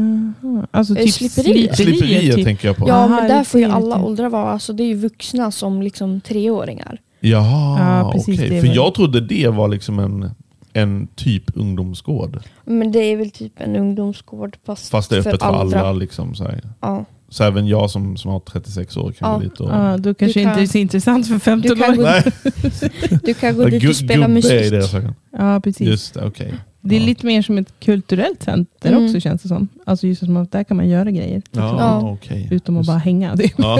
Jaha. 0.42 0.68
Alltså 0.72 0.96
Eh, 0.98 1.04
typ 1.04 1.14
slipperiet. 1.14 1.76
Slipperiet 1.78 2.36
typ. 2.36 2.46
tänker 2.46 2.68
jag 2.68 2.78
på. 2.78 2.88
Ja, 2.88 2.94
Aha, 2.94 3.08
men 3.08 3.28
där 3.28 3.44
får 3.44 3.60
ju 3.60 3.66
alla 3.66 4.04
åldrar 4.04 4.30
vara. 4.30 4.52
Alltså, 4.52 4.74
det 4.74 4.84
är 4.84 4.88
ju 4.88 4.96
vuxna 4.96 5.52
som 5.52 5.82
liksom 5.82 6.22
treåringar. 6.22 6.98
Jaha, 7.20 7.80
Ja, 7.80 8.12
precis, 8.12 8.40
är 8.42 8.62
För 8.62 8.76
jag 8.76 8.94
trodde 8.94 9.22
det 9.22 9.48
var 9.48 9.68
liksom 9.68 10.00
en, 10.00 10.32
en 10.74 11.08
typ 11.16 11.44
ungdomsgård. 11.58 12.40
Men 12.66 12.92
det 12.92 13.00
är 13.00 13.18
väl 13.18 13.32
typ 13.32 13.54
en 13.56 13.76
ungdomsgård 13.76 14.58
fast, 14.66 14.90
Fast 14.90 15.10
det 15.10 15.16
är 15.16 15.20
öppet 15.20 15.42
för, 15.42 15.62
andra. 15.62 15.80
alla. 15.80 15.92
Liksom, 15.92 16.36
så, 16.36 16.44
här. 16.44 16.62
Ja. 16.82 17.06
Så 17.32 17.44
även 17.44 17.68
jag 17.68 17.90
som, 17.92 18.18
som 18.18 18.32
har 18.32 18.40
36 18.40 18.98
år 18.98 19.12
kan 19.12 19.30
Ja. 19.32 19.36
gå 19.36 19.42
dit 19.44 19.60
och... 19.60 19.70
Ja, 19.70 19.98
då 19.98 20.14
kanske 20.14 20.40
Du 20.40 20.44
kan- 20.44 20.52
inte 20.52 20.62
är 20.64 20.68
så 20.68 20.78
intressant 20.78 21.28
för 21.28 21.34
Du 21.34 21.40
15 21.40 21.78
kan 21.78 21.96
gå, 21.96 22.02
år. 22.04 22.08
Nej, 22.08 23.20
du 23.24 23.34
kan 23.34 23.56
gå 23.56 23.66
dit 23.66 23.90
och 23.90 23.96
spela 23.96 24.14
gubbe 24.28 24.32
i 24.32 24.36
musik. 24.36 24.72
deras 24.72 24.94
ögon. 24.94 25.16
Ja, 25.38 25.60
precis. 25.64 25.88
Just 25.88 26.14
det, 26.14 26.26
okej. 26.26 26.54
Det 26.84 26.96
är 26.96 27.00
ja. 27.00 27.06
lite 27.06 27.26
mer 27.26 27.42
som 27.42 27.58
ett 27.58 27.74
kulturellt 27.80 28.44
center 28.44 28.92
Mm. 28.92 29.06
också 29.06 29.20
känns 29.20 29.42
det 29.42 29.48
som. 29.48 29.68
Alltså 29.86 30.08
just 30.08 30.26
som 30.26 30.38
att 30.38 30.52
där 30.52 30.64
kan 30.64 30.78
man 30.78 30.90
göra 30.90 31.12
grejer. 31.12 31.42
Ja, 31.52 31.76
Ja. 31.80 32.10
okej. 32.12 32.48
Utom 32.52 32.76
att 32.76 32.80
Just- 32.80 32.88
bara 32.88 32.98
hänga. 32.98 33.38
typ. 33.38 33.54
Ja. 33.58 33.80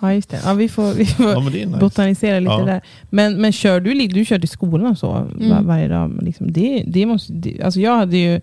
Ja, 0.00 0.12
just 0.14 0.30
det. 0.30 0.40
Ja, 0.44 0.54
vi 0.54 0.68
får, 0.68 0.92
vi 0.92 1.06
får 1.06 1.24
är 1.56 1.66
nice. 1.66 1.78
botanisera 1.80 2.40
lite 2.40 2.52
Ja. 2.52 2.64
där. 2.64 2.80
Men, 3.10 3.40
men 3.40 3.52
kör 3.52 3.80
du, 3.80 4.06
du 4.08 4.24
kör 4.24 4.38
till 4.38 4.48
skolan 4.48 4.96
så 4.96 5.06
var, 5.06 5.20
Mm. 5.40 5.66
varje 5.66 5.88
dag. 5.88 6.18
Liksom, 6.22 6.52
det, 6.52 6.84
det 6.86 7.06
måste, 7.06 7.32
det, 7.32 7.62
alltså 7.62 7.80
jag 7.80 7.96
hade 7.96 8.16
ju, 8.16 8.40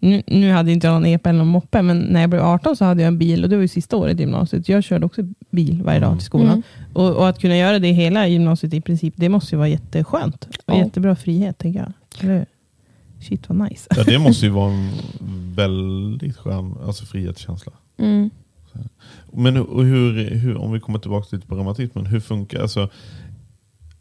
nu, 0.00 0.22
nu 0.26 0.50
hade 0.52 0.72
inte 0.72 0.86
jag 0.86 0.94
någon 0.94 1.06
epa 1.06 1.28
eller 1.28 1.38
någon 1.38 1.48
moppe, 1.48 1.82
men 1.82 1.98
när 1.98 2.20
jag 2.20 2.30
blev 2.30 2.42
18 2.42 2.76
så 2.76 2.84
hade 2.84 3.02
jag 3.02 3.08
en 3.08 3.18
bil 3.18 3.44
och 3.44 3.50
det 3.50 3.56
var 3.56 3.62
ju 3.62 3.68
sista 3.68 3.96
året 3.96 4.18
i 4.18 4.22
gymnasiet. 4.22 4.68
Jag 4.68 4.84
körde 4.84 5.06
också 5.06 5.22
bil 5.50 5.82
varje 5.82 6.00
dag 6.00 6.06
Mm. 6.06 6.18
till 6.18 6.26
skolan. 6.26 6.48
Mm. 6.48 6.62
Och, 6.92 7.16
och 7.16 7.28
att 7.28 7.38
kunna 7.40 7.56
göra 7.56 7.78
det 7.78 7.88
hela 7.92 8.26
gymnasiet 8.28 8.74
i 8.74 8.80
princip, 8.80 9.14
det 9.16 9.28
måste 9.28 9.54
ju 9.54 9.58
vara 9.58 9.68
jätteskönt. 9.68 10.44
Och 10.44 10.74
Ja. 10.74 10.78
jättebra 10.78 11.16
frihet, 11.16 11.58
tänker 11.58 11.80
jag. 11.80 11.92
Eller? 12.24 12.46
Shit 13.20 13.48
vad 13.48 13.58
nice. 13.70 13.88
Ja, 13.96 14.04
det 14.04 14.18
måste 14.18 14.46
ju 14.46 14.50
vara 14.60 14.72
en 14.72 14.90
väldigt 15.54 16.36
skön 16.36 16.74
alltså 16.86 17.04
frihetskänsla. 17.04 17.72
Mm. 17.98 18.30
Men 19.32 19.56
hur, 19.56 20.30
hur, 20.34 20.56
om 20.56 20.72
vi 20.72 20.80
kommer 20.80 20.98
tillbaka 20.98 21.36
lite 21.36 21.46
på 21.46 21.54
reumatismen, 21.54 22.06
hur 22.06 22.20
funkar 22.20 22.60
alltså 22.62 22.88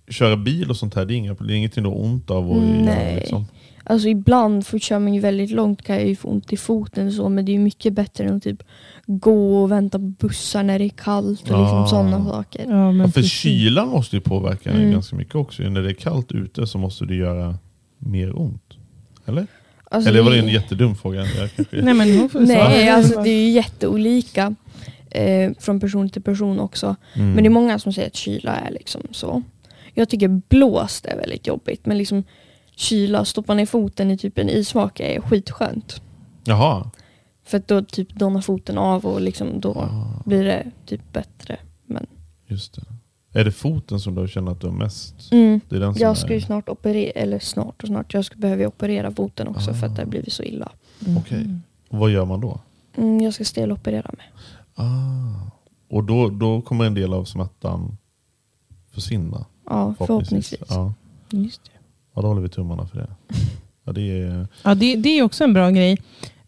Köra 0.09 0.37
bil 0.37 0.69
och 0.69 0.77
sånt 0.77 0.95
här, 0.95 1.05
det 1.05 1.13
är, 1.13 1.15
inga, 1.15 1.33
det 1.33 1.53
är 1.53 1.57
ingenting 1.57 1.83
du 1.83 1.89
har 1.89 2.01
ont 2.03 2.29
av? 2.29 2.51
Och 2.51 2.57
Mm, 2.63 2.85
nej. 2.85 3.15
liksom. 3.15 3.45
Alltså 3.89 4.07
ibland 4.07 4.65
för 4.67 4.79
kör 4.79 4.99
man 4.99 5.13
ju 5.13 5.19
väldigt 5.19 5.51
långt 5.51 5.81
kan 5.81 5.95
jag 5.95 6.07
ju 6.07 6.15
få 6.15 6.27
ont 6.27 6.53
i 6.53 6.57
foten 6.57 7.07
och 7.07 7.13
så 7.13 7.29
men 7.29 7.45
det 7.45 7.51
är 7.51 7.53
ju 7.53 7.59
mycket 7.59 7.93
bättre 7.93 8.23
än 8.23 8.35
att 8.37 8.43
typ 8.43 8.63
gå 9.05 9.61
och 9.63 9.71
vänta 9.71 9.99
på 9.99 10.05
bussar 10.05 10.63
när 10.63 10.79
det 10.79 10.85
är 10.85 10.89
kallt 10.89 11.41
och 11.41 11.47
liksom 11.59 11.77
Ah. 11.77 11.87
sådana 11.87 12.25
saker. 12.25 12.65
Ja, 12.69 12.91
men 12.91 12.99
Ja, 12.99 13.05
för 13.07 13.13
precis. 13.13 13.31
kylan 13.31 13.87
måste 13.89 14.15
ju 14.15 14.21
påverka 14.21 14.69
Mm. 14.71 14.91
ganska 14.91 15.15
mycket 15.15 15.35
också. 15.35 15.63
När 15.63 15.81
det 15.81 15.89
är 15.89 15.93
kallt 15.93 16.31
ute 16.31 16.67
så 16.67 16.77
måste 16.77 17.05
det 17.05 17.15
göra 17.15 17.57
mer 17.97 18.39
ont. 18.39 18.73
Eller? 19.25 19.47
Alltså, 19.91 20.09
Eller 20.09 20.21
var 20.21 20.31
det 20.31 20.39
en 20.39 20.47
jättedum 20.47 20.95
fråga? 20.95 21.25
Nej, 21.71 21.93
men 21.93 22.17
hon 22.19 22.29
får 22.29 22.39
Nej, 22.39 22.89
alltså 22.89 23.21
det 23.21 23.29
är 23.29 23.41
ju 23.45 23.49
jätteolika 23.49 24.55
eh, 25.11 25.51
från 25.59 25.79
person 25.79 26.09
till 26.09 26.21
person 26.21 26.59
också. 26.59 26.95
Mm. 27.13 27.31
Men 27.33 27.43
det 27.43 27.47
är 27.47 27.49
många 27.49 27.79
som 27.79 27.93
säger 27.93 28.07
att 28.07 28.15
kyla 28.15 28.55
är 28.55 28.71
liksom 28.71 29.01
så. 29.11 29.41
Jag 29.93 30.09
tycker 30.09 30.27
blåst 30.49 31.05
är 31.05 31.17
väldigt 31.17 31.47
jobbigt 31.47 31.85
men 31.85 31.97
liksom 31.97 32.23
kyla, 32.79 33.25
stoppa 33.25 33.53
ner 33.53 33.65
foten 33.65 34.11
i 34.11 34.17
typ 34.17 34.37
en 34.37 34.49
isvaka 34.49 35.07
är 35.15 35.21
skitskönt. 35.21 36.01
Jaha. 36.43 36.91
För 37.43 37.57
att 37.57 37.67
då 37.67 37.81
typ 37.81 38.13
donar 38.15 38.41
foten 38.41 38.77
av 38.77 39.05
och 39.05 39.21
liksom 39.21 39.59
då 39.59 39.71
Ah, 39.71 40.21
blir 40.25 40.43
det 40.43 40.71
typ 40.85 41.13
bättre. 41.13 41.57
Men 41.85 42.05
just 42.47 42.73
det. 42.73 42.81
Är 43.39 43.45
det 43.45 43.51
foten 43.51 43.99
som 43.99 44.15
du 44.15 44.27
känner 44.27 44.51
att 44.51 44.61
du 44.61 44.67
har 44.67 44.73
mest? 44.73 45.31
mm, 45.31 45.61
Det 45.69 45.75
är 45.75 45.79
den 45.79 45.93
som 45.93 46.01
jag 46.01 46.11
är... 46.11 46.15
ska 46.15 46.33
ju 46.33 46.41
snart 46.41 46.69
operera, 46.69 47.11
eller 47.11 47.39
snart 47.39 47.81
och 47.83 47.87
snart, 47.87 48.13
jag 48.13 48.25
ska 48.25 48.35
behöva 48.35 48.67
operera 48.67 49.11
foten 49.11 49.47
också 49.47 49.73
för 49.73 49.87
att 49.87 49.95
det 49.95 50.01
har 50.01 50.09
blivit 50.09 50.33
så 50.33 50.43
illa. 50.43 50.71
Okej. 51.17 51.49
Och 51.89 51.97
Vad 51.99 52.09
gör 52.09 52.25
man 52.25 52.41
då? 52.41 52.59
Mm, 52.97 53.21
jag 53.21 53.33
ska 53.33 53.45
steloperera 53.45 54.11
mig. 54.17 54.31
Ah. 54.75 55.51
Och 55.89 56.03
då, 56.03 56.29
då 56.29 56.61
kommer 56.61 56.85
en 56.85 56.93
del 56.93 57.13
av 57.13 57.25
smärtan 57.25 57.97
försvinna? 58.91 59.45
Ja, 59.65 59.93
förhoppningsvis. 59.97 60.61
Ja. 60.69 60.93
Just 61.29 61.61
det. 61.65 61.71
Ja, 62.19 62.21
då 62.21 62.27
håller 62.27 62.41
vi 62.41 62.49
tummarna 62.49 62.85
för 62.87 62.97
det. 62.97 63.07
Ja, 63.85 63.91
det 63.93 64.21
är... 64.21 64.47
Ja, 64.63 64.75
det, 64.75 64.95
det 64.95 65.09
är 65.19 65.23
också 65.23 65.43
en 65.43 65.53
bra 65.53 65.69
grej. 65.69 65.97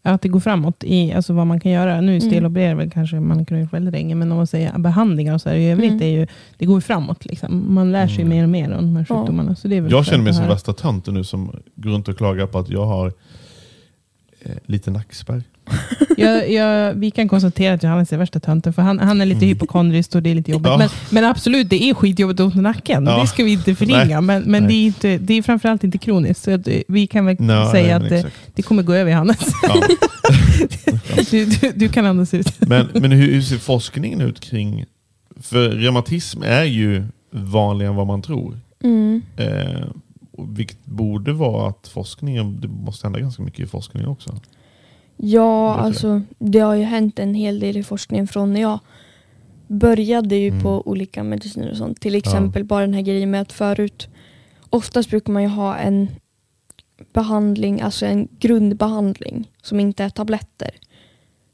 Att 0.02 0.22
det 0.22 0.28
går 0.28 0.40
framåt 0.40 0.84
i 0.84 1.12
alltså 1.12 1.32
vad 1.32 1.46
man 1.46 1.60
kan 1.60 1.72
göra. 1.72 2.00
Nu 2.00 2.16
Mm. 2.16 2.20
stelopererar 2.30 2.74
väl 2.74 2.90
kanske 2.90 3.20
man 3.20 3.44
kan 3.46 3.58
göra 3.58 3.68
väldigt 3.72 3.92
länge. 3.92 4.14
Men 4.14 4.30
om 4.32 4.36
man 4.36 4.46
säger 4.46 4.78
behandlingar 4.78 5.34
och 5.34 5.40
så 5.40 5.48
här 5.48 5.56
i 5.56 5.70
övrigt. 5.70 5.90
Mm. 5.92 6.02
är 6.02 6.06
ju, 6.06 6.26
det 6.58 6.66
går 6.66 6.76
ju 6.76 6.80
framåt. 6.80 7.24
Liksom. 7.24 7.74
Man 7.74 7.92
lär 7.92 8.06
sig 8.06 8.16
Mm. 8.24 8.28
mer 8.28 8.42
och 8.42 8.48
mer 8.48 8.72
om 8.78 8.84
de 8.84 8.96
här 8.96 9.06
Ja. 9.08 9.18
sjukdomarna. 9.18 9.54
Så 9.56 9.68
det 9.68 9.76
är 9.76 9.80
väl 9.80 9.92
Jag 9.92 10.06
känner 10.06 10.24
mig 10.24 10.34
som 10.34 10.48
värsta 10.48 10.72
tönten 10.72 11.14
nu 11.14 11.24
som 11.24 11.46
går 11.74 11.90
runt 11.90 12.08
och 12.08 12.16
klagar 12.16 12.46
på 12.46 12.58
att 12.58 12.68
jag 12.70 12.86
har 12.86 13.12
eh, 14.44 14.52
lite 14.66 14.90
nackspärr. 14.90 15.42
jag, 16.16 16.50
jag, 16.50 16.94
Vi 16.94 17.10
kan 17.10 17.28
konstatera 17.28 17.74
att 17.74 17.82
Johannes 17.82 18.12
är 18.12 18.16
värsta 18.16 18.40
tönten. 18.40 18.72
För 18.72 18.82
han, 18.82 18.98
han 18.98 19.20
är 19.20 19.26
lite 19.26 19.46
hypokondrisk 19.46 20.14
och 20.14 20.22
det 20.22 20.30
är 20.30 20.34
lite 20.34 20.50
jobbigt. 20.50 20.66
Ja. 20.66 20.78
Men, 20.78 20.88
men 21.10 21.24
absolut, 21.24 21.70
det 21.70 21.84
är 21.84 21.94
skitjobbigt 21.94 22.40
att 22.40 22.44
ont 22.44 22.56
i 22.56 22.60
nacken. 22.60 23.06
Ja. 23.06 23.20
Det 23.20 23.26
ska 23.26 23.44
vi 23.44 23.52
inte 23.52 23.74
förringa. 23.74 24.20
Men, 24.20 24.42
men 24.42 24.62
Nej. 24.62 24.72
det, 24.72 24.74
är 24.74 24.86
inte, 24.86 25.18
det 25.18 25.34
är 25.34 25.42
framförallt 25.42 25.84
inte 25.84 25.98
kroniskt. 25.98 26.44
Så 26.44 26.54
att, 26.54 26.68
eh, 26.68 26.80
vi 26.88 27.06
kan 27.06 27.26
väl 27.26 27.36
Nej, 27.38 27.70
säga 27.70 27.98
men 27.98 28.02
att 28.02 28.08
det, 28.08 28.16
exakt. 28.16 28.36
det 28.54 28.62
kommer 28.62 28.82
gå 28.82 28.94
över 28.94 29.10
Johannes. 29.10 29.38
Ja. 29.62 29.82
Du, 31.30 31.44
du, 31.44 31.72
du 31.74 31.88
kan 31.88 32.06
andas 32.06 32.34
ut. 32.34 32.60
Men, 32.60 32.88
men 32.92 33.12
hur, 33.12 33.32
hur 33.32 33.42
ser 33.42 33.58
forskningen 33.58 34.20
ut 34.20 34.40
kring... 34.40 34.84
För 35.40 35.68
reumatism 35.68 36.42
är 36.42 36.64
ju 36.64 37.04
vanligare 37.30 37.90
än 37.90 37.96
vad 37.96 38.06
man 38.06 38.22
tror. 38.22 38.58
Mm. 38.84 39.22
Eh, 39.36 39.86
vilket 40.38 40.84
borde 40.86 41.32
vara 41.32 41.68
att 41.68 41.88
forskningen, 41.88 42.60
det 42.60 42.68
måste 42.68 43.06
hända 43.06 43.20
ganska 43.20 43.42
mycket 43.42 43.60
i 43.60 43.66
forskningen 43.66 44.08
också. 44.08 44.40
Ja, 45.16 45.74
alltså 45.74 46.22
det 46.38 46.58
har 46.58 46.74
ju 46.74 46.82
hänt 46.82 47.18
en 47.18 47.34
hel 47.34 47.60
del 47.60 47.76
i 47.76 47.82
forskningen 47.82 48.26
från 48.28 48.52
när 48.52 48.60
jag 48.60 48.78
började 49.68 50.36
ju 50.36 50.48
Mm. 50.48 50.62
på 50.62 50.88
olika 50.88 51.22
mediciner 51.22 51.70
och 51.70 51.76
sånt. 51.76 52.00
Till 52.00 52.14
exempel 52.14 52.64
bara 52.64 52.80
den 52.80 52.94
här 52.94 53.02
grejen 53.02 53.30
med 53.30 53.40
att 53.40 53.52
förut, 53.52 54.08
oftast 54.70 55.10
brukar 55.10 55.32
man 55.32 55.42
ju 55.42 55.48
ha 55.48 55.76
en 55.76 56.08
behandling, 57.12 57.80
alltså 57.80 58.06
en 58.06 58.28
grundbehandling 58.38 59.50
som 59.62 59.80
inte 59.80 60.04
är 60.04 60.08
tabletter. 60.10 60.70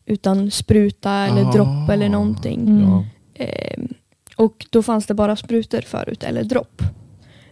Utan 0.06 0.50
spruta 0.50 1.12
eller 1.12 1.44
Ah. 1.44 1.52
dropp 1.52 1.90
eller 1.90 2.08
någonting. 2.08 2.60
Mm. 2.68 2.82
Ja. 2.82 3.04
Ehm, 3.34 3.88
och 4.36 4.66
då 4.70 4.82
fanns 4.82 5.06
det 5.06 5.14
bara 5.14 5.36
sprutor 5.36 5.80
förut, 5.80 6.22
eller 6.24 6.44
dropp. 6.44 6.82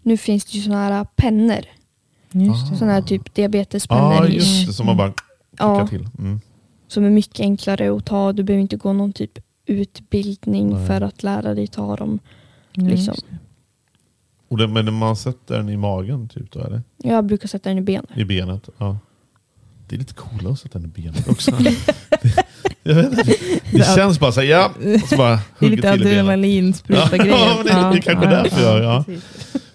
Nu 0.06 0.16
finns 0.16 0.44
det 0.44 0.58
ju 0.58 0.62
såna 0.64 0.76
här 0.88 1.04
pennor. 1.16 1.64
Just. 2.32 2.76
Såna 2.78 2.92
här 2.92 3.02
typ 3.02 3.34
diabetespennor. 3.34 4.12
Ja, 4.12 4.26
just 4.28 4.66
det. 4.66 4.72
Som 4.72 4.86
man 4.86 4.96
bara 4.96 5.08
klickar 5.12 5.24
Ja. 5.66 5.86
till. 5.86 6.08
Mm. 6.18 6.40
som 6.88 7.04
är 7.04 7.10
mycket 7.10 7.40
enklare 7.40 7.96
att 7.96 8.04
ta. 8.06 8.32
Du 8.32 8.42
behöver 8.42 8.60
inte 8.62 8.76
gå 8.76 8.92
någon 8.92 9.12
typ 9.12 9.38
utbildning 9.66 10.70
Nej. 10.70 10.86
för 10.86 11.00
att 11.00 11.22
lära 11.22 11.54
dig 11.54 11.66
ta 11.66 11.96
dem. 11.96 12.18
Ja, 12.72 12.84
liksom. 12.84 13.14
Och 14.48 14.56
det, 14.58 14.68
men 14.68 14.94
man 14.94 15.16
sätter 15.16 15.56
den 15.56 15.68
i 15.68 15.76
magen 15.76 16.28
typ 16.28 16.52
då, 16.52 16.60
eller? 16.60 16.82
Jag 16.96 17.24
brukar 17.24 17.48
sätta 17.48 17.68
den 17.68 17.78
i 17.78 17.82
benet. 17.82 18.10
I 18.16 18.24
benet? 18.24 18.68
Ja. 18.78 18.98
Det 19.88 19.94
är 19.94 19.98
lite 19.98 20.14
coolare 20.14 20.52
att 20.52 20.58
sätta 20.60 20.78
den 20.78 20.88
i 20.96 21.02
benet 21.02 21.28
också. 21.30 21.50
Jag 22.86 22.94
vet 22.94 23.06
inte. 23.18 23.34
Det 23.72 23.84
känns 23.96 24.20
bara 24.20 24.32
så 24.32 24.40
här, 24.40 24.48
ja. 24.48 24.70
Och 25.02 25.08
så 25.08 25.16
bara 25.16 25.38
Det 25.58 25.66
är 25.66 25.70
lite 25.70 25.92
till 25.92 26.00
i 26.02 26.04
benet. 26.04 26.20
adrenalinspruta 26.22 27.08
Ja, 27.16 27.16
grejer. 27.24 27.64
men 27.64 27.90
det- 27.90 27.96
det 27.96 28.00
kanske 28.02 28.26
därför 28.30 28.62
jag- 28.62 28.82
ja. 28.84 29.04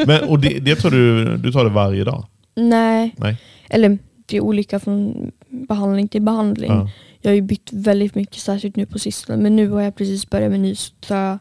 Men, 0.05 0.23
och 0.29 0.39
det, 0.39 0.59
det 0.59 0.75
tar 0.75 0.91
du, 0.91 1.37
du 1.37 1.51
tar 1.51 1.63
det 1.63 1.69
varje 1.69 2.03
dag? 2.03 2.25
Nej, 2.55 3.15
Nej? 3.17 3.37
eller 3.69 3.97
det 4.25 4.37
är 4.37 4.41
olika 4.41 4.79
från 4.79 5.31
behandling 5.49 6.07
till 6.07 6.21
behandling. 6.21 6.71
Ja. 6.71 6.89
Jag 7.21 7.31
har 7.31 7.35
ju 7.35 7.41
bytt 7.41 7.69
väldigt 7.73 8.15
mycket, 8.15 8.35
särskilt 8.41 8.75
nu 8.75 8.85
på 8.85 8.99
sistone. 8.99 9.43
Men 9.43 9.55
nu 9.55 9.69
har 9.69 9.81
jag 9.81 9.95
precis 9.95 10.29
börjat 10.29 10.51
med 10.51 10.59
ny. 10.59 10.75
Så 10.75 10.93
tar 10.99 11.15
jag 11.17 11.39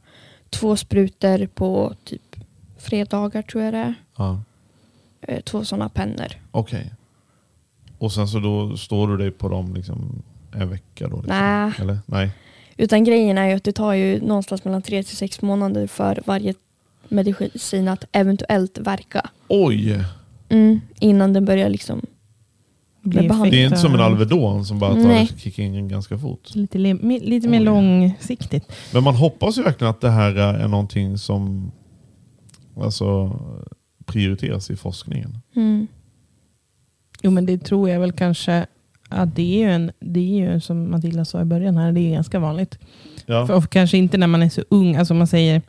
två 0.51 0.77
sprutor 0.77 1.47
på 1.47 1.95
typ 2.05 2.37
fredagar 2.79 3.43
tror 3.43 3.63
jag 3.65 3.75
det 3.75 3.79
är. 3.79 3.95
Ja. 4.17 4.41
Eh, 5.21 5.41
Två 5.41 5.65
sådana 5.65 5.89
pennor. 5.89 6.27
Okej. 6.51 6.91
Och 7.99 8.13
sen 8.13 8.29
så 8.29 8.39
då 8.39 8.77
står 8.77 9.09
du 9.09 9.17
dig 9.17 9.31
på 9.31 9.49
dem 9.49 9.75
liksom 9.75 10.23
en 10.53 10.71
vecka 10.71 11.09
då? 11.09 11.17
Liksom. 11.17 11.37
Nej. 11.39 11.73
Eller? 11.79 11.99
Nej. 12.07 12.31
Utan 12.77 13.05
grejen 13.05 13.39
är 13.39 13.49
ju 13.49 13.55
att 13.55 13.65
det 13.65 13.73
tar 13.73 13.93
ju 13.93 14.21
någonstans 14.21 14.65
mellan 14.65 14.83
tre 14.83 15.03
till 15.03 15.17
sex 15.17 15.43
månader 15.43 15.87
för 15.87 16.23
varje 16.27 16.55
medicin 17.09 17.89
att 17.89 18.05
eventuellt 18.13 18.79
verka. 18.79 19.31
Oj! 19.49 20.05
Mm, 20.49 20.81
innan 21.01 21.33
den 21.33 21.45
börjar 21.45 21.69
liksom 21.69 22.01
Blir 23.03 23.29
behandling. 23.29 23.53
Det 23.53 23.63
är 23.63 23.65
inte 23.65 23.79
som 23.79 23.95
en. 23.95 24.01
Alvedon 24.01 24.65
som 24.65 24.79
bara 24.79 24.95
tar 24.95 25.03
Nej. 25.03 25.31
kickar 25.37 25.63
in 25.63 25.89
ganska 25.89 26.19
fort. 26.19 26.55
Lite, 26.55 26.79
lite 26.79 27.49
mer 27.49 27.61
Oj. 27.61 27.65
långsiktigt. 27.65 28.73
Men 28.93 29.05
man 29.05 29.15
hoppas 29.15 29.59
ju 29.59 29.63
verkligen 29.63 29.91
att 29.91 30.01
det 30.01 30.11
här 30.11 30.35
är 30.37 30.69
någonting 30.69 31.19
som 31.19 31.73
alltså, 32.77 33.41
prioriteras 34.05 34.71
i 34.71 34.77
forskningen. 34.77 35.39
Mm. 35.57 35.87
Jo 37.23 37.31
men 37.31 37.47
det 37.47 37.59
tror 37.59 37.91
jag 37.91 38.01
väl 38.01 38.13
kanske 38.13 38.67
att 39.11 39.37
det 39.37 39.43
är 39.63 39.67
ju 39.67 39.73
en, 39.73 39.91
det 40.01 40.21
är 40.21 40.53
ju 40.53 40.61
som 40.61 40.91
Matilda 40.91 41.25
sa 41.25 41.41
i 41.41 41.45
början 41.45 41.77
här, 41.77 41.93
det 41.93 42.01
är 42.01 42.13
ganska 42.13 42.39
vanligt. 42.39 42.79
Ja. 43.27 43.47
För, 43.47 43.55
och 43.57 43.71
kanske 43.71 43.99
inte 43.99 44.19
när 44.19 44.27
man 44.27 44.43
är 44.43 44.49
så 44.49 44.63
ung, 44.69 44.97
alltså 44.97 45.15
man 45.15 45.27
säger, 45.27 45.63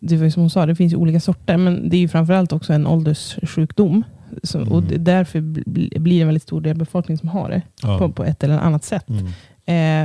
det 0.00 0.16
var 0.16 0.24
ju 0.24 0.30
som 0.30 0.42
hon 0.42 0.50
sa, 0.50 0.66
det 0.66 0.74
finns 0.76 0.94
olika 0.94 1.20
sorter, 1.20 1.56
men 1.56 1.88
det 1.88 1.96
är 1.96 2.00
ju 2.00 2.08
framförallt 2.08 2.52
också 2.52 2.72
en 2.72 2.86
ålderssjukdom. 2.86 4.02
Så, 4.42 4.60
Och 4.70 4.82
det, 4.82 4.98
därför 4.98 5.38
bl- 5.40 5.98
blir 5.98 6.16
det 6.16 6.20
en 6.20 6.26
väldigt 6.28 6.42
stor 6.42 6.60
del 6.60 6.70
av 6.72 6.78
befolkningen 6.78 7.18
som 7.18 7.28
har 7.28 7.48
det 7.50 7.62
Ja. 7.82 7.98
på, 7.98 8.08
på 8.12 8.24
ett 8.24 8.44
eller 8.44 8.58
annat 8.58 8.84
sätt. 8.84 9.04
Mm. 9.08 9.26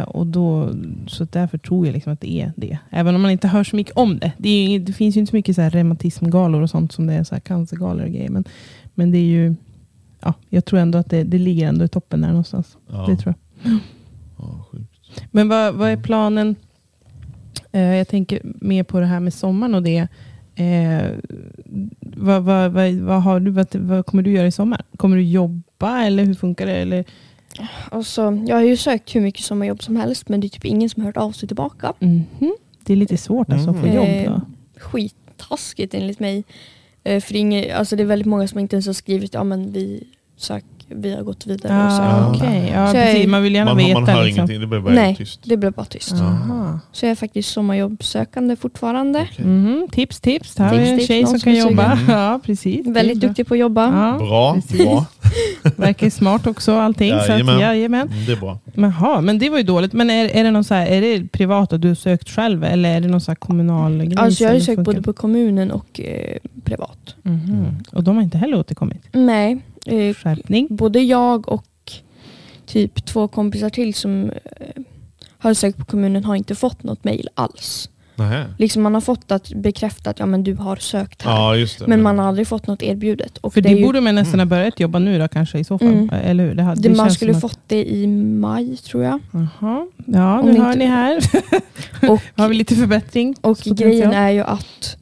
Eh, 0.01 0.07
och 0.07 0.27
då, 0.27 0.69
så 1.07 1.27
därför 1.31 1.57
tror 1.57 1.85
jag 1.85 1.93
liksom 1.93 2.13
att 2.13 2.21
det 2.21 2.31
är 2.41 2.51
det. 2.55 2.77
Även 2.89 3.15
om 3.15 3.21
man 3.21 3.31
inte 3.31 3.47
hör 3.47 3.63
så 3.63 3.75
mycket 3.75 3.93
om 3.95 4.19
det. 4.19 4.31
Det, 4.37 4.49
ju, 4.65 4.79
det 4.79 4.93
finns 4.93 5.15
ju 5.15 5.19
inte 5.19 5.29
så 5.29 5.35
mycket 5.35 5.55
så 5.55 5.61
här 5.61 5.69
reumatismgalor 5.69 6.61
och 6.61 6.69
sånt 6.69 6.91
som 6.91 7.07
det 7.07 7.13
är 7.13 7.23
så 7.23 7.35
här 7.35 7.39
cancergalor 7.39 8.03
och 8.05 8.11
grejer. 8.11 8.29
Men, 8.29 8.43
men 8.95 9.11
det 9.11 9.17
är 9.17 9.21
ju, 9.21 9.55
ja, 10.23 10.33
jag 10.49 10.65
tror 10.65 10.79
ändå 10.79 10.97
att 10.97 11.09
det, 11.09 11.23
det 11.23 11.37
ligger 11.37 11.67
ändå 11.67 11.85
i 11.85 11.87
toppen 11.87 12.21
där 12.21 12.27
någonstans. 12.27 12.77
Ja. 12.91 13.05
Det 13.09 13.15
tror 13.17 13.33
jag. 13.61 13.71
Ja, 14.37 14.65
sjukt. 14.71 15.23
Men 15.31 15.49
vad, 15.49 15.73
vad 15.73 15.89
är 15.89 15.97
planen? 15.97 16.55
Eh, 17.71 17.81
jag 17.81 18.07
tänker 18.07 18.41
mer 18.43 18.83
på 18.83 18.99
det 18.99 19.05
här 19.05 19.19
med 19.19 19.33
sommaren 19.33 19.75
och 19.75 19.83
det. 19.83 20.07
Eh, 20.55 21.09
vad, 21.99 22.43
vad, 22.43 22.71
vad, 22.71 22.93
vad, 22.93 23.23
har 23.23 23.39
du, 23.39 23.51
vad, 23.51 23.75
vad 23.75 24.05
kommer 24.05 24.23
du 24.23 24.31
göra 24.31 24.47
i 24.47 24.51
sommar? 24.51 24.81
Kommer 24.97 25.15
du 25.17 25.23
jobba 25.23 26.03
eller 26.03 26.25
hur 26.25 26.33
funkar 26.33 26.65
det? 26.65 26.75
Eller, 26.75 27.05
Alltså, 27.91 28.21
jag 28.47 28.55
har 28.55 28.63
ju 28.63 28.77
sökt 28.77 29.15
hur 29.15 29.21
mycket 29.21 29.43
sommarjobb 29.45 29.83
som 29.83 29.95
helst 29.95 30.29
men 30.29 30.39
det 30.39 30.47
är 30.47 30.49
typ 30.49 30.65
ingen 30.65 30.89
som 30.89 31.01
har 31.01 31.07
hört 31.07 31.17
av 31.17 31.31
sig 31.31 31.47
tillbaka. 31.47 31.93
Mhm. 31.99 32.25
Det 32.83 32.93
är 32.93 32.97
lite 32.97 33.17
svårt 33.17 33.49
alltså 33.49 33.69
att 33.69 33.77
få 33.79 33.85
Mhm. 33.85 33.95
jobb. 33.95 34.05
Eh, 34.07 34.31
Då. 34.33 34.41
Skittaskigt 34.79 35.93
enligt 35.93 36.19
mig. 36.19 36.43
Eh, 37.03 37.21
för 37.21 37.33
det 37.33 37.37
är, 37.39 37.41
inget, 37.41 37.75
alltså 37.75 37.95
det 37.95 38.03
är 38.03 38.07
väldigt 38.07 38.25
många 38.27 38.47
som 38.47 38.59
inte 38.59 38.75
ens 38.75 38.85
har 38.85 38.93
skrivit 38.93 39.33
ja 39.33 39.43
men 39.43 39.71
vi, 39.71 40.03
sök, 40.37 40.63
vi 40.87 41.15
har 41.15 41.23
gått 41.23 41.45
vidare. 41.47 41.85
och 41.85 41.91
så. 41.91 42.01
Ah, 42.01 42.19
Ja. 42.19 42.33
Okej, 42.35 42.71
ja, 42.75 42.87
Så 42.87 42.93
precis. 42.93 43.27
Man 43.27 43.43
vill 43.43 43.55
gärna 43.55 43.73
Man, 43.73 43.77
veta. 43.77 43.99
man 43.99 44.09
hör 44.09 44.23
liksom. 44.23 44.37
ingenting, 44.39 44.61
det 44.61 44.67
blir 44.67 44.79
bara 44.79 44.93
Nej, 44.93 45.15
tyst. 45.15 45.39
det 45.43 45.57
blev 45.57 45.71
bara 45.73 45.85
tyst. 45.85 46.13
Aha. 46.13 46.79
Så 46.91 47.05
jag 47.05 47.11
är 47.11 47.15
faktiskt 47.15 47.49
sommarjobbsökande 47.49 48.55
fortfarande. 48.55 49.27
Okej. 49.31 49.45
Mhm, 49.45 49.87
Tips, 49.91 50.19
tips. 50.19 50.57
Här 50.57 50.69
har 50.69 50.77
vi 50.77 50.89
en 50.89 50.97
tips, 50.97 51.07
tjej 51.07 51.21
någon 51.23 51.29
som 51.31 51.39
kan 51.39 51.55
jobba. 51.57 51.91
Mm. 51.91 52.09
Ja, 52.09 52.39
precis. 52.45 52.87
Väldigt 52.87 53.19
bra. 53.19 53.27
duktig 53.27 53.47
på 53.47 53.53
att 53.53 53.59
jobba. 53.59 53.83
Ja, 54.11 54.17
Bra, 54.25 54.53
precis. 54.53 54.77
bra. 54.85 55.05
Verkar 55.75 56.09
smart 56.09 56.47
också 56.47 56.75
allting. 56.75 57.09
Så 57.27 57.31
att, 57.31 57.59
jajamän. 57.61 58.07
Mm, 58.07 58.25
det 58.25 58.31
är 58.31 58.35
bra. 58.35 58.59
Jaha, 58.75 59.21
men 59.21 59.39
det 59.39 59.49
var 59.49 59.57
ju 59.57 59.63
dåligt. 59.63 59.93
Men 59.93 60.09
är, 60.09 60.25
är, 60.25 60.43
det 60.43 60.51
någon 60.51 60.63
så 60.63 60.73
här, 60.73 60.87
är 60.87 61.01
det 61.01 61.27
privat 61.31 61.73
att 61.73 61.81
du 61.81 61.87
har 61.87 61.95
sökt 61.95 62.29
själv 62.29 62.63
eller 62.63 62.95
är 62.97 63.01
det 63.01 63.07
någon 63.07 63.21
så 63.21 63.31
här 63.31 63.35
kommunal 63.35 63.97
grej? 64.05 64.13
Alltså 64.17 64.43
jag 64.43 64.51
har 64.51 64.59
sökt 64.59 64.65
funkar? 64.65 64.83
både 64.83 65.01
på 65.01 65.13
kommunen 65.13 65.71
och 65.71 65.99
eh, 65.99 66.37
privat. 66.63 67.15
Mhm. 67.21 67.65
Och 67.91 68.03
de 68.03 68.15
har 68.15 68.23
inte 68.23 68.37
heller 68.37 68.59
återkommit? 68.59 69.01
Nej, 69.11 69.61
eh, 69.85 70.13
Skärpning? 70.15 70.67
både 70.69 70.99
jag 70.99 71.49
och 71.49 71.65
typ 72.65 73.05
två 73.05 73.27
kompisar 73.27 73.69
till 73.69 73.93
som 73.93 74.29
eh, 74.29 74.81
har 75.37 75.53
sökt 75.53 75.77
på 75.77 75.85
kommunen 75.85 76.23
har 76.25 76.35
inte 76.35 76.55
fått 76.55 76.83
något 76.83 77.03
mejl 77.03 77.29
alls. 77.35 77.89
Liksom 78.57 78.83
man 78.83 78.93
har 78.93 79.01
fått 79.01 79.31
att 79.31 79.53
bekräfta 79.53 80.09
att 80.09 80.19
ja, 80.19 80.25
men 80.25 80.43
du 80.43 80.55
har 80.55 80.75
sökt 80.75 81.21
här. 81.21 81.31
Ja, 81.31 81.55
just 81.55 81.79
det. 81.79 81.87
men 81.87 82.01
man 82.01 82.19
har 82.19 82.27
aldrig 82.27 82.47
fått 82.47 82.67
något 82.67 82.83
erbjudet. 82.83 83.37
Och 83.37 83.53
För 83.53 83.61
det, 83.61 83.69
är 83.69 83.75
ju- 83.77 83.83
borde 83.85 84.01
man 84.01 84.15
nästan 84.15 84.39
ha 84.39 84.45
börjat 84.45 84.79
jobba 84.79 84.99
nu 84.99 85.19
då 85.19 85.27
kanske 85.27 85.59
i 85.59 85.63
så 85.63 85.79
fall. 85.79 85.87
Mm. 85.87 86.09
Eller 86.13 86.45
hur? 86.45 86.55
Det, 86.55 86.63
hade- 86.63 86.81
det, 86.81 86.89
det 86.89 86.95
man 86.95 87.11
skulle 87.11 87.33
som 87.33 87.37
att- 87.37 87.41
fått 87.51 87.59
det 87.67 87.91
i 87.93 88.07
maj 88.07 88.77
tror 88.77 89.03
jag. 89.03 89.19
Jaha. 89.31 89.87
Ja, 90.05 90.39
Om 90.39 90.45
nu 90.45 90.53
det 90.53 90.59
hör 90.59 90.67
inte- 90.67 90.79
ni 90.79 90.85
här. 90.85 91.19
Och, 92.09 92.21
har 92.35 92.47
vi 92.49 92.55
lite 92.55 92.75
förbättring. 92.75 93.35
och 93.41 93.57
grejen 93.57 94.13
är 94.13 94.29
ju 94.29 94.41
att 94.41 94.97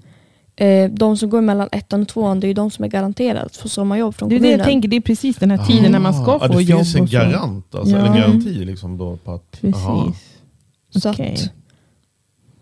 eh, 0.62 0.92
de 0.92 1.18
som 1.18 1.30
går 1.30 1.42
mellan 1.42 1.70
ettan 1.72 2.02
och 2.02 2.08
tvåan 2.08 2.40
det 2.40 2.46
är 2.46 2.50
ju 2.50 2.54
de 2.54 2.72
som 2.72 2.84
är 2.86 2.90
garanterade 2.90 3.42
att 3.42 3.56
få 3.58 3.70
sommarjobb 3.70 4.16
från 4.16 4.30
Det 4.30 4.36
är 4.36 4.38
det 4.38 4.42
kommunen. 4.42 4.60
jag 4.60 4.68
tänker, 4.68 4.90
det 4.90 4.96
är 4.96 5.02
precis 5.02 5.38
den 5.38 5.52
här 5.52 5.66
tiden 5.66 5.92
när 5.92 6.00
man 6.00 6.14
ska 6.14 6.32
Ah, 6.36 6.40
få 6.40 6.46
ja, 6.54 6.58
det 6.58 6.64
jobb. 6.64 6.80
finns 6.80 6.96
en 6.96 7.06
garant, 7.06 7.76
alltså, 7.76 7.96
Ja. 7.96 8.06
en 8.06 8.14
garanti 8.16 8.66
liksom 8.66 8.98
då 8.98 9.18
på 9.18 9.32
att... 9.34 9.52
Precis. 9.62 9.76
Aha. 9.76 10.14
Så 10.90 11.10
Okej. 11.10 11.34
att, 11.34 11.50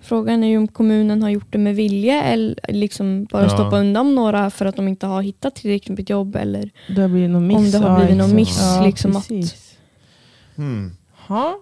frågan 0.02 0.44
är 0.44 0.48
ju 0.48 0.58
om 0.58 0.68
kommunen 0.68 1.22
har 1.24 1.30
gjort 1.30 1.48
det 1.50 1.58
med 1.58 1.76
vilja 1.76 2.24
eller 2.24 2.56
liksom 2.70 3.26
bara 3.32 3.44
Ja. 3.44 3.50
stoppa 3.50 3.80
undan 3.80 4.16
några 4.16 4.50
för 4.50 4.66
att 4.66 4.76
de 4.76 4.88
inte 4.88 5.06
har 5.08 5.22
hittat 5.22 5.56
tillräckligt 5.56 5.98
med 5.98 6.10
jobb. 6.10 6.36
Eller, 6.36 6.70
Det 6.96 7.02
har 7.02 7.10
blivit 7.10 7.30
någon 7.30 7.48
miss. 7.48 7.58
Om 7.58 7.72
det 7.72 7.78
har 7.90 8.00
blivit 8.00 8.18
någon 8.18 8.36
miss, 8.36 8.60
Ja, 8.62 8.86
liksom 8.86 9.16
att-. 9.18 9.30
Hmm. 10.56 10.92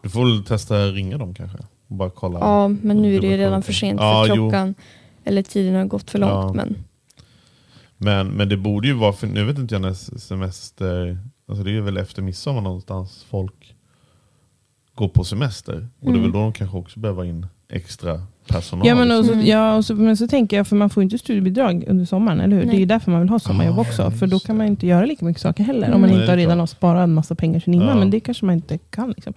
Du 0.04 0.10
får 0.10 0.26
väl 0.26 0.44
testa 0.46 0.76
ringa 0.86 1.18
dem 1.18 1.34
kanske? 1.34 1.58
Bara 1.88 2.10
kolla. 2.10 2.40
ja, 2.40 2.68
men 2.68 3.02
nu 3.02 3.16
är 3.16 3.22
det 3.22 3.28
ju 3.28 3.38
redan 3.38 3.64
för 3.64 3.74
sent 3.74 4.00
Ja, 4.02 4.26
för 4.28 4.36
jo. 4.36 4.52
Eller 5.28 5.42
tiden 5.44 5.76
har 5.76 5.86
gått 5.86 6.12
för 6.12 6.20
långt. 6.20 6.32
Ja. 6.32 6.54
Men 6.54 6.76
Men, 7.98 8.28
men 8.28 8.50
det 8.50 8.58
borde 8.58 8.88
ju 8.88 8.94
vara, 8.94 9.14
för 9.14 9.28
nu 9.28 9.44
vet 9.46 9.58
inte 9.58 9.76
jag 9.76 9.82
när 9.82 9.94
semester, 10.20 11.18
alltså 11.50 11.64
det 11.64 11.72
är 11.78 11.82
väl 11.82 11.98
efter 11.98 12.22
midsommar 12.22 12.62
någonstans 12.62 13.26
folk 13.30 13.76
går 14.96 15.08
på 15.08 15.24
semester. 15.24 15.88
Och 16.02 16.12
det 16.14 16.18
är 16.20 16.22
väl 16.22 16.32
då 16.32 16.40
de 16.40 16.54
kanske 16.54 16.78
också 16.78 17.00
behöver 17.00 17.24
in 17.26 17.46
extra 17.70 18.22
personal. 18.48 18.88
Ja, 18.88 18.96
men, 18.96 19.12
och 19.20 19.26
så, 19.26 19.34
Mm. 19.34 19.46
ja 19.46 19.76
och 19.76 19.86
så, 19.86 19.96
men 19.96 20.18
så 20.18 20.28
tänker 20.28 20.58
jag, 20.58 20.68
för 20.68 20.76
man 20.76 20.90
får 20.90 21.02
ju 21.02 21.06
inte 21.06 21.18
studiebidrag 21.18 21.84
under 21.88 22.06
sommaren, 22.06 22.40
eller 22.40 22.56
hur? 22.56 22.64
Det 22.64 22.68
är 22.68 22.72
Nej. 22.72 22.80
ju 22.80 22.86
därför 22.86 23.12
man 23.12 23.20
vill 23.22 23.30
ha 23.30 23.40
sommarjobb 23.40 23.78
Ah, 23.78 23.82
också. 23.82 24.12
För 24.12 24.28
då 24.28 24.40
kan 24.40 24.58
man 24.58 24.68
inte 24.68 24.88
göra 24.88 25.06
lika 25.06 25.26
mycket 25.26 25.42
saker 25.42 25.64
heller. 25.64 25.88
Om 25.88 25.94
Mm. 25.94 26.02
man 26.02 26.10
Nej, 26.10 26.20
inte 26.22 26.36
redan 26.36 26.60
har 26.60 26.68
sparat 26.68 27.04
en 27.04 27.14
massa 27.14 27.36
pengar 27.36 27.60
sedan 27.60 27.74
innan. 27.74 27.88
Ja. 27.88 27.96
Men 27.96 28.10
det 28.10 28.20
kanske 28.20 28.46
man 28.46 28.56
inte 28.56 28.78
kan. 28.78 29.10
Liksom. 29.12 29.34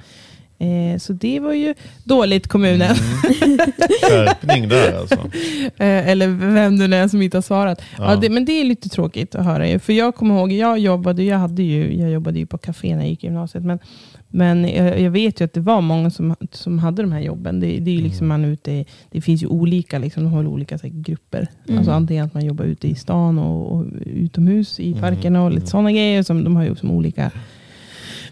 Eh, 0.60 0.98
så 0.98 1.12
det 1.12 1.40
var 1.40 1.52
ju 1.52 1.74
dåligt 2.04 2.46
kommunen. 2.48 2.96
Mm. 3.42 3.58
Skärpning 4.02 4.68
där 4.68 4.98
alltså. 4.98 5.16
Eh, 5.76 6.08
eller 6.08 6.28
vem 6.28 6.76
nu 6.76 6.94
är 6.96 7.08
som 7.08 7.22
inte 7.22 7.36
har 7.36 7.42
svarat. 7.42 7.82
Ja. 7.98 8.10
Ja. 8.12 8.16
det, 8.16 8.30
men 8.30 8.44
det 8.44 8.52
är 8.52 8.64
lite 8.64 8.88
tråkigt 8.88 9.34
att 9.34 9.44
höra. 9.44 9.78
För 9.78 9.92
jag 9.92 10.14
kommer 10.14 10.38
ihåg, 10.38 10.52
jag 10.52 10.78
jobbade, 10.78 11.22
jag 11.22 11.38
hade 11.38 11.62
ju, 11.62 12.00
jag 12.00 12.10
jobbade 12.10 12.38
ju 12.38 12.46
på 12.46 12.58
café 12.58 12.94
när 12.96 13.02
jag 13.02 13.10
gick 13.10 13.24
i 13.24 13.26
gymnasiet. 13.26 13.64
Men, 13.64 13.78
men 14.28 14.68
jag, 14.68 15.00
jag 15.00 15.10
vet 15.10 15.40
ju 15.40 15.44
att 15.44 15.52
det 15.52 15.60
var 15.60 15.80
många 15.80 16.10
som, 16.10 16.34
som 16.52 16.78
hade 16.78 17.02
de 17.02 17.12
här 17.12 17.20
jobben. 17.20 17.60
Det, 17.60 17.66
det 17.66 17.90
är 17.90 17.94
ju 17.94 18.02
liksom 18.02 18.28
man 18.28 18.44
ute 18.44 18.72
i, 18.72 18.86
det 19.10 19.20
finns 19.20 19.42
ju 19.42 19.46
olika, 19.46 19.98
liksom, 19.98 20.24
de 20.24 20.32
har 20.32 20.46
olika 20.46 20.78
så 20.78 20.86
här, 20.86 20.94
grupper. 20.94 21.48
Mm. 21.68 21.78
Alltså 21.78 21.92
antingen 21.92 22.26
att 22.26 22.34
man 22.34 22.44
jobbar 22.44 22.64
ute 22.64 22.88
i 22.88 22.94
stan 22.94 23.38
och, 23.38 23.72
och 23.72 23.84
utomhus 24.04 24.80
i 24.80 24.88
Mm. 24.90 25.00
parkerna 25.00 25.42
och 25.44 25.52
lite 25.52 25.66
sådana 25.66 25.92
grejer. 25.92 26.22
Som, 26.22 26.44
de 26.44 26.56
har 26.56 26.64
ju 26.64 26.76
som 26.76 26.90
olika 26.90 27.30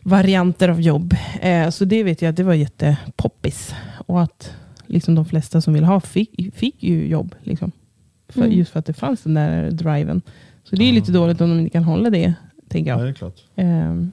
varianter 0.02 0.68
av 0.68 0.80
jobb. 0.80 1.14
Eh, 1.40 1.70
så 1.70 1.84
det 1.84 2.02
vet 2.02 2.22
jag 2.22 2.30
att 2.30 2.36
det 2.36 2.42
var 2.44 2.54
jättepoppis. 2.54 3.74
Och 4.06 4.22
att 4.22 4.52
liksom 4.86 5.14
de 5.14 5.24
flesta 5.24 5.60
som 5.60 5.74
vill 5.74 5.84
ha 5.84 6.00
fick, 6.00 6.54
fick 6.54 6.82
ju 6.82 7.06
jobb. 7.08 7.34
Liksom. 7.42 7.72
För, 8.28 8.40
Mm. 8.40 8.52
Just 8.52 8.70
för 8.72 8.78
att 8.78 8.86
det 8.86 8.92
fanns 8.92 9.22
den 9.22 9.34
där 9.34 9.70
driven. 9.70 10.22
Så 10.64 10.76
det 10.76 10.84
är 10.84 10.88
Ah. 10.90 10.94
lite 10.94 11.12
dåligt 11.12 11.40
om 11.40 11.48
de 11.50 11.58
inte 11.60 11.70
kan 11.70 11.84
hålla 11.84 12.10
det, 12.10 12.34
tänker 12.68 12.90
Ja, 12.90 12.96
jag. 12.98 13.06
det 13.06 13.10
är 13.10 13.14
klart. 13.14 13.36
Ehm, 13.56 14.12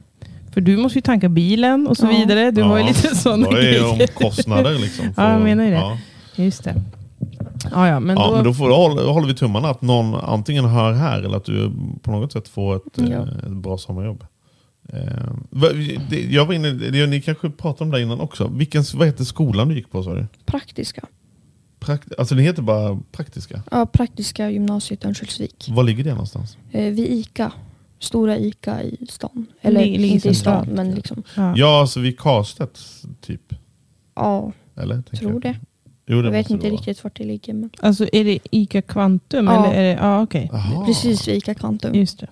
för 0.53 0.61
du 0.61 0.77
måste 0.77 0.97
ju 0.97 1.01
tanka 1.01 1.29
bilen 1.29 1.87
och 1.87 1.97
så 1.97 2.05
Ja. 2.05 2.09
vidare. 2.09 2.51
Du 2.51 2.61
har 2.63 2.77
ju 2.77 2.83
Ja, 2.83 2.87
lite 2.87 3.15
sådana 3.15 3.47
är 3.47 3.51
det 3.55 3.61
grejer. 3.61 3.91
omkostnader 3.91 4.79
liksom. 4.79 5.05
Ja, 5.17 5.31
jag 5.31 5.41
menar 5.41 5.63
ju 5.63 5.69
det. 5.69 5.75
Ja. 5.75 5.97
Just 6.35 6.63
det. 6.63 6.75
Ja, 7.71 7.87
ja, 7.87 7.99
men 7.99 8.17
ja, 8.17 8.27
då, 8.27 8.35
men 8.35 8.43
då, 8.43 8.53
får, 8.53 8.69
då 8.69 8.75
håller, 8.75 9.03
håller 9.07 9.27
vi 9.27 9.33
tummarna 9.35 9.67
att 9.69 9.81
någon 9.81 10.15
antingen 10.15 10.65
hör 10.65 10.93
här 10.93 11.21
eller 11.21 11.37
att 11.37 11.45
du 11.45 11.71
på 12.01 12.11
något 12.11 12.31
sätt 12.31 12.47
får 12.47 12.75
ett, 12.75 12.81
Ja. 12.95 13.03
eh, 13.05 13.21
ett 13.21 13.49
bra 13.51 13.77
sommarjobb. 13.77 14.23
Eh, 14.93 15.99
det, 16.09 16.21
jag 16.21 16.45
var 16.45 16.53
inne, 16.53 16.71
det, 16.71 17.07
ni 17.07 17.21
kanske 17.21 17.49
pratade 17.49 17.83
om 17.83 17.91
det 17.91 18.01
innan 18.01 18.19
också. 18.19 18.47
Vilken, 18.47 18.83
vad 18.95 19.07
heter 19.07 19.23
skolan 19.23 19.69
du 19.69 19.75
gick 19.75 19.91
på 19.91 20.01
du? 20.01 20.27
praktiska. 20.45 21.05
Prakt, 21.79 22.07
alltså 22.17 22.35
det 22.35 22.41
heter 22.41 22.61
bara 22.61 22.99
praktiska. 23.11 23.63
Ja, 23.71 23.85
praktiska 23.85 24.49
gymnasiet 24.49 25.03
i 25.03 25.07
Örnsköldsvik. 25.07 25.67
Var 25.71 25.83
ligger 25.83 26.03
det 26.03 26.09
någonstans? 26.11 26.57
Eh, 26.71 26.93
vid 26.93 27.07
ICA. 27.11 27.51
Stora 27.99 28.37
ICA 28.37 28.83
i 28.83 28.97
stan. 29.09 29.45
Eller 29.61 29.85
ligger 29.85 30.05
inte 30.05 30.29
i 30.29 30.35
stan, 30.35 30.67
men 30.71 30.91
liksom. 30.95 31.23
ja. 31.35 31.53
Ja, 31.57 31.79
alltså 31.81 31.99
vid 31.99 32.19
Karlstedt 32.19 32.79
typ. 33.21 33.53
Ja, 34.15 34.51
Eller? 34.75 35.01
tror 35.01 35.31
jag. 35.31 35.41
det. 35.41 35.55
Jo, 36.07 36.23
Jag 36.23 36.31
vet 36.31 36.49
inte 36.49 36.69
riktigt 36.69 37.03
vart 37.03 37.17
det 37.17 37.23
ligger. 37.23 37.53
Men 37.53 37.69
Alltså 37.79 38.07
är 38.13 38.23
det 38.23 38.39
ICA 38.51 38.81
Kvantum? 38.81 39.47
Ja. 39.47 39.65
Eller 39.65 39.75
är 39.79 39.83
det, 39.83 40.01
ja, 40.01 40.21
okej. 40.21 40.49
Jaha, 40.51 40.85
precis 40.85 41.27
vid 41.27 41.35
ICA 41.35 41.53
Kvantum. 41.53 41.95
Just 41.95 42.19
det. 42.19 42.27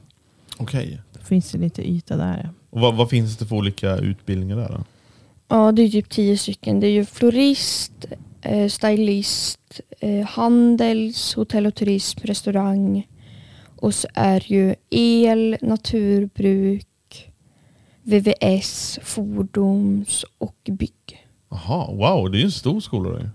Okej. 0.58 1.02
Då 1.13 1.13
finns 1.28 1.52
det 1.52 1.58
lite 1.58 1.90
yta 1.90 2.18
där. 2.18 2.50
Och 2.70 2.82
vad, 2.82 2.96
vad 2.96 3.10
finns 3.10 3.38
det 3.38 3.46
för 3.46 3.56
olika 3.56 3.98
utbildningar 3.98 4.58
där 4.58 4.70
då? 4.70 4.84
Ja, 5.48 5.72
det 5.72 5.82
är 5.82 5.90
typ 5.90 6.10
tio 6.10 6.38
stycken. 6.38 6.80
Det 6.80 6.88
är 6.88 6.92
ju 6.92 7.06
florist, 7.06 8.06
eh, 8.42 8.68
stylist, 8.68 9.82
eh, 10.00 10.26
handels, 10.28 11.34
hotell 11.36 11.66
och 11.66 11.76
turism, 11.76 12.20
restaurang. 12.24 13.08
Och 13.76 13.96
så 13.96 14.08
är 14.14 14.44
ju 14.52 14.76
el, 14.90 15.58
naturbruk, 15.62 16.88
VVS, 18.04 19.00
fordons 19.04 20.26
och 20.38 20.70
bygg. 20.70 21.28
Jaha, 21.50 21.92
wow, 21.92 22.32
det 22.32 22.38
är 22.38 22.40
ju 22.40 22.46
en 22.46 22.52
stor 22.52 22.80
skola 22.80 23.10
då 23.10 23.20
ju. 23.20 23.30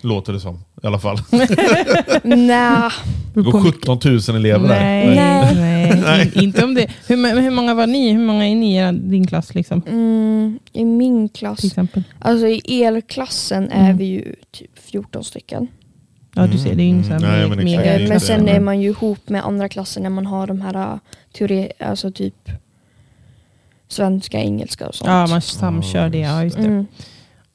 Låter 0.00 0.32
det 0.32 0.40
som. 0.40 0.58
I 0.82 0.86
alla 0.86 0.98
fall. 0.98 1.18
Nja, 2.24 2.92
Det 3.34 3.40
går 3.42 3.60
17 3.72 3.98
000 4.28 4.36
elever 4.36 4.68
där. 4.68 4.80
Nej, 4.80 5.06
Nej. 5.16 5.54
nej. 5.54 6.00
Nej. 6.04 6.30
in- 6.34 6.42
inte 6.42 6.64
om 6.64 6.74
det. 6.74 6.86
Hur, 7.06 7.40
hur 7.40 7.50
många 7.50 7.74
var 7.74 7.86
ni? 7.86 8.12
Hur 8.12 8.24
många 8.26 8.46
är 8.48 8.54
ni 8.54 8.88
i 8.88 8.92
din 8.92 9.26
klass? 9.26 9.54
Liksom, 9.54 9.82
mm, 9.86 10.58
i 10.72 10.84
min 10.84 11.28
klass, 11.28 11.58
till 11.58 11.66
exempel? 11.66 12.02
alltså 12.18 12.46
i 12.46 12.82
elklassen 12.84 13.70
är 13.70 13.84
Mm. 13.84 13.96
vi 13.96 14.04
ju 14.04 14.34
typ 14.50 14.78
14 14.78 15.24
stycken. 15.24 15.68
Ja, 16.34 16.46
du 16.46 16.58
ser. 16.58 16.74
Det 16.74 16.82
är 16.82 16.94
ju 16.94 17.02
så 17.02 17.08
här 17.12 17.16
Mm. 17.18 17.30
Nej, 17.30 17.44
me- 17.44 17.48
men 17.48 17.58
exakt. 17.58 17.64
mega. 17.78 17.82
det 17.82 17.88
är 17.88 17.94
Eh, 17.96 18.00
inte 18.02 18.08
Men 18.08 18.18
det, 18.18 18.24
sen 18.24 18.44
men- 18.44 18.54
är 18.56 18.60
man 18.60 18.80
ju 18.80 18.88
ihop 18.88 19.28
med 19.28 19.44
andra 19.46 19.68
klasser 19.68 20.00
när 20.00 20.10
man 20.10 20.26
har 20.26 20.46
de 20.46 20.60
här 20.60 20.74
äh, 20.92 20.98
teori, 21.38 21.72
alltså 21.80 22.10
typ 22.10 22.50
svenska, 23.88 24.38
engelska 24.40 24.88
och 24.88 24.94
sånt. 24.94 25.08
Ja, 25.10 25.26
man 25.26 25.42
samkör 25.42 26.08
det. 26.08 26.18
Ja, 26.18 26.44
just 26.44 26.56
det. 26.56 26.62
mm, 26.62 26.86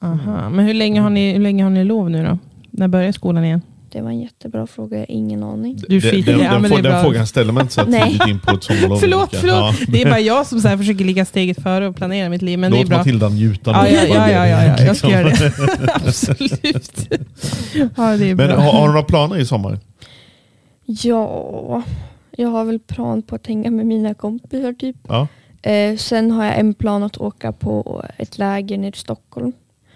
Aha. 0.02 0.50
Men 0.50 0.64
hur 0.66 0.74
länge, 0.74 1.00
har 1.00 1.10
ni, 1.10 1.32
hur 1.32 1.40
länge 1.40 1.62
har 1.64 1.70
ni 1.70 1.84
lov 1.84 2.10
nu 2.10 2.24
då? 2.24 2.38
När 2.74 2.88
börjar 2.88 3.12
skolan 3.12 3.44
igen? 3.44 3.62
det 3.92 4.00
var 4.00 4.10
en 4.10 4.20
jättebra 4.20 4.66
fråga, 4.66 4.96
jag 4.96 5.00
har 5.00 5.10
ingen 5.10 5.42
aning. 5.42 5.76
Du 5.88 6.00
Den- 6.00 6.00
skiter 6.00 6.18
i 6.18 6.22
den, 6.22 6.38
det. 6.38 6.44
Ja, 6.44 6.52
den, 6.52 6.70
den 6.70 6.82
bra. 6.82 7.02
frågan 7.02 7.26
ställer 7.26 7.52
man 7.52 7.60
inte 7.62 7.74
så 7.74 7.84
tidigt 8.04 8.26
in 8.28 8.38
på 8.40 8.50
ett 8.54 8.62
sommarlov. 8.62 8.96
Förlåt, 8.98 9.30
förlåt. 9.32 9.56
Ja. 9.56 9.74
Det 9.88 10.02
är 10.02 10.06
bara 10.10 10.20
jag 10.20 10.46
som 10.46 10.60
så 10.60 10.68
här 10.68 10.76
försöker 10.76 11.04
ligga 11.04 11.24
steget 11.24 11.62
före 11.62 11.88
och 11.88 11.96
planera 11.96 12.28
mitt 12.28 12.42
liv. 12.42 12.58
Men 12.58 12.70
det 12.72 12.76
är 12.76 12.80
Låt 12.80 12.88
bra. 12.88 12.98
Matilda 12.98 13.28
njuta 13.28 13.70
Ja, 13.70 13.88
ja, 13.88 14.02
ja, 14.08 14.30
ja, 14.30 14.46
ja, 14.46 14.62
ja. 14.78 14.84
jag 14.84 14.96
ska 14.96 15.10
göra 15.10 15.28
det. 15.28 15.52
Absolut. 16.06 17.08
Ja, 17.96 18.16
det 18.16 18.30
är 18.30 18.34
Men 18.34 18.36
bra. 18.36 18.56
har, 18.60 18.72
har 18.72 18.86
du 18.88 18.92
några 18.94 19.02
planer 19.06 19.38
i 19.38 19.46
sommar? 19.46 19.78
Ja, 20.84 21.82
jag 22.36 22.48
har 22.48 22.64
väl 22.64 22.78
plan 22.78 23.22
på 23.22 23.34
att 23.34 23.46
hänga 23.46 23.70
med 23.70 23.86
mina 23.86 24.14
kompisar 24.14 24.72
typ. 24.72 24.96
Ja. 25.08 25.26
Eh, 25.70 25.96
sen 25.96 26.30
har 26.30 26.44
jag 26.44 26.58
en 26.58 26.74
plan 26.74 27.02
att 27.02 27.16
åka 27.16 27.52
på 27.52 28.04
ett 28.16 28.38
läger 28.38 28.78
nere 28.78 28.88
i 28.88 28.92
Stockholm. 28.98 29.52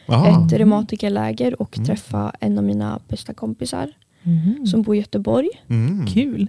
Aha. 0.09 0.47
Ett 0.47 0.53
reumatikerläger 0.53 1.63
och 1.63 1.77
Mm. 1.79 1.87
träffa 1.87 2.33
en 2.41 2.59
av 2.59 2.65
mina 2.65 3.01
bästa 3.09 3.35
kompisar 3.35 3.93
Mhm. 4.23 4.67
som 4.67 4.83
bor 4.83 4.95
i 4.95 4.99
Göteborg. 4.99 5.49
Mm. 5.69 6.07
Kul. 6.07 6.49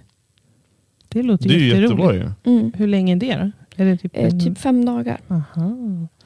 Det 1.08 1.22
låter 1.22 1.48
Det 1.48 1.54
är 1.54 1.80
jätteroligt. 1.80 2.24
ju. 2.44 2.52
Mm. 2.52 2.72
Hur 2.76 2.86
länge 2.86 3.12
är 3.12 3.16
det 3.16 3.34
då? 3.76 3.82
Är 3.82 3.86
det 3.86 3.96
typ, 3.96 4.16
Eh, 4.16 4.24
en- 4.24 4.40
typ 4.40 4.58
fem 4.58 4.84
dagar. 4.84 5.20
Aha. 5.28 5.76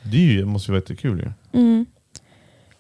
Det 0.03 0.45
måste 0.45 0.71
ju 0.71 0.73
vara 0.73 0.81
jättekul 0.81 1.19
ju. 1.19 1.61
Mm. 1.61 1.87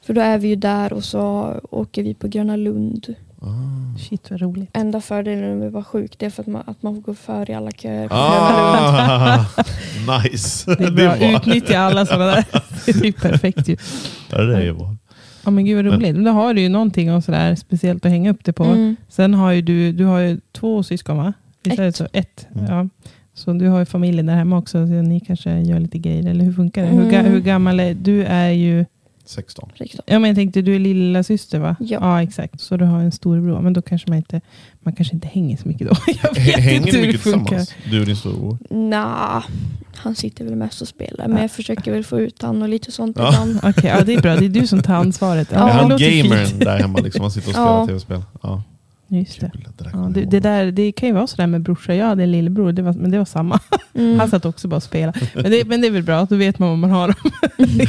För 0.02 0.14
då 0.14 0.20
är 0.20 0.38
vi 0.38 0.48
ju 0.48 0.56
där 0.56 0.92
och 0.92 1.04
så 1.04 1.54
åker 1.70 2.02
vi 2.02 2.14
på 2.14 2.28
Gröna 2.28 2.56
Lund. 2.56 3.14
Ah. 3.44 3.98
Shit 3.98 4.30
vad 4.30 4.40
roligt. 4.40 4.70
Enda 4.72 5.00
fördelen 5.00 5.58
med 5.58 5.66
att 5.66 5.72
vara 5.72 5.84
sjuk 5.84 6.14
det 6.18 6.26
är 6.26 6.30
för 6.30 6.42
att 6.42 6.46
man, 6.46 6.62
att 6.66 6.82
man 6.82 6.94
får 6.94 7.02
gå 7.02 7.14
före 7.14 7.52
i 7.52 7.54
alla 7.54 7.70
köer. 7.70 8.08
Ah, 8.10 9.44
nice. 10.22 10.74
Det 10.74 10.84
är 10.84 10.90
bra. 10.90 11.16
Utnyttja 11.36 11.78
alla 11.78 12.06
sådana 12.06 12.24
där. 12.26 12.44
Det 13.02 13.08
är 13.08 13.12
perfekt 13.12 13.68
ju. 13.68 13.76
Ja, 14.30 14.38
det 14.42 14.56
är 14.56 14.62
ju 14.62 14.72
bra. 14.74 14.96
Ja 15.44 15.50
men 15.50 15.64
gud 15.64 15.84
vad 15.84 15.94
roligt. 15.94 16.24
Då 16.24 16.30
har 16.30 16.54
du 16.54 16.60
ju 16.60 16.68
någonting 16.68 17.12
och 17.14 17.24
sådär 17.24 17.54
speciellt 17.54 18.04
att 18.06 18.10
hänga 18.12 18.30
upp 18.30 18.44
det 18.44 18.52
på. 18.52 18.64
Mm. 18.64 18.96
Sen 19.08 19.34
har 19.34 19.52
ju 19.52 19.62
du, 19.62 19.92
du 19.92 20.04
har 20.04 20.18
ju 20.18 20.40
två 20.52 20.82
syskon 20.82 21.16
va? 21.16 21.32
Visst 21.64 21.78
är 21.78 21.82
det 21.82 21.88
Ett. 21.88 21.96
så? 21.96 22.06
Ett. 22.12 22.46
Mm. 22.54 22.66
Ja. 22.74 22.88
Så 23.34 23.52
du 23.52 23.68
har 23.68 23.78
ju 23.78 23.84
familjen 23.84 24.26
där 24.26 24.34
hemma 24.34 24.58
också. 24.58 24.86
Så 24.86 24.92
ni 24.92 25.20
kanske 25.20 25.60
gör 25.60 25.80
lite 25.80 25.98
grejer. 25.98 26.26
Eller 26.30 26.44
hur 26.44 26.52
funkar 26.52 26.82
det? 26.82 26.88
Hur, 26.88 27.02
Mm. 27.14 27.24
hur 27.32 27.40
gammal 27.40 27.80
är 27.80 27.94
du? 27.94 28.24
är 28.24 28.50
ju... 28.50 28.84
16. 29.24 29.70
Riktigt. 29.74 30.00
Ja 30.06 30.18
men 30.18 30.28
jag 30.28 30.36
tänkte 30.36 30.62
du 30.62 30.74
är 30.74 30.78
lilla 30.78 31.22
syster 31.22 31.58
va? 31.58 31.76
Ja. 31.80 31.98
ja 32.00 32.22
exakt. 32.22 32.60
Så 32.60 32.76
du 32.76 32.84
har 32.84 33.00
en 33.00 33.12
storebror. 33.12 33.60
Men 33.60 33.72
då 33.72 33.82
kanske 33.82 34.08
man 34.10 34.16
inte, 34.16 34.40
man 34.80 34.94
kanske 34.94 35.14
inte 35.14 35.28
hänger 35.28 35.56
så 35.56 35.68
mycket 35.68 35.88
då. 35.88 35.94
Jag 36.22 36.34
vet 36.34 36.56
Hänger 36.58 36.76
inte 36.86 36.96
ni 37.00 37.06
mycket 37.06 37.20
funkar. 37.20 37.40
tillsammans? 37.58 37.74
Du 37.90 38.00
och 38.00 38.06
din 38.06 38.16
storebror? 38.16 38.58
Nja, 38.70 39.44
han 39.94 40.14
sitter 40.14 40.44
väl 40.44 40.56
mest 40.56 40.82
och 40.82 40.88
spelar. 40.88 41.28
Men 41.28 41.42
jag 41.42 41.50
försöker 41.50 41.92
väl 41.92 42.04
få 42.04 42.20
ut 42.20 42.42
han 42.42 42.62
och 42.62 42.68
lite 42.68 42.92
sånt 42.92 43.16
Ja. 43.18 43.28
ibland. 43.28 43.58
Okej, 43.76 43.90
ja, 43.98 44.04
det 44.04 44.14
är 44.14 44.20
bra. 44.22 44.36
Det 44.36 44.44
är 44.44 44.48
du 44.48 44.66
som 44.66 44.82
tar 44.82 44.94
ansvaret. 44.94 45.48
Ja, 45.52 45.58
Ja. 45.58 45.68
är 45.68 45.72
han 45.72 45.88
gamern 45.88 46.58
där 46.58 46.78
hemma? 46.78 46.98
Liksom, 46.98 47.20
han 47.22 47.30
sitter 47.30 47.48
och 47.48 47.54
spelar 47.54 47.78
Ja. 47.80 47.86
tv-spel? 47.86 48.22
Ja. 48.42 48.62
Just 49.18 49.40
det. 49.40 49.50
Kul, 49.54 49.66
det 49.78 49.84
där 49.84 49.90
Ja, 49.92 49.98
det, 50.14 50.24
det, 50.24 50.40
där, 50.40 50.72
det 50.72 50.92
kan 50.92 51.08
ju 51.08 51.14
vara 51.14 51.26
sådär 51.26 51.46
med 51.46 51.62
brorsor. 51.62 51.94
Jag 51.94 52.06
hade 52.06 52.22
en 52.22 52.32
lillebror, 52.32 52.72
det 52.72 52.82
var, 52.82 52.92
men 52.92 53.10
det 53.10 53.18
var 53.18 53.24
samma. 53.24 53.60
Mm. 53.94 54.18
Han 54.20 54.28
satt 54.30 54.44
också 54.44 54.68
bara 54.68 54.76
och 54.76 54.82
spelade. 54.82 55.20
Men 55.34 55.50
det, 55.50 55.64
men 55.66 55.80
det 55.80 55.86
är 55.86 55.90
väl 55.90 56.02
bra, 56.02 56.26
då 56.30 56.36
vet 56.36 56.58
man 56.58 56.68
vad 56.68 56.78
man 56.78 56.90
har 56.90 57.06
dem. 57.08 57.30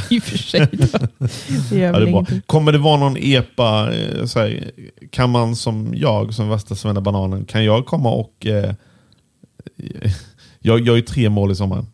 I 0.10 0.18
och 0.18 0.22
för 0.22 0.38
sig. 0.38 0.68
Det 0.72 1.78
Ja, 1.78 1.92
det 2.00 2.10
är. 2.10 2.40
Kommer 2.46 2.72
det 2.72 2.78
vara 2.78 2.96
någon 2.96 3.16
epa, 3.20 3.92
eh, 3.94 4.24
så 4.26 4.38
här, 4.40 4.70
kan 5.10 5.30
man 5.30 5.56
som 5.56 5.92
jag, 5.96 6.34
som 6.34 6.48
värsta 6.48 6.74
Svenne 6.74 7.00
Bananen, 7.00 7.44
kan 7.44 7.64
jag 7.64 7.86
komma 7.86 8.10
och... 8.10 8.46
Eh, 8.46 8.74
jag, 10.60 10.80
jag 10.80 10.92
har 10.92 10.96
ju 10.96 11.02
tre 11.02 11.30
mål 11.30 11.52
i 11.52 11.54
sommar. 11.54 11.84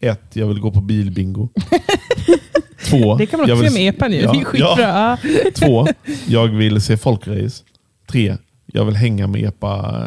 Ett, 0.00 0.36
jag 0.36 0.46
vill 0.46 0.60
gå 0.60 0.70
på 0.70 0.80
bilbingo. 0.80 1.48
Två, 2.90 3.16
Det 3.16 3.26
kan 3.26 3.40
man 3.40 3.48
jag 3.48 3.58
också 3.58 3.72
vill- 3.74 3.82
göra 3.84 3.92
med 3.92 3.94
epan 3.94 4.12
ju. 4.12 4.42
Ja, 4.58 4.78
är. 4.78 4.82
Ja. 4.82 5.16
Två, 5.54 5.86
jag 6.26 6.46
vill 6.48 6.80
se 6.80 6.96
folkrace. 6.96 7.64
Tre, 8.10 8.36
jag 8.72 8.84
vill 8.84 8.96
hänga 8.96 9.26
med 9.26 9.44
epa, 9.44 10.04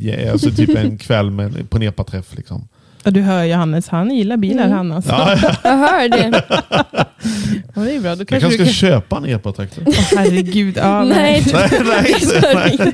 ja, 0.00 0.32
alltså 0.32 0.50
typ 0.50 0.76
en 0.76 0.98
kväll 1.06 1.30
med, 1.30 1.70
på 1.70 1.76
en 1.76 1.82
epa-träff. 1.82 2.36
Liksom. 2.36 2.68
Och 3.04 3.12
du 3.12 3.20
hör 3.22 3.44
Johannes, 3.44 3.88
han 3.88 4.10
gillar 4.10 4.36
bilar 4.36 4.64
Mm. 4.64 4.76
han 4.76 4.92
alltså. 4.92 5.10
Ja, 5.10 5.36
Jag 5.64 5.76
hör 5.76 6.08
det. 6.08 6.42
Ja, 7.74 7.80
det 7.82 7.96
är 7.96 8.00
bra. 8.00 8.14
Då 8.14 8.20
jag 8.20 8.28
kanske 8.28 8.40
kanske 8.40 8.48
du 8.48 8.54
ska 8.54 8.64
kan... 8.64 8.72
köpa 8.72 9.16
en 9.16 9.24
epa-traktor. 9.24 9.84
Åh, 9.86 9.94
herregud. 10.16 10.76
Ja, 10.76 11.04
nej. 11.04 11.44
Nej, 11.52 11.68
Nej, 11.72 12.14
nej, 12.42 12.78
nej. 12.84 12.92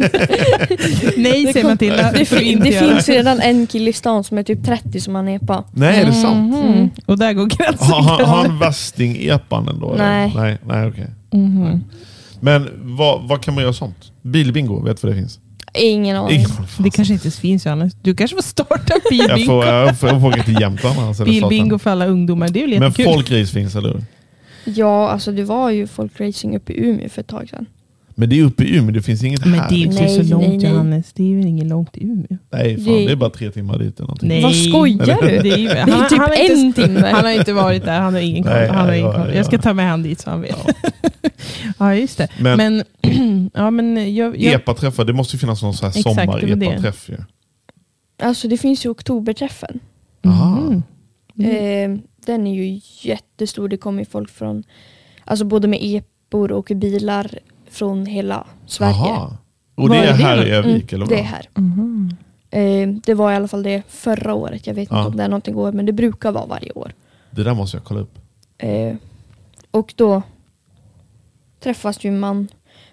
nej 1.16 1.52
säger 1.52 1.66
Matilda. 1.66 2.12
det, 2.12 2.24
fin- 2.24 2.42
inte 2.48 2.64
det 2.64 2.78
finns 2.78 3.08
redan 3.08 3.40
en 3.40 3.66
kille 3.66 3.90
i 3.90 3.92
stan 3.92 4.24
som 4.24 4.38
är 4.38 4.42
typ 4.42 4.64
30 4.64 5.00
som 5.00 5.14
har 5.14 5.28
epa. 5.28 5.64
nej, 5.72 6.00
är 6.00 6.06
det 6.06 6.12
sant? 6.12 6.54
Mhm. 6.54 6.90
Och 7.06 7.18
där 7.18 7.32
går 7.32 7.46
gränsen. 7.46 7.86
Har 7.86 8.24
han 8.26 8.58
värsting-epan 8.58 9.68
ändå? 9.68 9.94
Nej. 9.98 10.32
Nej, 10.36 10.58
nej 10.66 10.86
okej. 10.88 11.06
Mhm. 11.32 11.84
Men 12.40 12.70
vad, 12.96 13.28
vad 13.28 13.42
kan 13.42 13.54
man 13.54 13.62
göra 13.62 13.72
sånt? 13.72 14.12
Bilbingo, 14.22 14.80
vet 14.84 15.00
du 15.02 15.06
vad 15.06 15.16
det 15.16 15.20
finns? 15.20 15.40
Ingen 15.78 16.16
aning. 16.16 16.36
Ingen. 16.36 16.50
Det 16.78 16.90
kanske 16.90 17.14
inte 17.14 17.24
ens 17.26 17.38
finns 17.38 17.66
Johannes. 17.66 17.94
Du 18.02 18.14
kanske 18.14 18.36
får 18.36 18.42
starta 18.42 18.82
jag 18.88 19.00
bilbingo. 19.10 19.46
får, 19.46 19.66
jag 19.66 19.98
får, 19.98 20.08
jag 20.08 20.20
får 20.20 20.28
åka 20.28 20.42
till 20.42 20.60
Jämtland 20.60 20.98
annars. 20.98 21.18
Bilbingo 21.18 21.78
för 21.78 21.90
alla 21.90 22.06
ungdomar. 22.06 22.48
Det 22.48 22.62
är 22.62 22.68
väl 22.68 22.78
Men 22.80 22.88
jättekul. 22.90 23.12
folkrace 23.14 23.52
finns, 23.52 23.76
eller 23.76 23.88
hur? 23.88 24.04
Ja, 24.64 25.08
alltså 25.08 25.32
det 25.32 25.44
var 25.44 25.70
ju 25.70 25.86
folkracing 25.86 26.56
uppe 26.56 26.72
i 26.72 26.84
Umeå 26.84 27.08
för 27.08 27.20
ett 27.20 27.26
tag 27.26 27.48
sedan. 27.48 27.66
Men 28.18 28.28
det 28.28 28.38
är 28.40 28.42
uppe 28.44 28.64
i 28.64 28.76
Umeå, 28.76 28.90
det 28.90 29.02
finns 29.02 29.24
inget 29.24 29.44
Men 29.44 29.54
här. 29.54 29.68
det 29.68 29.74
är 29.74 29.78
ju 29.78 29.84
inte 29.84 30.02
Nej, 30.02 30.16
så 30.16 30.22
långt 30.34 30.48
nej, 30.48 30.58
nej. 30.58 30.70
Johannes. 30.70 31.12
Det 31.12 31.32
är 31.32 31.36
väl 31.36 31.46
inget 31.46 31.66
långt 31.66 31.96
i 31.96 32.04
Umeå? 32.04 32.36
Nej, 32.50 32.76
fan, 32.76 32.84
Det- 32.84 33.06
det 33.06 33.12
är 33.12 33.16
bara 33.16 33.30
tre 33.30 33.50
timmar 33.50 33.78
dit. 33.78 33.96
Eller 33.98 34.06
någonting. 34.06 34.28
Nej. 34.28 34.42
Vad 34.42 34.54
skojar 34.56 35.06
du? 35.22 35.38
Det 35.42 35.48
är, 35.50 35.56
ju, 35.56 35.68
Det 35.68 35.74
är 35.78 35.86
han, 35.90 36.08
typ 36.08 36.18
han, 36.18 36.28
har 36.30 36.36
en 36.50 36.58
inte, 36.58 36.82
timme. 36.86 37.00
han 37.14 37.24
har 37.24 37.30
inte 37.32 37.52
varit 37.52 37.84
där. 37.84 38.00
Han 38.00 38.14
har 38.14 38.20
ingen 38.20 38.42
koll. 38.42 38.52
Nej, 38.52 38.68
han 38.68 38.76
har 38.76 38.86
nej, 38.86 38.98
ingen 39.00 39.12
ja, 39.12 39.18
koll. 39.18 39.28
ja. 39.28 39.34
Jag 39.34 39.46
ska 39.46 39.58
ta 39.58 39.72
med 39.74 39.88
han 39.90 40.02
dit 40.02 40.20
så 40.20 40.30
han 40.30 40.40
vet. 40.40 40.56
Ja, 41.78 41.94
just 41.94 42.18
det. 42.18 42.28
Men, 42.40 42.56
Men, 42.56 43.50
ja, 43.54 43.70
men 43.70 44.14
jag, 44.14 44.40
jag, 44.42 44.54
epa-träffar, 44.54 45.04
det 45.04 45.12
måste 45.12 45.36
ju 45.36 45.40
finnas 45.40 45.62
någon 45.62 45.74
sån 45.74 45.90
här 45.90 45.98
Exakt, 45.98 46.16
det 46.16 46.26
var 46.26 46.40
det. 46.40 46.48
sommar-epa-träff 46.48 47.08
ju. 47.08 47.16
Alltså 48.22 48.48
det 48.48 48.56
finns 48.58 48.86
ju 48.86 48.90
oktoberträffen. 48.90 49.80
Aha. 50.24 50.60
Mhm. 50.60 50.82
Eh, 51.50 51.98
den 52.26 52.46
är 52.46 52.54
ju 52.54 52.80
jättestor. 53.02 53.68
Det 53.68 53.76
kommer 53.76 53.98
ju 53.98 54.04
folk 54.04 54.30
från, 54.30 54.62
alltså 55.24 55.44
både 55.44 55.68
med 55.68 55.78
epor 55.82 56.52
och 56.52 56.70
bilar 56.74 57.38
från 57.76 58.06
hela 58.06 58.46
Sverige. 58.66 58.92
Aha. 58.94 59.36
Och 59.74 59.88
det 59.88 59.96
är 59.96 60.02
är 60.02 60.06
det 60.06 60.12
här 60.24 60.36
då? 60.36 60.42
i 60.42 60.50
Övik, 60.50 60.92
eller 60.92 61.06
det 61.06 61.18
är 61.18 61.22
här. 61.22 61.48
Mhm. 61.54 62.16
Eh, 62.50 62.88
det 62.88 63.14
var 63.14 63.32
i 63.32 63.36
alla 63.36 63.48
fall 63.48 63.62
det 63.62 63.82
förra 63.88 64.34
året. 64.34 64.66
Jag 64.66 64.74
vet 64.74 64.88
Ja. 64.90 64.98
inte 64.98 65.08
om 65.10 65.16
det 65.16 65.22
är 65.22 65.28
någonting 65.28 65.56
år, 65.56 65.72
men 65.72 65.86
det 65.86 65.92
brukar 65.92 66.32
vara 66.32 66.46
varje 66.46 66.70
år. 66.72 66.92
Det 67.30 67.42
där 67.42 67.54
måste 67.54 67.76
jag 67.76 67.84
kolla 67.84 68.00
upp. 68.00 68.18
Eh, 68.58 68.94
och 69.70 69.92
då 69.96 70.22
träffas 71.60 72.04
ju 72.04 72.10
man. 72.10 72.48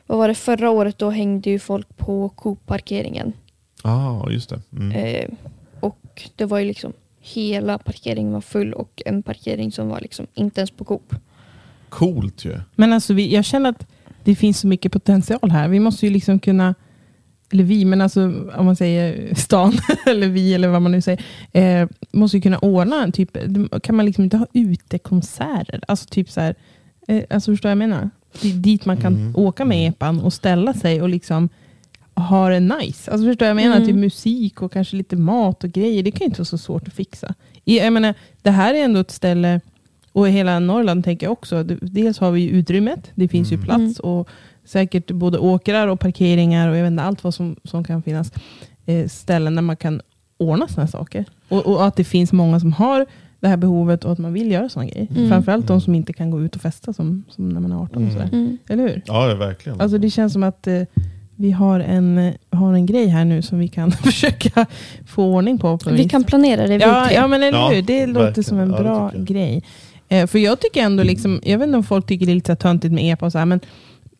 Vad 0.07 0.17
var 0.17 0.27
det 0.27 0.35
förra 0.35 0.69
året? 0.69 0.97
Då 0.97 1.09
hängde 1.09 1.49
ju 1.49 1.59
folk 1.59 1.97
på 1.97 2.29
Coop-parkeringen. 2.29 3.33
ah, 3.83 4.29
just 4.29 4.49
det. 4.49 4.61
Mm. 4.71 4.91
Eh, 4.91 5.29
och 5.79 6.29
det 6.35 6.45
var 6.45 6.59
ju 6.59 6.65
liksom 6.65 6.93
hela 7.19 7.77
parkeringen 7.77 8.33
var 8.33 8.41
full 8.41 8.73
och 8.73 9.01
en 9.05 9.23
parkering 9.23 9.71
som 9.71 9.87
var 9.89 9.99
liksom 10.01 10.27
inte 10.33 10.61
ens 10.61 10.71
på 10.71 10.83
Coop. 10.85 11.15
Coolt 11.89 12.45
ju. 12.45 12.59
Men 12.75 12.93
alltså, 12.93 13.13
vi, 13.13 13.33
jag 13.33 13.45
känner 13.45 13.69
att 13.69 13.87
det 14.23 14.35
finns 14.35 14.59
så 14.59 14.67
mycket 14.67 14.91
potential 14.91 15.51
här. 15.51 15.67
Vi 15.67 15.79
måste 15.79 16.05
ju 16.05 16.11
liksom 16.13 16.39
kunna, 16.39 16.75
eller 17.51 17.63
vi, 17.63 17.85
men 17.85 18.01
alltså 18.01 18.21
om 18.57 18.65
man 18.65 18.75
säger 18.75 19.35
stan, 19.35 19.73
eller 20.05 20.27
vi, 20.27 20.53
eller 20.53 20.67
vad 20.67 20.81
man 20.81 20.91
nu 20.91 21.01
säger, 21.01 21.23
eh, 21.51 21.87
måste 22.11 22.37
ju 22.37 22.41
kunna 22.41 22.57
ordna 22.59 23.03
en 23.03 23.11
typ, 23.11 23.37
kan 23.83 23.95
man 23.95 24.05
liksom 24.05 24.23
inte 24.23 24.37
ha 24.37 24.47
utekonserter? 24.53 25.81
Alltså 25.87 26.09
typ 26.09 26.29
så 26.29 26.41
här, 26.41 26.55
eh, 27.07 27.23
alltså 27.29 27.51
förstår 27.51 27.69
jag 27.69 27.77
menar? 27.77 28.09
Det 28.41 28.49
är 28.49 28.53
Dit 28.53 28.85
man 28.85 28.97
kan 28.97 29.13
Mm. 29.15 29.35
åka 29.35 29.65
med 29.65 29.89
epan 29.89 30.19
och 30.19 30.33
ställa 30.33 30.73
sig 30.73 31.01
och 31.01 31.09
liksom 31.09 31.49
ha 32.15 32.49
det 32.49 32.59
nice. 32.59 33.11
Alltså 33.11 33.27
förstår 33.27 33.47
jag 33.47 33.55
menar? 33.55 33.75
Mm. 33.75 33.87
Typ 33.87 33.95
musik 33.95 34.61
och 34.61 34.71
kanske 34.71 34.95
lite 34.95 35.15
mat 35.15 35.63
och 35.63 35.69
grejer. 35.69 36.03
Det 36.03 36.11
kan 36.11 36.19
ju 36.19 36.25
inte 36.25 36.39
vara 36.39 36.45
så 36.45 36.57
svårt 36.57 36.87
att 36.87 36.93
fixa. 36.93 37.33
Jag 37.63 37.93
menar, 37.93 38.13
det 38.41 38.51
här 38.51 38.73
är 38.73 38.83
ändå 38.83 38.99
ett 38.99 39.11
ställe, 39.11 39.61
och 40.13 40.27
i 40.27 40.31
hela 40.31 40.59
Norrland 40.59 41.03
tänker 41.03 41.25
jag 41.25 41.31
också, 41.33 41.63
dels 41.81 42.19
har 42.19 42.31
vi 42.31 42.41
ju 42.41 42.49
utrymmet, 42.49 43.11
det 43.15 43.27
finns 43.27 43.51
ju 43.51 43.55
Mm. 43.55 43.65
plats 43.65 43.99
och 43.99 44.29
säkert 44.65 45.11
både 45.11 45.37
åkrar 45.37 45.87
och 45.87 45.99
parkeringar 45.99 46.69
och 46.69 46.75
jag 46.77 46.83
vet 46.83 46.91
inte 46.91 47.03
allt 47.03 47.23
vad 47.23 47.33
som, 47.33 47.55
som 47.63 47.83
kan 47.83 48.03
finnas. 48.03 48.31
Eh, 48.85 49.07
ställen 49.07 49.55
där 49.55 49.61
man 49.61 49.75
kan 49.75 50.01
ordna 50.37 50.67
sådana 50.67 50.87
saker. 50.87 51.25
Och, 51.49 51.65
och 51.67 51.85
att 51.85 51.95
det 51.95 52.03
finns 52.03 52.31
många 52.33 52.59
som 52.59 52.73
har 52.73 53.05
det 53.39 53.47
här 53.47 53.57
behovet 53.57 54.05
och 54.05 54.11
att 54.11 54.17
man 54.19 54.33
vill 54.33 54.51
göra 54.51 54.69
sådana 54.69 54.89
grejer. 54.91 55.07
Mm. 55.15 55.29
Framförallt 55.29 55.67
de 55.67 55.81
som 55.81 55.95
inte 55.95 56.13
kan 56.13 56.31
gå 56.31 56.41
ut 56.41 56.55
och 56.55 56.61
festa 56.61 56.93
som, 56.93 57.23
som 57.29 57.49
när 57.49 57.59
man 57.61 57.71
är 57.71 57.75
18. 57.83 58.05
Och 58.07 58.11
sådär. 58.11 58.29
Mm. 58.33 58.57
Eller 58.69 58.83
hur? 58.83 59.01
Ja, 59.05 59.25
det 59.25 59.31
är 59.31 59.35
verkligen. 59.35 59.81
Alltså 59.81 59.97
det 59.97 60.09
känns 60.09 60.33
som 60.33 60.43
att 60.43 60.67
eh, 60.67 60.81
vi 61.35 61.51
har 61.51 61.79
en, 61.79 62.17
eh, 62.17 62.33
har 62.51 62.73
en 62.73 62.85
grej 62.85 63.07
här 63.07 63.25
nu 63.25 63.41
som 63.41 63.59
vi 63.59 63.67
kan 63.67 63.91
försöka 64.03 64.65
få 65.07 65.23
ordning 65.25 65.57
på. 65.59 65.77
på 65.77 65.89
Vi 65.89 66.09
kan 66.09 66.23
planera 66.23 66.67
det 66.67 66.77
vi 66.77 66.83
ja, 66.83 67.11
ja, 67.11 67.27
men 67.27 67.43
eller 67.43 67.57
Ja, 67.57 67.69
hur? 67.69 67.81
Det 67.81 68.05
låter 68.07 68.21
verkligen. 68.25 68.43
som 68.43 68.59
en 68.59 68.71
Ja, 68.71 68.79
bra 68.79 69.11
jag. 69.13 69.25
grej. 69.25 69.63
Eh, 70.13 70.27
för 70.27 70.39
jag 70.39 70.59
tycker 70.59 70.83
ändå, 70.83 71.03
liksom, 71.03 71.39
jag 71.43 71.57
vet 71.57 71.67
inte 71.67 71.77
om 71.77 71.83
folk 71.83 72.05
tycker 72.07 72.25
det 72.25 72.31
är 72.31 72.35
lite 72.35 72.51
så 72.51 72.55
töntigt 72.55 72.93
med 72.93 73.13
EPA 73.13 73.25
och 73.25 73.31
så 73.31 73.37
här, 73.37 73.45
men 73.45 73.59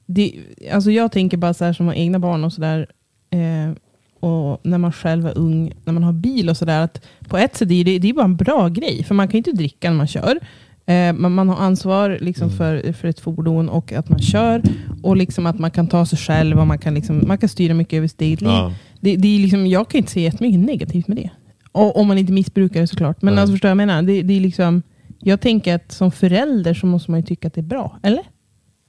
det, 0.06 0.34
alltså 0.72 0.92
jag 0.92 1.12
tänker 1.12 1.38
bara 1.38 1.54
så 1.54 1.66
här 1.66 1.74
som 1.74 1.88
har 1.88 1.94
egna 1.94 2.20
barn 2.20 2.44
och 2.44 2.54
sådär. 2.54 2.88
Eh, 3.30 3.76
och 4.20 4.60
när 4.64 4.78
man 4.78 4.92
själv 4.92 5.26
är 5.28 5.38
ung, 5.38 5.74
när 5.86 5.94
man 5.94 6.04
har 6.04 6.14
bil 6.14 6.50
och 6.50 6.58
sådär. 6.58 6.82
att 6.82 7.06
På 7.28 7.38
ett 7.38 7.56
sätt 7.56 7.72
är 7.72 7.84
det, 7.84 8.00
det 8.00 8.10
är 8.10 8.14
bara 8.14 8.26
en 8.26 8.36
bra 8.36 8.68
grej. 8.68 9.04
För 9.04 9.16
man 9.16 9.28
kan 9.28 9.32
ju 9.32 9.38
inte 9.38 9.52
dricka 9.52 9.90
när 9.90 9.98
man 9.98 10.08
kör. 10.08 10.40
Eh, 10.86 11.14
man, 11.14 11.32
man 11.34 11.50
har 11.50 11.56
ansvar 11.56 12.18
liksom 12.22 12.48
Mm. 12.48 12.58
för, 12.58 12.94
för 12.94 13.08
ett 13.08 13.20
fordon 13.20 13.70
och 13.70 13.94
att 13.94 14.10
man 14.10 14.20
kör. 14.20 14.62
Och 15.04 15.18
liksom 15.18 15.46
att 15.46 15.60
man 15.60 15.72
kan 15.72 15.88
ta 15.88 16.06
sig 16.06 16.18
själv 16.18 16.60
och 16.60 16.68
man 16.68 16.78
kan, 16.78 16.94
liksom, 16.94 17.24
man 17.28 17.38
kan 17.38 17.50
styra 17.50 17.74
mycket 17.74 17.98
över 17.98 18.08
sitt 18.08 18.22
eget 18.22 18.42
liv. 18.42 18.50
Ja. 18.50 18.74
Det, 19.02 19.16
det 19.16 19.28
är 19.36 19.40
liksom, 19.40 19.68
jag 19.68 19.90
kan 19.90 19.98
inte 19.98 20.12
se 20.12 20.22
jättemycket 20.22 20.60
negativt 20.60 21.08
med 21.08 21.18
det. 21.18 21.30
Och, 21.72 21.98
om 21.98 22.08
man 22.08 22.18
inte 22.18 22.32
missbrukar 22.34 22.82
det 22.82 22.88
såklart. 22.88 23.22
Men 23.22 23.34
Nej. 23.34 23.42
alltså, 23.42 23.54
förstår 23.54 23.70
jag 23.70 23.78
menar? 23.78 24.02
Det, 24.02 24.22
det 24.22 24.34
är 24.34 24.40
liksom, 24.40 24.82
jag 25.24 25.42
tänker 25.42 25.76
att 25.76 25.92
som 25.92 26.12
förälder 26.12 26.74
så 26.74 26.86
måste 26.86 27.12
man 27.12 27.20
ju 27.20 27.26
tycka 27.26 27.48
att 27.48 27.54
det 27.54 27.62
är 27.62 27.64
bra. 27.64 28.00
Eller? 28.04 28.24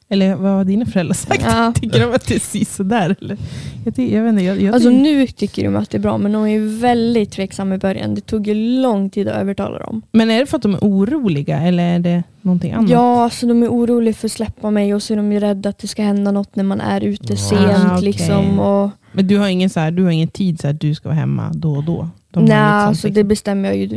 Eller 0.09 0.35
vad 0.35 0.53
har 0.53 0.65
dina 0.65 0.87
föräldrar 0.87 1.15
sagt? 1.15 1.43
Ja. 1.47 1.73
Tycker 1.81 2.01
de 2.01 2.15
att 2.15 2.27
det 2.27 2.35
är 2.35 2.65
sådär? 2.65 3.17
Eller? 3.21 3.37
Jag, 3.85 3.99
jag 4.09 4.23
vet 4.23 4.31
inte, 4.31 4.45
jag, 4.45 4.61
jag 4.61 4.75
Alltså 4.75 4.91
nu 4.91 5.27
tycker 5.27 5.65
de 5.65 5.77
att 5.77 5.91
det 5.91 5.97
är 5.99 6.01
bra 6.01 6.19
men 6.19 6.33
de 6.33 6.47
är 6.47 6.81
väldigt 6.81 7.31
tveksamma 7.31 7.75
i 7.75 7.79
början. 7.79 8.15
Det 8.15 8.21
tog 8.21 8.47
ju 8.47 8.55
lång 8.55 9.11
tid 9.11 9.29
att 9.29 9.37
övertala 9.37 9.79
dem. 9.79 10.03
Men 10.13 10.31
är 10.31 10.41
det 10.41 10.47
för 10.47 10.57
att 10.57 10.63
de 10.63 10.75
är 10.75 10.79
oroliga 10.81 11.61
eller 11.61 11.83
är 11.95 11.99
det 11.99 12.23
någonting 12.43 12.73
annat? 12.73 12.91
Ja, 12.91 13.23
alltså 13.25 13.47
de 13.47 13.63
är 13.63 13.69
oroliga 13.69 14.15
för 14.15 14.29
att 14.29 14.33
släppa 14.33 14.71
mig 14.71 14.95
och 14.95 15.03
så 15.03 15.13
är 15.13 15.17
de 15.17 15.33
ju 15.33 15.41
rädda 15.41 15.69
att 15.69 15.79
det 15.79 15.89
ska 15.89 16.03
hända 16.03 16.31
något 16.33 16.57
när 16.57 16.65
man 16.65 16.81
är 16.81 17.01
ute 17.01 17.33
Ah, 17.33 17.37
sent. 17.37 17.93
okej. 17.93 18.05
liksom, 18.05 18.59
och, 18.61 18.91
Men 19.13 19.27
du 19.27 19.39
har 19.39 19.49
ingen, 19.49 19.71
så 19.71 19.81
här, 19.81 19.91
du 19.91 20.03
har 20.05 20.11
ingen 20.11 20.29
tid 20.29 20.61
så 20.61 20.69
att 20.69 20.81
du 20.81 20.95
ska 20.95 21.09
vara 21.09 21.19
hemma 21.19 21.51
då 21.55 21.73
och 21.77 21.85
då? 21.85 22.09
De 22.31 22.45
nej, 22.45 22.57
alltså 22.59 23.07
det 23.09 23.13
liksom, 23.15 23.29
bestämmer 23.29 23.69
jag 23.69 23.77
ju 23.79 23.89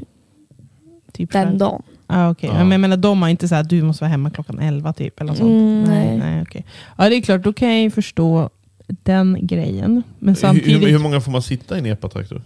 typ 1.12 1.32
den 1.32 1.46
själv. 1.46 1.58
dagen. 1.58 1.82
Ah, 2.08 2.30
okay. 2.30 2.50
Ja. 2.50 2.54
Men 2.58 2.72
jag 2.72 2.80
menar, 2.82 2.98
de 2.98 3.22
har 3.22 3.30
inte 3.30 3.48
så 3.48 3.56
här, 3.56 3.64
du 3.64 3.82
måste 3.84 4.04
vara 4.04 4.12
hemma 4.12 4.30
klockan 4.30 4.60
11 4.60 4.94
typ. 4.94 5.22
Eller 5.22 5.34
sånt. 5.34 5.50
Mm, 5.50 5.84
nej. 5.84 6.18
nej. 6.18 6.42
Okej. 6.42 6.66
Ja, 6.98 7.10
det 7.10 7.16
är 7.16 7.22
klart, 7.22 7.44
då 7.44 7.54
kan 7.54 7.70
jag 7.70 7.82
ju 7.82 7.92
förstå 7.92 8.50
den 8.88 9.38
grejen. 9.42 10.04
Men 10.20 10.30
Hur, 10.36 10.42
samtidigt... 10.42 10.82
hur, 10.82 10.88
hur 10.88 11.00
många 11.00 11.22
får 11.22 11.32
man 11.32 11.42
sitta 11.42 11.76
i 11.76 11.80
en 11.80 11.86
epatraktor? 11.86 12.42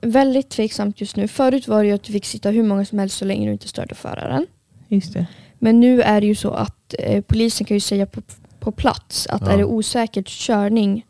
Väldigt 0.00 0.48
tveksamt 0.48 1.00
just 1.00 1.16
nu. 1.16 1.28
Förut 1.28 1.68
var 1.68 1.82
det 1.82 1.88
ju 1.88 1.94
att 1.94 2.02
du 2.02 2.12
fick 2.12 2.24
sitta 2.24 2.50
hur 2.50 2.62
många 2.62 2.84
som 2.84 2.98
helst 2.98 3.16
så 3.18 3.24
länge 3.24 3.46
du 3.46 3.52
inte 3.52 3.68
störde 3.68 3.94
föraren. 3.94 4.46
Just 4.88 5.12
det. 5.12 5.26
Men 5.58 5.80
nu 5.80 6.02
är 6.02 6.20
det 6.20 6.26
ju 6.26 6.34
så 6.34 6.50
att 6.50 6.94
eh, 6.98 7.22
polisen 7.22 7.66
kan 7.66 7.76
ju 7.76 7.80
säga 7.80 8.06
på, 8.06 8.20
på 8.60 8.72
plats 8.72 9.26
att 9.26 9.42
Ja. 9.42 9.50
är 9.50 9.58
det 9.58 9.64
osäkert 9.64 10.28
körning 10.28 11.04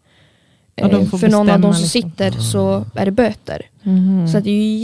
Ja, 0.74 0.88
de 0.88 1.02
eh, 1.02 1.08
för 1.08 1.28
någon 1.28 1.50
av 1.50 1.60
de 1.60 1.74
som 1.74 1.82
liksom. 1.82 2.02
sitter 2.02 2.30
så 2.30 2.84
är 2.94 3.04
det 3.04 3.10
böter. 3.10 3.62
Mhm. 3.82 4.28
Så 4.28 4.38
att 4.38 4.44
det 4.44 4.50
är 4.50 4.54
ju 4.54 4.78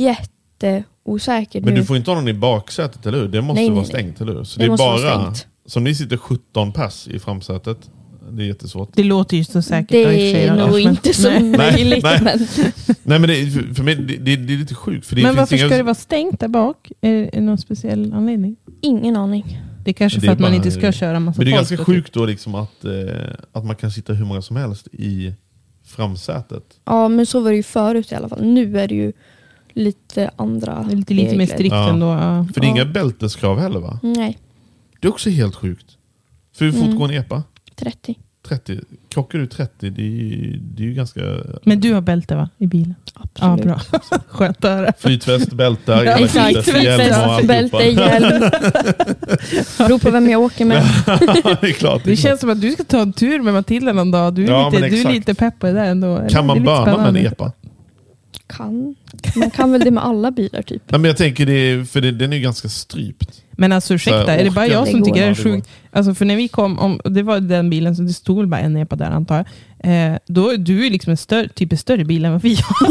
jätteosäkert 1.06 1.64
Men 1.64 1.74
nu. 1.74 1.80
du 1.80 1.86
får 1.86 1.96
inte 1.96 2.10
ha 2.10 2.14
någon 2.16 2.28
i 2.28 2.32
baksätet, 2.34 3.06
eller 3.06 3.18
hur? 3.18 3.28
Det 3.28 3.42
måste 3.42 3.60
Nej, 3.60 3.70
vara 3.70 3.80
nej. 3.80 3.88
stängt, 3.88 4.20
eller 4.20 4.34
hur? 4.34 4.44
Så 4.44 4.58
Det 4.58 4.64
det, 4.64 4.66
är 4.66 4.70
måste 4.70 4.84
vara 4.86 5.16
bara... 5.18 5.34
stängt. 5.34 5.46
Som 5.66 5.84
ni 5.84 5.94
sitter 5.94 6.16
17 6.16 6.72
pass 6.72 7.08
i 7.08 7.18
framsätet. 7.18 7.90
Det 8.30 8.42
är 8.42 8.46
jättesvårt. 8.46 8.90
Det 8.94 9.02
låter 9.04 9.36
ju 9.36 9.44
så 9.44 9.62
säkert. 9.62 9.88
det 9.88 10.04
för 10.04 10.12
är 10.12 10.56
då, 10.58 10.66
nog 10.66 10.80
inte 10.80 11.14
så 11.14 11.30
Nej. 11.30 11.42
möjligt. 11.42 12.04
Nej, 12.04 12.20
Men 12.22 12.38
Nej 13.02 13.18
men 13.18 13.22
det, 13.28 13.50
för- 13.50 13.74
för 13.74 13.82
mig, 13.82 13.94
det, 13.94 14.16
det, 14.16 14.36
det 14.36 14.54
är 14.54 14.58
lite 14.58 14.74
sjukt. 14.74 15.06
För 15.06 15.16
det 15.16 15.22
Men 15.22 15.30
finns 15.30 15.38
varför 15.38 15.56
inga... 15.56 15.66
ska 15.68 15.76
det 15.76 15.82
vara 15.82 15.94
stängt 15.94 16.40
där 16.40 16.48
bak? 16.48 16.92
Är 17.00 17.12
är 17.14 17.30
det 17.32 17.40
någon 17.40 17.58
speciell 17.58 18.12
anledning? 18.12 18.56
ingen 18.80 19.16
aning. 19.16 19.60
Det 19.84 19.90
är 19.90 19.92
kanske 19.92 20.16
Det 20.16 20.20
för 20.20 20.28
är 20.28 20.32
att 20.32 20.40
man 20.40 20.54
inte 20.54 20.70
ska 20.70 20.92
köra 20.92 21.20
massa 21.20 21.38
Men 21.38 21.46
det 21.46 21.52
är 21.52 21.56
ganska 21.56 21.76
typ. 21.76 21.86
sjukt 21.86 22.12
då 22.14 22.26
liksom 22.26 22.54
att, 22.54 22.84
eh, 22.84 22.92
att 23.52 23.64
man 23.64 23.76
kan 23.76 23.90
sitta 23.90 24.12
hur 24.12 24.24
många 24.24 24.42
som 24.42 24.56
helst 24.56 24.86
i 24.92 25.32
framsätet. 25.86 26.62
Ja 26.84 27.08
men 27.08 27.26
så 27.26 27.40
var 27.40 27.50
det 27.50 27.56
ju 27.56 27.62
förut 27.62 28.12
i 28.12 28.14
alla 28.14 28.28
fall. 28.28 28.44
Nu 28.44 28.78
är 28.80 28.88
det 28.88 28.94
ju 28.94 29.12
lite 29.74 30.30
andra 30.36 30.82
Det 30.88 30.92
är 30.92 30.96
lite, 30.96 31.14
lite 31.14 31.36
mer 31.36 31.46
strikt 31.46 31.72
Ja. 31.74 31.88
ändå. 31.90 32.06
Ja. 32.06 32.46
För 32.54 32.60
det 32.60 32.66
är 32.66 32.68
Ja. 32.68 32.74
inga 32.74 32.84
bälteskrav 32.84 33.58
heller 33.60 33.80
va? 33.80 33.98
Nej, 34.02 34.38
Det 35.00 35.06
är 35.08 35.12
också 35.12 35.30
helt 35.30 35.54
sjukt. 35.56 35.86
För 36.56 36.64
hur 36.64 36.72
fort 36.72 36.84
Mm. 36.84 36.98
går 36.98 37.04
en 37.12 37.14
epa? 37.20 37.42
30. 37.76 38.14
30. 38.48 38.80
Krockar 39.08 39.38
du 39.38 39.46
30, 39.46 39.90
det 39.90 40.02
är 40.02 40.06
ju, 40.06 40.56
det 40.56 40.82
är 40.82 40.86
ju 40.86 40.94
ganska... 40.94 41.20
Men 41.62 41.80
du 41.80 41.92
har 41.94 42.00
bälte 42.00 42.36
va? 42.36 42.48
I 42.58 42.66
bilen? 42.66 42.94
Ja, 43.14 43.20
Absolut. 43.32 43.64
bra. 43.64 43.80
Skönt 44.28 44.64
att 44.64 44.70
höra. 44.70 44.92
Flytväst, 44.98 45.52
bältar, 45.52 46.04
Ja, 46.04 46.12
exakt. 46.18 46.64
Flytväst, 46.64 47.46
bälte, 47.46 47.76
hjälm. 47.76 48.40
Beror 49.78 49.98
på 49.98 50.10
vem 50.10 50.28
jag 50.30 50.40
åker 50.40 50.64
med. 50.64 50.82
Ja, 51.06 51.18
det 51.60 51.66
är 51.68 51.72
klart. 51.72 52.04
Det 52.04 52.10
Det 52.10 52.16
känns 52.16 52.40
som 52.40 52.50
att 52.50 52.60
du 52.60 52.70
ska 52.72 52.84
ta 52.84 53.00
en 53.00 53.12
tur 53.12 53.40
med 53.42 53.54
Matilda 53.54 53.92
någon 53.92 54.10
dag. 54.10 54.34
Du 54.34 54.44
är, 54.44 54.50
Ja, 54.50 54.70
lite, 54.70 54.88
du 54.88 55.00
är 55.02 55.12
lite 55.12 55.34
pepp 55.34 55.58
på 55.58 55.66
det 55.66 55.72
där 55.72 55.84
ändå. 55.84 56.26
Kan 56.30 56.46
man 56.46 56.64
böna 56.64 56.96
med 56.96 57.08
en 57.08 57.16
epa? 57.16 57.52
Kan. 58.46 58.94
Man 59.36 59.50
kan 59.50 59.72
väl 59.72 59.80
det 59.80 59.90
med 59.90 60.04
alla 60.04 60.30
bilar 60.30 60.62
typ. 60.62 60.82
Nej, 60.90 61.00
men 61.00 61.08
jag 61.08 61.16
tänker, 61.16 61.46
det, 61.46 61.90
för 61.90 62.00
det, 62.00 62.12
den 62.12 62.32
är 62.32 62.36
ju 62.36 62.42
ganska 62.42 62.68
strypt. 62.68 63.42
Men 63.52 63.72
alltså 63.72 63.94
ursäkta, 63.94 64.18
här, 64.32 64.38
är 64.38 64.44
det 64.44 64.50
bara 64.50 64.66
jag 64.66 64.86
Det 64.86 64.90
som 64.90 65.00
går. 65.00 65.06
tycker 65.06 65.20
det 65.20 65.26
är 65.26 65.30
det 65.34 65.42
sjukt? 65.42 65.68
Alltså 65.92 66.14
för 66.14 66.24
när 66.24 66.36
vi 66.36 66.48
kom, 66.48 66.78
om, 66.78 67.00
det 67.04 67.22
var 67.22 67.40
den 67.40 67.70
bilen, 67.70 67.96
så 67.96 68.02
det 68.02 68.12
stod 68.12 68.36
väl 68.38 68.46
bara 68.46 68.60
en 68.60 68.76
epa 68.76 68.96
där 68.96 69.10
antar 69.10 69.36
jag. 69.36 70.12
Eh, 70.12 70.18
då, 70.26 70.52
du 70.56 70.86
är 70.86 70.90
liksom 70.90 71.10
en 71.10 71.16
större, 71.16 71.48
typ 71.48 71.72
en 71.72 71.78
större 71.78 72.04
bil 72.04 72.24
än 72.24 72.32
vad 72.32 72.42
vi 72.42 72.54
har. 72.54 72.88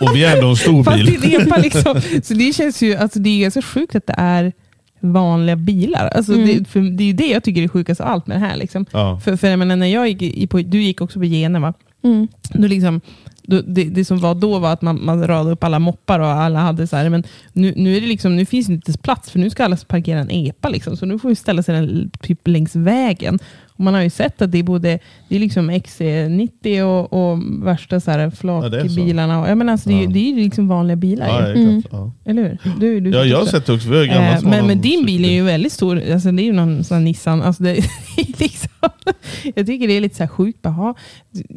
Och 0.10 0.16
vi 0.16 0.24
är 0.24 0.36
ändå 0.36 0.48
en 0.48 0.56
stor 0.56 0.84
Fast 0.84 0.96
bil. 1.06 1.20
det 1.22 1.34
epa 1.34 1.56
liksom. 1.56 2.00
Så 2.22 2.34
det 2.34 2.52
känns 2.54 2.82
ju, 2.82 2.94
alltså 2.94 3.18
det 3.18 3.30
är 3.30 3.40
ganska 3.42 3.62
sjukt 3.62 3.94
att 3.94 4.06
det 4.06 4.14
är 4.18 4.52
vanliga 5.00 5.56
bilar. 5.56 6.08
Alltså 6.08 6.32
Mm. 6.32 6.46
det, 6.46 6.64
för 6.68 6.80
det 6.80 7.02
är 7.02 7.06
ju 7.06 7.12
det 7.12 7.26
jag 7.28 7.42
tycker 7.44 7.62
är 7.62 7.68
sjukast 7.68 8.00
av 8.00 8.06
allt 8.08 8.26
med 8.26 8.36
det 8.40 8.46
här. 8.46 8.56
Liksom. 8.56 8.86
Ja. 8.92 9.20
För, 9.24 9.36
för 9.36 9.48
jag 9.48 9.58
menar, 9.58 9.76
när 9.76 9.86
jag 9.86 10.08
gick 10.08 10.22
i, 10.22 10.46
på, 10.46 10.58
du 10.58 10.82
gick 10.82 11.00
också 11.00 11.18
på 11.18 11.24
Gene 11.24 11.58
va? 11.58 11.74
Mm. 12.02 12.28
Då 12.54 12.68
liksom, 12.68 13.00
då, 13.42 13.60
det, 13.66 13.84
det 13.84 14.04
som 14.04 14.18
var 14.18 14.34
då 14.34 14.58
var 14.58 14.72
att 14.72 14.82
man, 14.82 15.04
man 15.04 15.26
radade 15.26 15.50
upp 15.50 15.64
alla 15.64 15.78
moppar 15.78 16.20
och 16.20 16.26
alla 16.26 16.58
hade 16.58 16.86
så 16.86 16.96
här, 16.96 17.08
men 17.08 17.24
nu, 17.52 17.72
nu, 17.76 17.96
är 17.96 18.00
det 18.00 18.06
liksom, 18.06 18.36
nu 18.36 18.46
finns 18.46 18.66
det 18.66 18.72
inte 18.72 18.92
plats 18.98 19.30
för 19.30 19.38
nu 19.38 19.50
ska 19.50 19.64
alla 19.64 19.76
parkera 19.76 20.18
en 20.20 20.30
epa. 20.30 20.68
Liksom, 20.68 20.96
så 20.96 21.06
nu 21.06 21.18
får 21.18 21.28
vi 21.28 21.34
ställa 21.34 21.62
sig 21.62 21.74
den, 21.74 22.10
typ 22.22 22.48
längs 22.48 22.76
vägen. 22.76 23.38
Och 23.66 23.84
man 23.84 23.94
har 23.94 24.02
ju 24.02 24.10
sett 24.10 24.42
att 24.42 24.52
det 24.52 24.58
är 24.58 24.62
både 24.62 24.98
det 25.28 25.36
är 25.36 25.40
liksom 25.40 25.70
XC90 25.70 26.82
och, 26.82 27.12
och 27.32 27.38
värsta 27.66 28.00
så 28.00 28.10
här 28.10 28.18
det 28.18 28.24
är 28.24 28.30
så. 28.30 28.36
flakbilarna. 28.36 29.40
och, 29.40 29.48
jag 29.50 29.58
menar, 29.58 29.72
alltså, 29.72 29.88
det, 29.88 29.94
är, 29.94 29.98
ju- 29.98 30.04
Ja. 30.04 30.10
det 30.10 30.30
är 30.30 30.34
liksom 30.44 30.68
vanliga 30.68 30.96
bilar. 30.96 31.28
Ja, 31.28 31.40
är 31.40 31.54
Mm. 31.54 31.82
Ja. 31.90 32.12
Eller 32.24 32.42
hur? 32.42 32.58
Du, 32.80 33.00
du 33.00 33.10
Ja, 33.10 33.24
jag 33.24 33.38
har 33.38 33.46
sett 33.46 33.66
det 33.66 33.72
också. 33.72 33.88
Vi 33.88 33.96
har 33.96 34.02
ju 34.02 34.08
gamla 34.08 34.30
Eh, 34.36 34.42
men, 34.42 34.66
men 34.66 34.80
din 34.80 35.06
bil 35.06 35.24
är 35.24 35.32
ju 35.32 35.42
väldigt 35.42 35.72
stor. 35.72 36.12
Alltså, 36.12 36.32
det 36.32 36.42
är 36.42 36.44
ju 36.44 36.52
någon 36.52 36.84
sån 36.84 36.96
här 36.96 37.04
Nissan. 37.04 37.42
Alltså, 37.42 37.62
det 37.62 37.74
liksom, 38.38 38.69
jag 39.54 39.66
tycker 39.66 39.88
det 39.88 39.92
är 39.94 40.00
lite 40.00 40.16
så 40.16 40.22
här 40.22 40.28
sjukt. 40.28 40.62
Bara, 40.62 40.68
ha- 40.70 40.94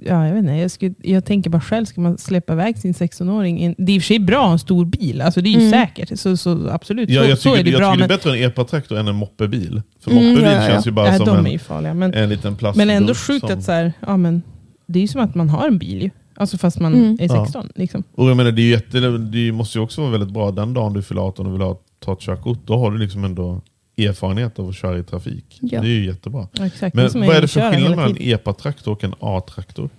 ja, 0.02 0.28
jag, 0.28 0.34
vet 0.34 0.40
inte, 0.44 0.54
jag, 0.54 0.72
skulle, 0.72 0.94
jag 1.02 1.26
tänker 1.26 1.50
bara 1.50 1.62
själv, 1.62 1.86
ska 1.86 2.02
man 2.02 2.18
släppa 2.18 2.54
iväg 2.54 2.78
sin 2.78 2.94
16-åring? 2.94 3.60
in- 3.60 3.76
Det 3.78 3.92
är 3.92 3.96
i 3.96 4.00
och 4.00 4.02
för 4.04 4.08
sig 4.08 4.20
bra 4.20 4.52
en 4.52 4.60
stor 4.60 4.86
bil. 4.86 5.22
Alltså, 5.22 5.42
det 5.42 5.50
är 5.50 5.52
ju 5.52 5.68
Mm. 5.68 5.72
säkert. 5.72 6.20
Så, 6.20 6.38
så 6.38 6.70
absolut, 6.70 7.10
Ja, 7.10 7.24
så, 7.24 7.30
jag 7.30 7.38
så 7.38 7.50
tycker, 7.50 7.60
är 7.60 7.64
det 7.64 7.70
jag 7.72 7.80
bra. 7.80 7.92
tycker 7.92 8.00
Men, 8.00 8.08
det 8.10 8.14
är 8.14 8.18
bättre 8.18 8.38
en 8.38 8.50
epatraktor 8.50 8.98
än 8.98 9.08
en 9.08 9.16
moppebil. 9.16 9.82
För 10.04 10.12
Mm, 10.12 10.24
moppebil 10.26 10.52
ja, 10.52 10.62
ja. 10.64 10.68
känns 10.68 10.88
ju 10.88 10.92
bara 10.92 11.10
nej, 11.10 11.18
som 11.18 11.26
de 11.26 11.36
är 11.36 11.40
en, 11.46 11.52
ju 11.52 11.60
farliga. 11.60 11.94
Men, 11.94 12.14
en 12.14 12.30
liten 12.30 12.56
plast. 12.56 12.78
men 12.78 12.90
ändå 12.90 13.14
sjukt 13.16 13.44
att 13.50 13.64
så 13.64 13.72
här, 13.72 13.94
ja, 14.00 14.18
men, 14.18 14.42
det 14.86 15.00
är 15.00 15.02
ju 15.02 15.08
som 15.08 15.22
att 15.22 15.36
man 15.36 15.50
har 15.50 15.68
en 15.68 15.78
bil 15.78 16.02
ju. 16.02 16.10
Alltså 16.36 16.58
fast 16.58 16.80
man 16.80 16.94
Mm. 16.94 17.18
är 17.20 17.28
Ja. 17.36 17.46
16. 17.46 17.70
Liksom. 17.76 18.04
Och 18.16 18.30
jag 18.30 18.38
menar, 18.38 18.52
det, 18.52 18.62
är 18.62 18.70
jätte, 18.70 19.00
det 19.18 19.52
måste 19.52 19.78
ju 19.78 19.84
också 19.84 20.02
vara 20.02 20.12
väldigt 20.12 20.34
bra 20.34 20.52
den 20.52 20.74
dagen 20.74 20.94
du 20.94 21.02
fyller 21.02 21.22
18 21.22 21.48
och 21.48 21.54
vill 21.54 21.62
ha, 21.62 21.80
ta 22.00 22.14
ett 22.14 22.20
körkort. 22.20 22.60
Då 22.66 22.78
har 22.78 22.92
du 22.92 22.98
liksom 22.98 23.24
ändå 23.24 23.62
erfarenhet 23.98 24.60
av 24.60 24.70
att 24.70 24.76
köra 24.76 24.98
i 25.00 25.04
trafik. 25.04 25.58
Ja. 25.62 25.82
Det 25.82 25.88
är 25.88 25.92
ju 25.92 26.06
jättebra. 26.06 26.48
Ja, 26.54 26.66
exakt. 26.66 26.96
Men 26.96 27.10
vad 27.14 27.36
är 27.36 27.42
det 27.42 27.48
för 27.48 27.72
skillnad 27.72 27.90
mellan 27.96 28.10
en 28.10 28.18
epa-traktor 28.20 28.92
och 28.92 29.04
en 29.04 29.14
A-traktor? 29.20 29.90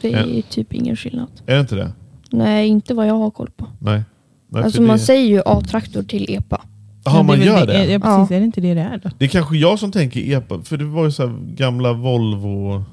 Det 0.00 0.12
är 0.12 0.26
ju 0.26 0.42
typ 0.42 0.72
ingen 0.72 0.96
skillnad. 0.96 1.28
Är 1.46 1.54
det 1.54 1.60
inte 1.60 1.74
det? 1.74 1.92
Nej, 2.30 2.68
inte 2.68 2.94
vad 2.94 3.06
jag 3.06 3.14
har 3.14 3.30
koll 3.30 3.50
på. 3.56 3.66
Nej. 3.78 4.02
Nej 4.48 4.64
Alltså 4.64 4.82
man 4.82 4.96
det, 4.96 5.02
säger 5.02 5.28
ju 5.28 5.42
A-traktor 5.46 6.02
till 6.02 6.26
EPA. 6.34 6.60
Jaha, 7.04 7.16
Ja, 7.16 7.22
man 7.22 7.40
är 7.40 7.44
gör 7.44 7.66
det? 7.66 7.84
Ja, 7.92 7.98
precis. 8.00 8.30
Är 8.36 8.38
det 8.40 8.44
inte 8.44 8.60
det 8.60 8.74
det 8.74 8.80
är 8.80 9.00
då? 9.04 9.10
Det 9.18 9.24
är 9.24 9.28
kanske 9.28 9.56
jag 9.56 9.78
som 9.78 9.92
tänker 9.92 10.32
epa, 10.32 10.62
för 10.62 10.76
det 10.76 10.84
var 10.84 11.04
ju 11.04 11.10
så 11.10 11.26
här 11.26 11.36
gamla 11.54 11.92
Volvo. 11.92 12.84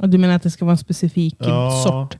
Och 0.00 0.08
du 0.08 0.18
menar 0.18 0.34
att 0.34 0.42
det 0.42 0.50
ska 0.50 0.64
vara 0.64 0.72
en 0.72 0.78
specifik 0.78 1.34
Ja. 1.38 1.84
sort? 1.86 2.16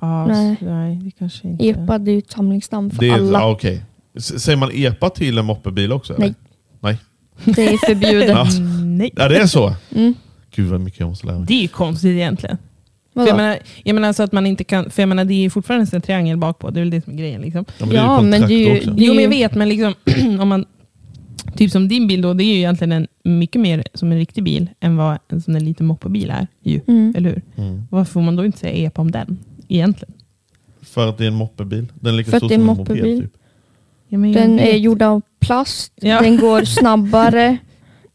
Ja, 0.00 0.26
Nej. 0.26 0.52
s- 0.52 0.58
nej, 0.62 0.96
det 0.96 1.10
kanske 1.10 1.48
inte... 1.48 1.64
EPA 1.66 1.98
det 1.98 2.10
är 2.10 2.12
ju 2.12 2.18
ett 2.18 2.30
samlingsnamn 2.30 2.90
för 2.90 3.00
Det 3.00 3.08
är, 3.08 3.14
alla. 3.14 3.38
ja, 3.38 3.50
okej. 3.50 3.84
S- 4.16 4.42
Säger 4.42 4.58
man 4.58 4.70
epa 4.74 5.10
till 5.10 5.38
en 5.38 5.44
moppebil 5.44 5.92
också? 5.92 6.14
eller? 6.14 6.34
Nej. 6.80 6.98
Nej. 7.44 7.54
Det 7.56 7.68
är 7.68 7.76
förbjudet. 7.94 8.28
Ja. 8.36 8.46
Nej. 8.84 9.10
Ja, 9.16 9.28
det 9.28 9.36
är 9.38 9.46
så? 9.46 9.74
Mm. 9.94 10.14
Gud 10.54 10.68
vad 10.70 10.80
mycket 10.80 11.00
jag 11.00 11.08
måste 11.08 11.26
lära 11.26 11.38
mig. 11.38 11.46
Det 11.46 11.54
är 11.54 11.62
ju 11.62 11.68
konstigt 11.68 12.10
egentligen. 12.10 12.56
För 13.12 13.20
Vadå? 13.20 13.28
jag, 13.30 13.36
menar, 13.36 13.58
jag 13.84 13.94
menar 13.94 14.08
alltså 14.08 14.22
att 14.22 14.32
man 14.32 14.46
inte 14.46 14.64
kan, 14.64 14.90
för 14.90 15.02
jag 15.02 15.08
menar 15.08 15.24
det 15.24 15.34
är 15.34 15.40
ju 15.42 15.50
fortfarande 15.50 15.86
en 15.96 16.02
triangel 16.02 16.36
bak 16.36 16.58
på. 16.58 16.70
det 16.70 16.80
är 16.80 16.82
väl 16.82 16.90
det 16.90 17.04
som 17.04 17.12
är 17.12 17.16
grejen. 17.16 17.40
Liksom. 17.40 17.64
Ja, 17.78 18.22
men 18.22 18.30
det 18.30 18.36
är 18.36 18.48
ju 18.48 18.64
Ja, 18.64 18.82
men 18.82 18.96
det 18.96 19.02
är 19.02 19.04
ju- 19.04 19.06
Jo 19.06 19.14
men 19.14 19.22
jag 19.22 19.30
vet, 19.30 19.54
men 19.54 19.68
liksom, 19.68 19.94
om 20.40 20.48
man, 20.48 20.64
typ 21.56 21.70
som 21.70 21.88
din 21.88 22.06
bil 22.06 22.22
då, 22.22 22.34
det 22.34 22.44
är 22.44 22.52
ju 22.52 22.56
egentligen 22.56 22.92
en, 22.92 23.06
mycket 23.24 23.60
mer 23.60 23.84
som 23.94 24.12
en 24.12 24.18
riktig 24.18 24.44
bil 24.44 24.70
än 24.80 24.96
vad 24.96 25.18
en 25.28 25.40
sån 25.40 25.54
där 25.54 25.60
liten 25.60 25.86
moppebil 25.86 26.30
är. 26.30 26.46
Ju, 26.62 26.80
Mm. 26.86 27.14
Eller 27.16 27.28
hur? 27.30 27.42
Mm. 27.64 27.82
Varför 27.90 28.12
får 28.12 28.20
man 28.22 28.36
då 28.36 28.44
inte 28.44 28.58
säga 28.58 28.86
epa 28.86 29.02
om 29.02 29.10
den? 29.10 29.38
Egentligen. 29.68 30.14
För 30.82 31.08
att 31.08 31.18
det 31.18 31.24
är 31.24 31.28
en 31.28 31.34
moppebil. 31.34 31.86
Den 32.00 32.14
är 32.14 32.16
lika 32.18 32.30
För 32.30 32.38
stor 32.38 32.48
som 32.48 32.54
en 32.54 32.60
en 32.60 32.66
moped. 32.66 32.78
moppebil. 32.96 33.20
Typ. 33.20 33.32
Ja, 34.08 34.18
Den 34.18 34.60
är 34.60 34.76
gjord 34.76 35.02
av 35.02 35.22
plast, 35.54 35.92
Ja. 35.96 36.20
den 36.20 36.36
går 36.40 36.64
snabbare. 36.80 37.56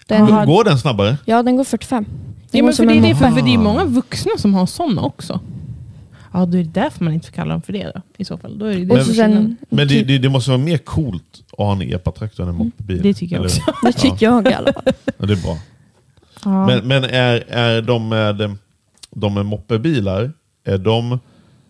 Den, 0.07 0.21
Aha. 0.21 0.45
Går 0.45 0.63
den 0.63 0.77
snabbare? 0.79 1.17
ja, 1.25 1.43
den 1.43 1.55
går 1.55 1.63
45. 1.63 2.03
Den 2.03 2.13
Ja, 2.51 2.59
går 2.61 2.65
men 2.65 2.73
för 2.73 2.75
som 2.75 2.87
det, 2.87 2.93
är 2.93 2.95
en 2.97 3.03
det, 3.03 3.15
för, 3.15 3.31
för 3.31 3.41
det 3.41 3.53
är 3.53 3.57
många 3.57 3.85
vuxna 3.85 4.31
som 4.37 4.53
har 4.53 4.65
sådana 4.65 5.01
också. 5.01 5.39
Ja, 6.33 6.45
då 6.45 6.57
är 6.57 6.63
det 6.63 6.69
därför 6.81 7.03
man 7.03 7.13
inte 7.13 7.27
får 7.27 7.33
kalla 7.33 7.51
dem 7.53 7.61
för 7.61 7.73
det 7.73 7.91
då, 7.95 8.01
i 8.17 8.25
så 8.25 8.37
fall. 8.37 8.59
Då 8.59 8.65
är 8.65 8.69
det, 8.75 8.85
det, 8.85 8.89
Och 8.91 8.95
Men- 8.97 9.05
så 9.05 9.13
sen, 9.13 9.57
Men 9.69 9.87
det, 9.87 9.93
typ, 9.93 10.07
det, 10.07 10.17
det 10.17 10.29
måste 10.29 10.51
vara 10.51 10.61
mer 10.61 10.77
coolt 10.77 11.23
att 11.51 11.57
ha 11.57 11.71
en 11.71 11.81
epatraktor 11.81 12.43
än 12.43 12.49
en 12.49 12.55
moppebil. 12.55 13.01
det 13.01 13.13
tycker 13.13 13.35
jag 13.35 13.39
Eller- 13.45 13.49
också. 13.49 13.73
det 13.83 13.93
tycker 13.93 14.25
jag 14.25 14.47
i 14.47 14.53
alla 14.53 14.73
fall. 14.73 14.83
Ja, 15.17 15.25
det 15.25 15.33
är 15.33 15.43
bra. 15.43 15.57
Ja. 16.43 16.65
Men, 16.67 16.87
men 16.87 17.03
är, 17.03 17.43
är 17.49 17.81
de 17.81 18.09
med, 18.09 18.55
de 19.11 19.33
med 19.33 19.45
moppebilar, 19.45 20.31
är 20.65 20.77
de, 20.77 21.19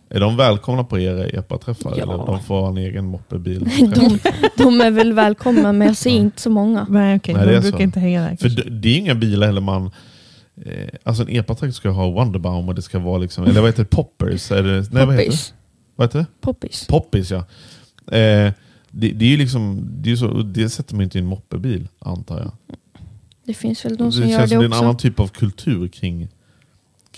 är 0.08 0.20
de 0.20 0.36
välkomna 0.36 0.84
på 0.84 0.98
era 0.98 1.26
epaträffar? 1.26 1.94
Ja. 1.96 2.02
Eller 2.02 2.26
de 2.26 2.42
får 2.42 2.60
ha 2.60 2.68
en 2.68 2.76
egen 2.76 3.06
moppebil? 3.06 3.60
De, 3.94 4.18
de 4.56 4.80
är 4.80 4.90
väl 4.90 5.12
välkomna 5.12 5.72
men 5.72 5.88
jag 5.88 5.96
ser 5.96 6.10
inte 6.10 6.42
så 6.42 6.50
många. 6.50 6.86
Nej, 6.90 7.16
okej. 7.16 7.34
Nej, 7.34 7.46
det 7.46 7.50
de 7.50 7.56
är 7.56 7.60
brukar 7.60 7.78
så. 7.78 7.82
inte 7.82 8.00
hänga 8.00 8.20
där. 8.20 8.28
För 8.28 8.36
kanske. 8.36 8.62
det, 8.62 8.70
det 8.70 8.88
är 8.88 8.98
inga 8.98 9.14
bilar 9.14 9.46
heller 9.46 9.60
man... 9.60 9.90
Eh, 10.64 10.88
alltså 11.02 11.22
en 11.22 11.28
epatraktor 11.28 11.72
ska 11.72 11.88
ha 11.88 12.10
Wonderbaum 12.10 12.68
och 12.68 12.74
det 12.74 12.82
ska 12.82 12.98
vara 12.98 13.18
liksom, 13.18 13.44
eller 13.44 13.60
vad 13.60 13.68
heter 13.68 13.82
det, 13.82 13.90
poppers? 13.90 14.50
Är 14.50 14.62
det, 14.62 14.92
nej, 14.92 15.06
vad 15.06 15.14
heter 15.14 15.16
det? 15.16 15.24
Poppis. 15.24 15.54
Vad 15.96 16.08
heter 16.08 16.18
det? 16.18 16.26
Poppis. 16.40 16.86
Poppis 16.86 17.30
ja. 17.30 17.38
Eh, 18.16 18.52
det, 18.90 19.08
det 19.08 19.24
är 19.24 19.28
ju 19.28 19.36
liksom, 19.36 19.88
det, 19.90 20.12
är 20.12 20.16
så, 20.16 20.42
det 20.42 20.68
sätter 20.68 20.94
man 20.94 21.04
inte 21.04 21.18
i 21.18 21.20
en 21.20 21.26
moppebil 21.26 21.88
antar 21.98 22.38
jag. 22.38 22.52
Det 23.44 23.54
finns 23.54 23.84
väl 23.84 23.96
de 23.96 24.12
som 24.12 24.22
det 24.22 24.28
gör 24.28 24.40
det 24.40 24.48
som 24.48 24.58
det 24.58 24.64
är 24.64 24.66
en 24.66 24.72
också. 24.72 24.82
annan 24.82 24.96
typ 24.96 25.20
av 25.20 25.28
kultur 25.28 25.88
kring, 25.88 26.28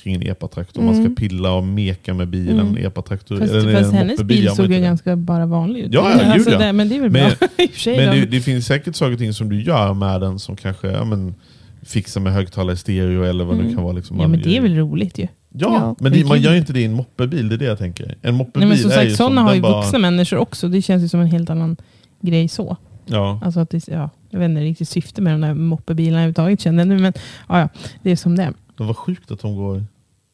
kring 0.02 0.14
en 0.14 0.22
epatraktor. 0.22 0.82
Man 0.82 0.94
ska 0.94 1.00
Mm. 1.00 1.14
pilla 1.16 1.52
och 1.52 1.64
meka 1.64 2.14
med 2.14 2.28
bilen. 2.28 2.60
Mm. 2.60 2.86
Epatraktor, 2.86 3.38
Fast, 3.38 3.52
eller 3.52 3.68
en 3.76 3.82
fast 3.82 3.94
hennes 3.94 4.22
bil 4.22 4.48
såg 4.50 4.66
ju 4.66 4.72
det. 4.74 4.80
ganska 4.80 5.16
bara 5.16 5.46
vanlig 5.46 5.80
ut. 5.80 5.92
Ja, 5.92 6.10
ja, 6.22 6.32
alltså, 6.32 6.50
ja. 6.50 6.58
det, 6.58 6.72
men 6.72 6.88
det 6.88 6.96
är 6.96 7.00
väl 7.00 7.10
Men- 7.10 7.30
bra. 7.38 7.48
Men 7.86 8.20
det, 8.20 8.26
det 8.26 8.40
finns 8.40 8.66
säkert 8.66 8.96
saker 8.96 9.12
och 9.12 9.18
ting 9.18 9.32
som 9.32 9.48
du 9.48 9.62
gör 9.62 9.94
med 9.94 10.20
den 10.20 10.38
som 10.38 10.56
kanske 10.56 10.88
ja, 10.90 11.04
men, 11.04 11.34
fixar 11.82 12.20
med 12.20 12.32
högtalare, 12.32 12.76
stereo 12.76 13.22
eller 13.22 13.44
vad 13.44 13.56
det 13.56 13.62
Mm. 13.62 13.74
kan 13.74 13.82
vara. 13.84 13.92
Liksom. 13.92 14.20
ja, 14.20 14.28
men 14.28 14.42
det 14.42 14.56
är 14.56 14.60
väl 14.60 14.74
roligt 14.76 15.18
ju. 15.18 15.22
Ja, 15.22 15.28
Ja. 15.50 15.96
men 16.00 16.12
det, 16.12 16.24
man 16.24 16.40
gör 16.40 16.52
ju 16.52 16.58
inte 16.58 16.72
det 16.72 16.80
i 16.80 16.84
en 16.84 16.92
moppebil, 16.92 17.48
det 17.48 17.54
är 17.54 17.58
det 17.58 17.64
jag 17.64 17.78
tänker. 17.78 18.14
En 18.22 18.34
moppebil 18.34 18.68
Nej, 18.68 18.68
men 18.68 18.78
som 18.78 18.90
är 19.00 19.02
ju 19.04 19.08
sagt, 19.10 19.16
sådana 19.16 19.36
som 19.40 19.46
har 19.46 19.54
ju 19.54 19.60
bara- 19.60 19.80
vuxna 19.80 19.98
människor 19.98 20.36
också. 20.36 20.68
Det 20.68 20.82
känns 20.82 21.02
ju 21.04 21.08
som 21.08 21.20
en 21.20 21.26
helt 21.26 21.50
annan 21.50 21.76
grej 22.20 22.48
så. 22.48 22.76
Ja. 23.06 23.40
Alltså 23.44 23.60
att 23.60 23.70
det, 23.70 23.88
ja, 23.88 24.10
jag 24.30 24.38
vet 24.38 24.48
inte 24.48 24.60
riktigt 24.60 24.88
syfte 24.88 25.22
med 25.22 25.34
de 25.34 25.40
där 25.40 25.54
moppebilarna 25.54 26.16
överhuvudtaget 26.18 26.60
kände 26.60 26.80
jag 26.80 26.88
nu, 26.88 26.98
men 26.98 27.12
ja, 27.48 27.60
ja, 27.60 27.68
det 28.02 28.10
är 28.10 28.16
som 28.16 28.36
det 28.36 28.42
är. 28.42 28.52
Det 28.78 28.84
var 28.84 28.94
sjukt 28.94 29.30
att 29.30 29.40
de 29.40 29.56
går... 29.56 29.84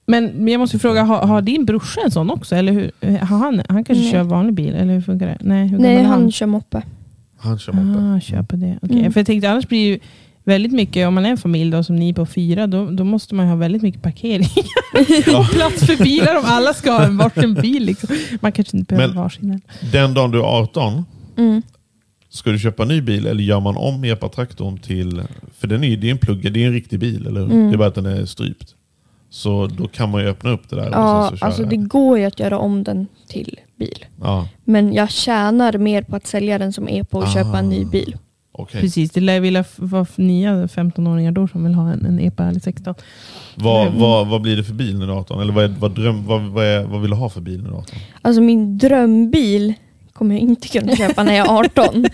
Men 0.07 0.25
men 0.25 0.49
jag 0.49 0.59
måste 0.59 0.77
ju 0.77 0.81
fråga, 0.81 1.03
har, 1.03 1.27
har 1.27 1.43
din 1.43 1.65
brorsa 1.65 2.01
en 2.05 2.11
sån 2.11 2.31
också? 2.31 2.57
Eller 2.57 2.73
hur, 2.73 2.91
har 3.25 3.39
han, 3.39 3.63
han 3.69 3.85
kanske 3.85 4.03
Nej. 4.05 4.13
kör 4.13 4.23
vanlig 4.23 4.55
bil? 4.55 4.75
Eller 4.75 4.95
hur 4.95 5.01
funkar 5.01 5.27
det? 5.27 5.39
Nej, 5.41 5.69
hur 5.69 5.79
Nej, 5.79 5.97
är 5.97 6.05
han 6.05 6.33
kör 6.33 6.47
moppe. 6.47 6.83
Han 7.39 7.59
kör 7.59 7.73
moppe. 7.73 8.05
Ah, 8.05 8.21
kör 8.21 8.43
på 8.43 8.57
det. 8.57 8.79
Okej. 8.83 8.99
Mm. 8.99 9.13
För 9.13 9.21
jag 9.21 9.27
tänkte 9.27 9.51
annars 9.51 9.69
blir 9.69 9.87
ju 9.87 9.99
väldigt 10.45 10.73
mycket, 10.73 11.09
om 11.09 11.15
man 11.15 11.27
är 11.27 11.31
en 11.31 11.37
familj 11.37 11.71
då, 11.71 11.85
som 11.85 11.97
ni 11.97 12.15
på 12.15 12.27
fyra, 12.27 12.67
då, 12.67 12.91
då 12.91 13.05
måste 13.05 13.35
man 13.35 13.47
ju 13.47 13.51
ha 13.51 13.57
väldigt 13.57 13.83
mycket 13.83 14.03
parkering. 14.03 14.49
och 15.39 15.47
plats 15.53 15.87
för 15.87 16.05
bilar 16.05 16.37
om 16.39 16.45
alla 16.45 16.75
ska 16.75 16.93
ha 16.93 17.05
en 17.05 17.17
varsin 17.17 17.55
bil. 17.55 17.85
Liksom. 17.85 18.17
Man 18.41 18.53
kanske 18.53 18.77
inte 18.77 18.95
behöver 18.95 19.15
varsin. 19.15 19.61
Den 19.93 20.15
dagen 20.15 20.31
du 20.31 20.39
är 20.39 20.43
18, 20.43 21.05
Mm. 21.37 21.63
Ska 22.35 22.51
du 22.51 22.59
köpa 22.59 22.83
en 22.83 22.89
ny 22.89 23.01
bil 23.01 23.27
eller 23.27 23.43
gör 23.43 23.61
man 23.61 23.77
om 23.77 24.05
epatraktorn 24.05 24.79
till... 24.79 25.23
För 25.59 25.67
den 25.69 25.85
är 25.85 25.89
ju 25.89 25.97
det 25.97 26.07
är 26.07 26.11
en 26.11 26.19
plugg, 26.19 26.53
det 26.53 26.63
är 26.63 26.67
en 26.67 26.73
riktig 26.73 26.99
bil, 27.01 27.27
eller 27.27 27.41
hur? 27.41 27.51
Mm. 27.53 27.69
Det 27.69 27.75
är 27.75 27.79
bara 27.79 27.89
att 27.89 27.95
den 27.95 28.07
är 28.07 28.25
strypt. 28.27 28.75
Så 29.31 29.67
då 29.67 29.89
kan 29.89 30.11
man 30.11 30.23
ju 30.23 30.29
öppna 30.29 30.51
upp 30.51 30.69
det 30.71 30.77
där 30.77 30.89
och 30.89 30.95
Ja, 30.95 31.27
sen 31.31 31.39
så 31.39 31.45
alltså 31.45 31.65
det 31.65 31.77
går 31.77 32.19
ju 32.19 32.25
att 32.25 32.41
göra 32.41 32.59
om 32.59 32.85
den 32.85 33.07
till 33.29 33.61
bil. 33.79 34.05
Ja, 34.21 34.49
Men 34.65 34.93
jag 34.95 35.11
tjänar 35.11 35.79
mer 35.79 36.03
på 36.03 36.17
att 36.17 36.27
sälja 36.27 36.59
den 36.59 36.73
som 36.73 36.89
är 36.89 37.03
på 37.05 37.21
att 37.21 37.33
köpa 37.33 37.59
en 37.59 37.67
Ah. 37.67 37.69
ny 37.69 37.85
bil. 37.85 38.17
okej. 38.53 38.81
Precis, 38.81 39.11
det 39.11 39.21
lär 39.21 39.41
vilja 39.41 39.65
vara 39.77 40.07
nya 40.17 40.67
15-åringar 40.67 41.33
då 41.33 41.49
som 41.49 41.65
vill 41.65 41.75
ha 41.75 41.93
en, 41.93 42.07
en 42.07 42.21
EPA 42.21 42.45
eller 42.45 42.61
16. 42.61 42.95
Vad, 43.55 43.87
Mm. 43.87 43.99
vad, 44.01 44.27
vad 44.27 44.41
blir 44.41 44.57
det 44.57 44.65
för 44.65 44.75
bil 44.75 44.99
när 44.99 45.07
du 45.07 45.13
är 45.13 45.17
18? 45.17 45.41
Eller 45.41 45.53
vad, 45.53 45.65
är, 45.65 45.75
vad, 45.81 45.91
dröm, 45.95 46.27
vad, 46.27 46.43
vad, 46.43 46.65
är, 46.65 46.85
vad 46.85 47.01
vill 47.01 47.11
du 47.11 47.17
ha 47.17 47.29
för 47.29 47.41
bil 47.41 47.63
när 47.63 47.69
du 47.71 47.75
är 47.75 47.79
18? 47.79 47.99
Alltså 48.23 48.41
min 48.43 48.79
drömbil 48.79 49.75
kommer 50.15 50.35
jag 50.35 50.43
inte 50.43 50.69
kunna 50.69 50.97
köpa 50.97 51.23
när 51.23 51.35
jag 51.35 51.47
är 51.47 51.53
18. 51.59 52.07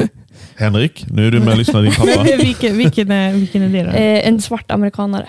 Henrik, 0.56 1.06
nu 1.10 1.26
är 1.26 1.30
du 1.30 1.40
med 1.40 1.48
och 1.48 1.56
lyssnar 1.58 1.82
din 1.82 1.92
pappa. 1.92 2.22
Vilken, 2.42 2.76
vilken, 2.78 3.10
är, 3.10 3.32
vilken 3.32 3.62
är 3.62 3.68
det 3.68 3.82
då? 3.82 3.90
eh, 3.90 4.28
en 4.28 4.40
svart 4.42 4.70
amerikanare. 4.70 5.28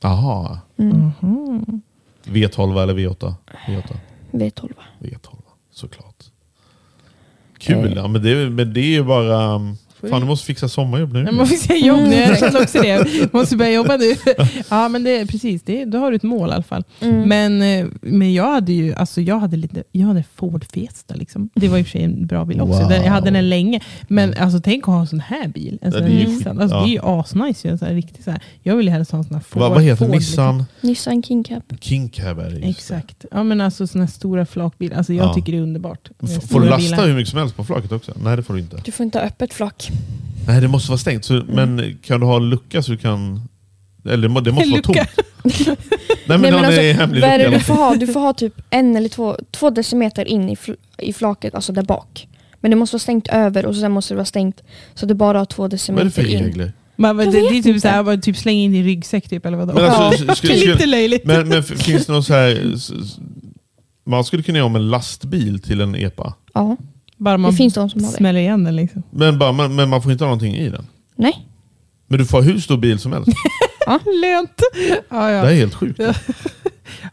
Jaha. 0.00 0.58
Mm. 0.78 1.10
Mhm. 1.20 1.82
V12 2.24 2.82
eller 2.82 2.94
V8? 2.94 3.34
V8. 3.66 3.82
V12. 4.32 4.72
V12, 4.98 5.36
såklart. 5.72 6.24
Kul, 7.58 7.86
Eh. 7.86 7.92
ja, 7.96 8.08
men, 8.08 8.22
det, 8.22 8.30
är- 8.30 8.50
men 8.50 8.72
det 8.72 8.80
är 8.80 8.84
ju 8.90 9.02
bara... 9.04 9.54
um, 9.54 9.76
Fan, 10.10 10.20
du 10.20 10.26
måste 10.26 10.46
fixa 10.46 10.68
sommarjobb 10.68 11.12
nu. 11.12 11.22
Ja, 11.26 11.32
man 11.32 11.46
får 11.46 11.56
säga 11.56 11.86
jobb 11.86 12.00
nu, 12.00 12.14
jag 12.16 12.38
känner 12.38 12.62
också 12.62 12.82
det. 12.82 13.32
Måste 13.32 13.56
börja 13.56 13.72
jobba 13.72 13.96
nu. 13.96 14.14
Ja, 14.70 14.88
men 14.88 15.04
det 15.04 15.10
är 15.20 15.26
precis. 15.26 15.62
Det, 15.62 15.84
då 15.84 15.98
har 15.98 16.10
du 16.10 16.16
ett 16.16 16.22
mål 16.22 16.48
i 16.50 16.52
alla 16.52 16.62
fall. 16.62 16.84
Mm. 17.00 17.28
Men, 17.28 17.62
eh, 17.62 17.86
men 18.00 18.34
jag 18.34 18.52
hade 18.52 18.72
ju, 18.72 18.94
alltså 18.94 19.20
jag 19.20 19.38
hade 19.38 19.56
lite, 19.56 19.82
jag 19.92 20.06
hade 20.06 20.24
Ford 20.34 20.64
Fiesta. 20.72 21.14
Liksom. 21.14 21.50
Det 21.54 21.68
var 21.68 21.78
i 21.78 21.82
och 21.82 21.86
för 21.86 21.90
sig 21.92 22.02
en 22.02 22.26
bra 22.26 22.44
bil 22.44 22.60
också. 22.60 22.80
Wow. 22.80 22.88
Den, 22.88 23.04
jag 23.04 23.10
hade 23.12 23.30
den 23.30 23.48
länge. 23.48 23.80
Men 24.08 24.34
alltså, 24.38 24.60
tänk 24.60 24.82
att 24.82 24.94
ha 24.94 25.00
en 25.00 25.06
sån 25.06 25.20
här 25.20 25.48
bil. 25.48 25.78
En 25.82 25.92
sån 25.92 26.00
det 26.00 26.06
är 26.06 26.10
ju 26.20 26.26
Nissan. 26.28 26.60
Alltså, 26.60 26.76
ja. 26.76 26.82
Det 26.82 26.88
är 26.88 26.92
ju 26.92 27.00
asnice. 27.02 27.68
En 27.68 27.78
sån 27.78 27.88
här, 27.88 27.94
riktig, 27.94 28.24
så 28.24 28.30
här. 28.30 28.40
Jag 28.62 28.76
vill 28.76 28.86
ju 28.86 28.92
helst 28.92 29.10
ha 29.10 29.18
en 29.18 29.24
sån 29.24 29.34
här 29.34 29.42
Ford. 29.42 29.60
vad, 29.62 29.70
vad 29.72 29.82
heter 29.82 29.96
Ford, 30.06 30.14
Nissan? 30.14 30.58
Liksom. 30.58 30.64
Nissan 30.88 31.22
King 31.22 31.44
Cab. 31.44 31.62
King 31.80 32.08
Cab 32.08 32.38
är 32.38 32.50
det. 32.50 32.68
Exakt. 32.68 33.24
Ja, 33.30 33.42
men 33.42 33.60
alltså 33.60 33.86
såna 33.86 34.04
här 34.04 34.10
stora 34.12 34.46
flakbilar. 34.46 34.96
Alltså, 34.96 35.12
jag 35.12 35.26
Ja. 35.26 35.34
tycker 35.34 35.52
det 35.52 35.58
är 35.58 35.62
underbart. 35.62 36.08
F- 36.22 36.30
Får 36.34 36.40
stora 36.46 36.64
du 36.64 36.70
lasta 36.70 36.90
bilar. 36.96 37.06
hur 37.08 37.14
mycket 37.14 37.30
som 37.30 37.38
helst 37.38 37.56
på 37.56 37.64
flaket 37.64 37.92
också? 37.92 38.12
Nej, 38.24 38.36
det 38.36 38.42
får 38.42 38.54
du 38.54 38.60
inte. 38.60 38.76
Du 38.84 38.92
får 38.92 39.04
inte 39.04 39.18
ha 39.18 39.26
öppet 39.26 39.54
flak. 39.54 39.90
Nej, 40.46 40.60
det 40.60 40.68
måste 40.68 40.90
vara 40.90 40.98
stängt. 40.98 41.24
Så, 41.24 41.42
Men 41.48 41.98
kan 42.02 42.20
du 42.20 42.26
ha 42.26 42.36
en 42.36 42.50
lucka 42.50 42.82
så 42.82 42.90
du 42.92 42.98
kan... 42.98 43.40
Eller 44.04 44.16
det 44.22 44.28
må- 44.28 44.40
det 44.40 44.52
måste 44.52 44.70
vara 44.70 44.76
Lucka. 44.76 45.06
tomt. 45.06 45.18
Nej, 46.26 46.38
men, 46.38 46.40
Nej, 46.40 46.52
men 46.52 46.52
det 46.52 46.58
är 46.58 46.66
alltså, 46.66 47.00
hemlig 47.00 47.20
vad 47.20 47.30
är 47.30 47.38
lucka. 47.38 47.38
det 47.38 47.44
eller 47.44 47.58
du 47.58 47.64
får 47.64 47.74
ha? 47.74 47.94
Du 47.94 48.06
får 48.06 48.20
ha 48.20 48.32
typ 48.32 48.54
en 48.70 48.96
eller 48.96 49.08
två, 49.08 49.36
två 49.50 49.70
decimeter 49.70 50.24
in 50.28 50.48
i, 50.48 50.56
fl 50.56 50.72
i 50.98 51.12
flaket, 51.12 51.54
alltså 51.54 51.72
där 51.72 51.82
bak. 51.82 52.28
Men 52.60 52.70
det 52.70 52.76
måste 52.76 52.94
vara 52.94 53.00
stängt 53.00 53.28
över 53.28 53.66
och 53.66 53.76
sen 53.76 53.92
måste 53.92 54.14
det 54.14 54.16
vara 54.16 54.24
stängt 54.24 54.62
så 54.94 55.06
du 55.06 55.14
bara 55.14 55.38
har 55.38 55.44
två 55.44 55.62
Vad 55.62 55.66
är 55.66 55.70
det 55.70 55.74
decimeter 55.76 56.10
för 56.10 56.26
in. 56.26 56.44
regler? 56.44 56.72
Man, 56.96 57.16
det, 57.16 57.24
Jag 57.24 57.32
det 57.32 57.38
är 57.38 57.48
typ 57.50 57.66
inte. 57.66 57.80
såhär, 57.80 58.02
bara 58.02 58.16
typ 58.16 58.36
släng 58.36 58.56
in 58.58 58.74
i 58.74 58.82
ryggsäck 58.82 59.28
typ, 59.28 59.46
eller 59.46 59.56
vadå? 59.58 59.72
Men 59.74 59.84
alltså, 59.90 60.24
det 60.24 60.30
är 60.32 60.34
skulle- 60.34 60.54
lite 60.54 60.86
löjligt. 60.86 61.24
Men, 61.24 61.48
men 61.48 61.58
f- 61.58 61.72
finns 61.78 62.06
det 62.06 62.12
någon 62.12 62.24
så 62.24 62.34
här... 62.34 62.72
s- 62.74 62.90
s- 62.90 63.16
Man 64.06 64.24
skulle 64.24 64.42
kunna 64.42 64.58
göra 64.58 64.66
om 64.66 64.76
en 64.76 64.88
lastbil 64.90 65.60
till 65.60 65.80
en 65.80 65.94
EPA. 65.96 66.34
Ja, 66.54 66.76
Bara 67.22 67.38
man 67.38 67.50
det 67.50 67.56
finns 67.56 67.74
de 67.74 67.90
som 67.90 68.04
har 68.04 68.10
det. 68.10 68.16
smäller 68.16 68.40
igen 68.40 68.64
den 68.64 68.76
liksom. 68.76 69.02
Men, 69.10 69.38
bara, 69.38 69.52
men, 69.52 69.74
men 69.74 69.88
man 69.88 70.02
får 70.02 70.12
inte 70.12 70.24
ha 70.24 70.28
någonting 70.28 70.54
i 70.54 70.68
den. 70.68 70.86
Nej. 71.16 71.46
Men 72.08 72.18
du 72.18 72.26
får 72.26 72.38
ha 72.38 72.44
hur 72.44 72.58
stor 72.60 72.76
bil 72.76 72.98
som 72.98 73.12
helst. 73.12 73.30
Lönt! 74.22 74.62
Ja, 75.10 75.26
Det 75.26 75.32
ja. 75.32 75.42
här 75.42 75.50
är 75.50 75.54
helt 75.54 75.74
sjukt. 75.74 75.98
Ja. 75.98 76.14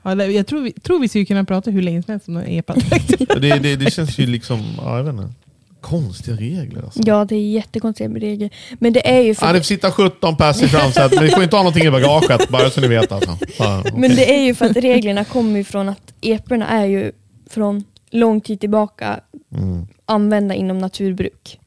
Ja, 0.03 0.16
det- 0.16 0.26
jag 0.26 0.47
tror 0.47 0.62
vi, 0.62 0.72
tror 0.72 0.99
vi 0.99 1.07
skulle 1.07 1.26
kunna 1.26 1.43
prata 1.43 1.72
hur 1.72 1.82
länge 1.82 2.03
som 2.03 2.12
helst 2.12 2.28
om 2.28 2.34
någon 2.34 2.43
epa. 2.47 2.74
Det, 3.39 3.60
det, 3.60 3.76
det 3.76 3.91
känns 3.93 4.18
ju 4.20 4.26
liksom... 4.26 4.64
Ja, 4.78 4.97
jag 4.97 5.03
vet 5.03 5.14
inte. 5.14 5.34
Konstiga 5.82 6.38
regler 6.38 6.82
alltså. 6.84 6.99
Ja, 7.05 7.26
det 7.26 7.36
är 7.36 7.49
jättekonstiga 7.51 8.10
regler. 8.10 8.49
Men 8.80 8.93
det 8.93 9.10
är 9.10 9.22
ju 9.22 9.36
för 9.36 9.45
Ja, 9.47 9.53
det 9.53 9.60
får 9.60 9.64
sitta 9.64 9.91
17 9.91 10.36
pers 10.38 10.62
i 10.64 10.68
framsätet, 10.68 11.16
men 11.16 11.26
ni 11.26 11.32
får 11.32 11.43
inte 11.43 11.55
ha 11.55 11.64
någonting 11.64 11.86
i 11.86 11.91
bagaget, 11.91 12.49
bara 12.49 12.70
så 12.70 12.82
ni 12.82 12.88
vet. 12.88 13.12
Alltså. 13.12 13.38
Ja, 13.60 13.80
okej. 13.80 13.93
Men 13.97 14.16
det 14.16 14.36
är 14.36 14.41
ju 14.43 14.55
för 14.55 14.66
att 14.66 14.78
reglerna 14.78 15.26
kommer 15.26 15.60
ifrån 15.60 15.89
att 15.89 16.14
eporna 16.22 16.68
är 16.68 16.86
ju 16.86 17.12
från 17.49 17.84
lång 18.12 18.41
tid 18.41 18.60
tillbaka 18.60 19.20
Mm. 19.55 19.88
Använda 20.10 20.55
inom 20.55 20.78
naturbruk. 20.78 21.60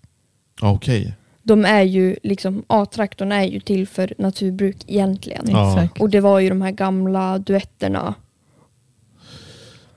Ja, 0.61 0.73
Okej. 0.73 1.15
De 1.43 1.65
är 1.65 1.83
ju 1.83 2.17
liksom, 2.23 2.63
A-traktorn 2.67 3.33
är 3.33 3.45
ju 3.45 3.61
till 3.61 3.87
för 3.87 4.15
naturbruk 4.19 4.77
egentligen. 4.87 5.45
Ja. 5.49 5.73
Exakt. 5.73 6.01
Och 6.01 6.11
det 6.11 6.21
var 6.21 6.41
ju 6.41 6.49
de 6.49 6.63
här 6.63 6.71
gamla 6.71 7.39
duetterna. 7.39 8.15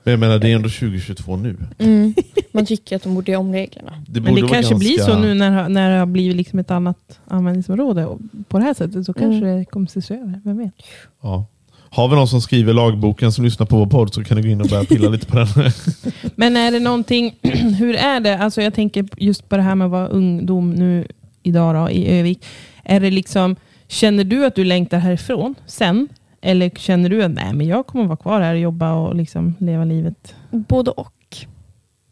Men 0.02 0.10
jag 0.10 0.20
menar, 0.20 0.38
det 0.38 0.50
är 0.50 0.56
ändå 0.56 0.68
2022 0.68 1.36
nu. 1.36 1.56
Mm. 1.78 2.14
Man 2.52 2.66
tycker 2.66 2.96
att 2.96 3.02
de 3.02 3.14
borde 3.14 3.32
göra 3.32 3.40
om 3.40 3.52
reglerna. 3.52 4.04
Det 4.08 4.20
Men 4.20 4.34
det 4.34 4.42
vara 4.42 4.52
kanske 4.52 4.74
blir 4.74 4.98
så 4.98 5.18
nu 5.18 5.34
när, 5.34 5.68
när 5.68 5.90
det 5.90 5.98
har 5.98 6.06
blivit 6.06 6.36
liksom 6.36 6.58
ett 6.58 6.70
annat 6.70 7.20
användningsområde 7.24 8.06
och 8.06 8.20
på 8.48 8.58
det 8.58 8.64
här 8.64 8.74
sättet 8.74 9.06
så 9.06 9.12
kanske 9.12 9.46
det 9.46 9.64
kommer 9.64 9.86
ses 9.86 10.10
över. 10.10 10.40
Vem 10.44 10.58
vet? 10.58 10.74
Ja. 11.22 11.46
Har 11.90 12.08
vi 12.08 12.14
någon 12.14 12.28
som 12.28 12.40
skriver 12.40 12.72
lagboken 12.72 13.32
som 13.32 13.44
lyssnar 13.44 13.66
på 13.66 13.76
vår 13.76 13.86
podd 13.86 14.14
så 14.14 14.24
kan 14.24 14.36
du 14.36 14.42
gå 14.42 14.48
in 14.48 14.60
och 14.60 14.66
börja 14.66 14.84
pilla 14.84 15.08
lite 15.08 15.26
på 15.26 15.36
den. 15.36 15.48
Men 16.34 16.56
är 16.56 16.72
det 16.72 16.80
någonting, 16.80 17.34
hur 17.78 17.94
är 17.94 18.20
det? 18.20 18.38
Alltså 18.38 18.62
jag 18.62 18.74
tänker 18.74 19.08
just 19.16 19.48
på 19.48 19.56
det 19.56 19.62
här 19.62 19.74
med 19.74 19.84
att 19.84 19.90
vara 19.90 20.06
ungdom 20.06 20.70
nu 20.70 21.06
idag 21.42 21.74
då, 21.74 21.90
i 21.90 22.18
Övik. 22.18 22.44
Är 22.84 23.00
det 23.00 23.10
liksom, 23.10 23.56
känner 23.88 24.24
du 24.24 24.46
att 24.46 24.54
du 24.54 24.64
längtar 24.64 24.98
härifrån 24.98 25.54
sen? 25.66 26.08
Eller 26.40 26.70
känner 26.70 27.08
du 27.08 27.22
att 27.22 27.30
nej, 27.30 27.54
men 27.54 27.66
jag 27.66 27.86
kommer 27.86 28.04
vara 28.04 28.16
kvar 28.16 28.40
här 28.40 28.54
och 28.54 28.60
jobba 28.60 28.92
och 28.92 29.14
liksom 29.14 29.54
leva 29.58 29.84
livet? 29.84 30.34
Både 30.50 30.90
och. 30.90 31.12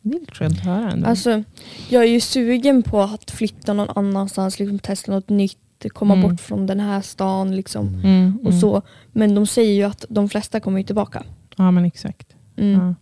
Det 0.02 0.16
är 0.16 0.20
lite 0.20 0.34
skönt 0.34 0.58
att 0.58 0.64
höra 0.64 0.90
ändå. 0.90 1.08
Alltså, 1.08 1.42
jag 1.88 2.02
är 2.02 2.08
ju 2.08 2.20
sugen 2.20 2.82
på 2.82 3.00
att 3.00 3.30
flytta 3.30 3.72
någon 3.72 3.88
annanstans, 3.94 4.58
liksom 4.58 4.78
testa 4.78 5.12
något 5.12 5.28
nytt, 5.28 5.58
komma 5.88 6.14
Mm. 6.14 6.28
bort 6.30 6.40
från 6.40 6.66
den 6.66 6.80
här 6.80 7.00
stan 7.00 7.56
liksom. 7.56 8.00
mm, 8.04 8.38
Och 8.44 8.54
så. 8.54 8.82
Men 9.12 9.34
de 9.34 9.46
säger 9.46 9.72
ju 9.74 9.82
att 9.82 10.04
de 10.08 10.28
flesta 10.28 10.60
kommer 10.60 10.78
ju 10.78 10.84
tillbaka. 10.84 11.22
Ja 11.56 11.70
men 11.70 11.84
exakt. 11.84 12.26
Mm. 12.56 12.72
Ja. 12.80 12.94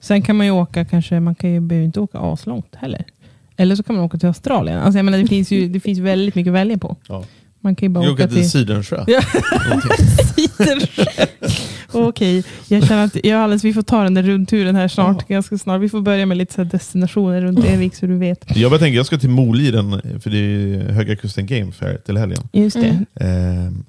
Sen 0.00 0.22
kan 0.22 0.36
man 0.36 0.46
ju 0.46 0.52
åka 0.52 0.84
kanske, 0.84 1.20
man 1.20 1.34
kan 1.34 1.50
ju, 1.52 1.60
behöver 1.60 1.86
inte 1.86 2.00
åka 2.00 2.18
aslångt 2.18 2.74
heller. 2.76 3.04
Eller 3.56 3.76
så 3.76 3.82
kan 3.82 3.96
man 3.96 4.04
åka 4.04 4.18
till 4.18 4.26
Australien. 4.28 4.78
Alltså 4.78 4.98
jag 4.98 5.04
menar, 5.04 5.18
det, 5.18 5.26
finns 5.26 5.50
ju, 5.50 5.68
det 5.68 5.80
finns 5.80 5.98
väldigt 5.98 6.34
mycket 6.34 6.50
att 6.50 6.54
välja 6.54 6.78
på. 6.78 6.96
Ja. 7.08 7.24
Man 7.60 7.74
kan 7.76 7.86
ju 7.86 7.90
bara 7.92 8.12
åka 8.12 8.28
till. 8.28 8.50
Sidensjö. 8.50 9.04
Ja. 9.06 9.20
Cidersjö. 10.36 11.04
Okej, 11.92 12.44
jag 12.68 12.86
känner 12.86 13.04
att 13.04 13.24
jag 13.24 13.40
alldeles, 13.40 13.64
vi 13.64 13.72
får 13.74 13.82
ta 13.82 14.02
den 14.02 14.14
där 14.14 14.22
rundturen 14.22 14.76
här 14.76 14.88
snart. 14.88 15.28
Ganska 15.28 15.58
snart. 15.58 15.80
Vi 15.80 15.88
får 15.88 16.00
börja 16.00 16.26
med 16.26 16.36
lite 16.36 16.54
så 16.54 16.62
här 16.62 16.70
destinationer 16.70 17.40
runt 17.42 17.64
Evik 17.64 17.94
så 17.94 18.06
du 18.06 18.16
vet. 18.18 18.56
Jag 18.56 18.70
bara 18.70 18.78
tänker, 18.78 18.96
jag 18.96 19.06
ska 19.06 19.18
till 19.18 19.30
Moliden, 19.30 20.00
för 20.20 20.30
det 20.30 20.38
är 20.38 20.92
Höga 20.92 21.16
Kusten 21.16 21.46
Game 21.46 21.72
Fair 21.72 21.96
till 21.98 22.16
helgen. 22.16 22.42
Just 22.52 22.76
det. 22.80 23.04
Ehm, 23.24 23.84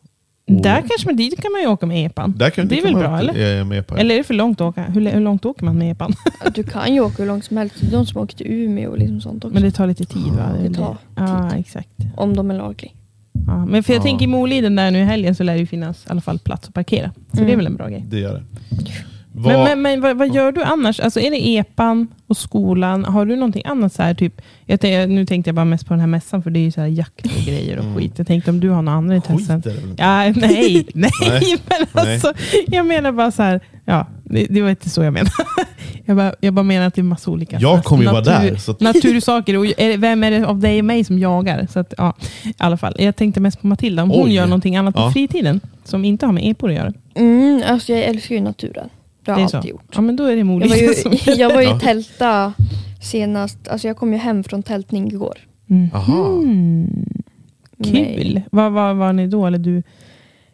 och 0.47 0.61
Där 0.61 0.76
kanske 0.89 1.05
man, 1.07 1.15
dit 1.15 1.41
kan 1.41 1.51
man 1.51 1.61
ju 1.61 1.67
åka 1.67 1.86
med 1.86 2.05
epan. 2.05 2.34
där 2.38 2.49
kan, 2.49 2.67
det 2.67 2.80
är 2.80 2.84
väl 2.84 2.95
bra, 2.95 3.19
eller? 3.19 3.59
eh, 3.59 3.65
Med 3.65 3.88
på. 3.88 3.97
Eller 3.97 4.15
är 4.15 4.17
det 4.17 4.24
för 4.24 4.34
långt 4.34 4.61
att 4.61 4.67
åka? 4.67 4.84
Hur, 4.84 5.09
hur 5.11 5.19
långt 5.22 5.45
åker 5.45 5.65
man 5.65 5.78
med 5.78 5.91
epan? 5.91 6.13
Du 6.55 6.63
kan 6.63 6.93
ju 6.93 6.99
åka 7.01 7.15
hur 7.24 7.28
långt 7.28 7.45
som 7.45 7.57
helst. 7.57 7.76
Det 7.82 7.88
är 7.88 7.91
de 7.91 8.05
som 8.05 8.22
åker 8.22 8.38
till 8.38 8.47
Umeå 8.49 8.89
och 8.91 8.97
liksom 8.97 9.22
sånt 9.22 9.45
också. 9.45 9.53
Men 9.53 9.63
det 9.63 9.72
tar 9.72 9.88
lite 9.88 10.05
tid 10.05 10.24
va? 10.38 10.49
Det 10.63 10.74
tar 10.74 10.97
Ja, 11.15 11.51
exakt. 11.55 11.89
Om 12.15 12.36
de 12.36 12.51
är 12.51 12.57
lagliga. 12.57 12.91
Ja, 13.48 13.66
men 13.66 13.84
för 13.84 13.94
jag 13.94 14.00
Ja. 14.00 14.04
tänker 14.04 14.24
i 14.24 14.28
Moliden 14.28 14.76
där 14.76 14.92
nu 14.92 15.00
i 15.00 15.04
helgen 15.04 15.36
så 15.36 15.44
lär 15.44 15.54
det 15.54 15.60
ju 15.60 15.66
finnas 15.66 16.06
i 16.06 16.10
alla 16.10 16.22
fall 16.22 16.39
plats 16.39 16.68
att 16.68 16.74
parkera. 16.74 17.12
Så 17.32 17.38
Mm. 17.38 17.48
det 17.48 17.54
är 17.54 17.58
väl 17.58 17.66
en 17.68 17.76
bra 17.76 17.88
grej. 17.88 18.06
Det 18.10 18.20
gör 18.20 18.34
det. 18.34 18.44
Vad- 19.34 19.54
Men, 19.54 19.64
men, 19.64 19.82
men 19.82 20.02
vad, 20.02 20.18
vad 20.18 20.36
gör 20.36 20.52
du 20.52 20.64
annars? 20.64 21.00
Alltså 21.00 21.20
är 21.20 21.32
det 21.32 21.48
epan 21.48 22.08
och 22.28 22.38
skolan? 22.38 23.06
Har 23.06 23.26
du 23.26 23.36
någonting 23.36 23.62
annat? 23.66 23.94
Så 23.94 24.04
här, 24.04 24.14
typ, 24.14 24.42
jag 24.66 24.82
tänkte, 24.82 25.06
nu 25.08 25.26
tänkte 25.26 25.48
jag 25.50 25.56
bara 25.56 25.66
mest 25.66 25.88
på 25.88 25.94
den 25.94 26.00
här 26.00 26.08
mässan, 26.08 26.44
för 26.44 26.50
det 26.50 26.60
är 26.60 26.62
ju 26.62 26.72
så 26.72 26.82
här 26.82 26.88
jakt 26.88 27.26
och 27.26 27.46
grejer 27.46 27.78
och 27.78 27.84
Mm. 27.84 27.98
skit. 27.98 28.14
Jag 28.16 28.28
tänkte 28.28 28.52
om 28.52 28.60
du 28.60 28.70
har 28.70 28.82
några 28.82 28.98
andra 28.98 29.16
Skit 29.22 29.30
intressen? 29.30 29.56
är 29.58 29.62
det 29.64 29.70
väl 29.82 29.90
inte? 29.90 30.04
Ja, 30.04 30.18
nej, 30.20 30.34
nej, 30.96 31.12
Nej. 31.22 31.58
men 31.70 31.88
Nej. 32.06 32.14
alltså, 32.14 32.34
jag 32.68 32.86
menar 32.86 33.12
bara 33.12 33.32
så 33.32 33.44
här, 33.44 33.60
ja, 33.86 34.08
det, 34.24 34.46
det 34.50 34.62
var 34.62 34.70
inte 34.70 34.90
så 34.90 35.04
jag 35.04 35.14
menade. 35.14 35.32
Jag 36.06 36.18
bara, 36.18 36.34
jag 36.42 36.54
bara 36.54 36.64
menar 36.64 36.88
att 36.88 36.94
det 36.96 37.02
är 37.02 37.04
massa 37.04 37.32
olika 37.32 37.60
Jag 37.60 37.84
kommer 37.84 38.04
ju 38.04 38.10
vara 38.10 38.22
där, 38.22 38.56
så 38.56 38.72
att- 38.72 38.80
natursaker. 38.80 39.58
Och 39.58 39.66
är, 39.66 39.98
vem 39.98 40.24
är 40.24 40.32
det 40.32 40.46
av 40.48 40.60
dig 40.60 40.80
och 40.80 40.86
mig 40.86 41.04
som 41.04 41.20
jagar? 41.20 41.68
Så 41.72 41.80
att, 41.80 41.94
ja, 41.98 42.14
i 42.44 42.54
alla 42.58 42.78
fall. 42.78 42.96
Jag 43.00 43.16
tänkte 43.16 43.40
mest 43.40 43.62
på 43.62 43.68
Matilda, 43.68 44.04
om 44.04 44.10
hon 44.12 44.26
Oj. 44.26 44.34
gör 44.34 44.46
någonting 44.46 44.76
annat 44.76 44.96
på 44.96 45.02
Ja. 45.02 45.12
fritiden 45.12 45.60
som 45.84 46.06
inte 46.06 46.26
har 46.26 46.34
med 46.34 46.52
epor 46.52 46.70
att 46.70 46.76
göra. 46.76 46.94
Mm, 47.16 47.64
alltså 47.68 47.92
jag 47.94 48.04
älskar 48.04 48.36
ju 48.36 48.42
naturen. 48.42 48.90
Det 49.26 49.32
har 49.32 49.38
Det 49.38 49.41
är 49.41 49.43
jag 49.43 49.49
så. 49.51 49.57
alltid 49.57 49.72
gjort. 49.72 49.91
Ja, 49.95 50.01
men 50.01 50.15
då 50.15 50.24
är 50.24 50.32
det 50.32 50.38
Jag 50.38 50.45
var 50.45 50.53
Moliden 50.53 50.93
som 51.03 51.11
ju, 51.11 51.32
jag 51.41 51.53
var 51.53 51.61
ju 51.61 51.67
Ja. 51.67 51.80
tälta 51.80 52.53
senast. 53.01 53.67
Alltså 53.67 53.88
jag 53.88 53.97
kom 53.97 54.13
ju 54.13 54.19
hem 54.19 54.43
från 54.43 54.63
tältning 54.63 55.07
igår. 55.07 55.38
Aha. 55.93 56.28
Mm. 56.28 57.05
Kul. 57.84 57.93
Nej. 57.93 58.45
Var 58.51 58.69
var 58.69 58.93
var 58.93 59.13
ni 59.13 59.28
då? 59.28 59.45
Eller 59.45 59.57
du? 59.57 59.84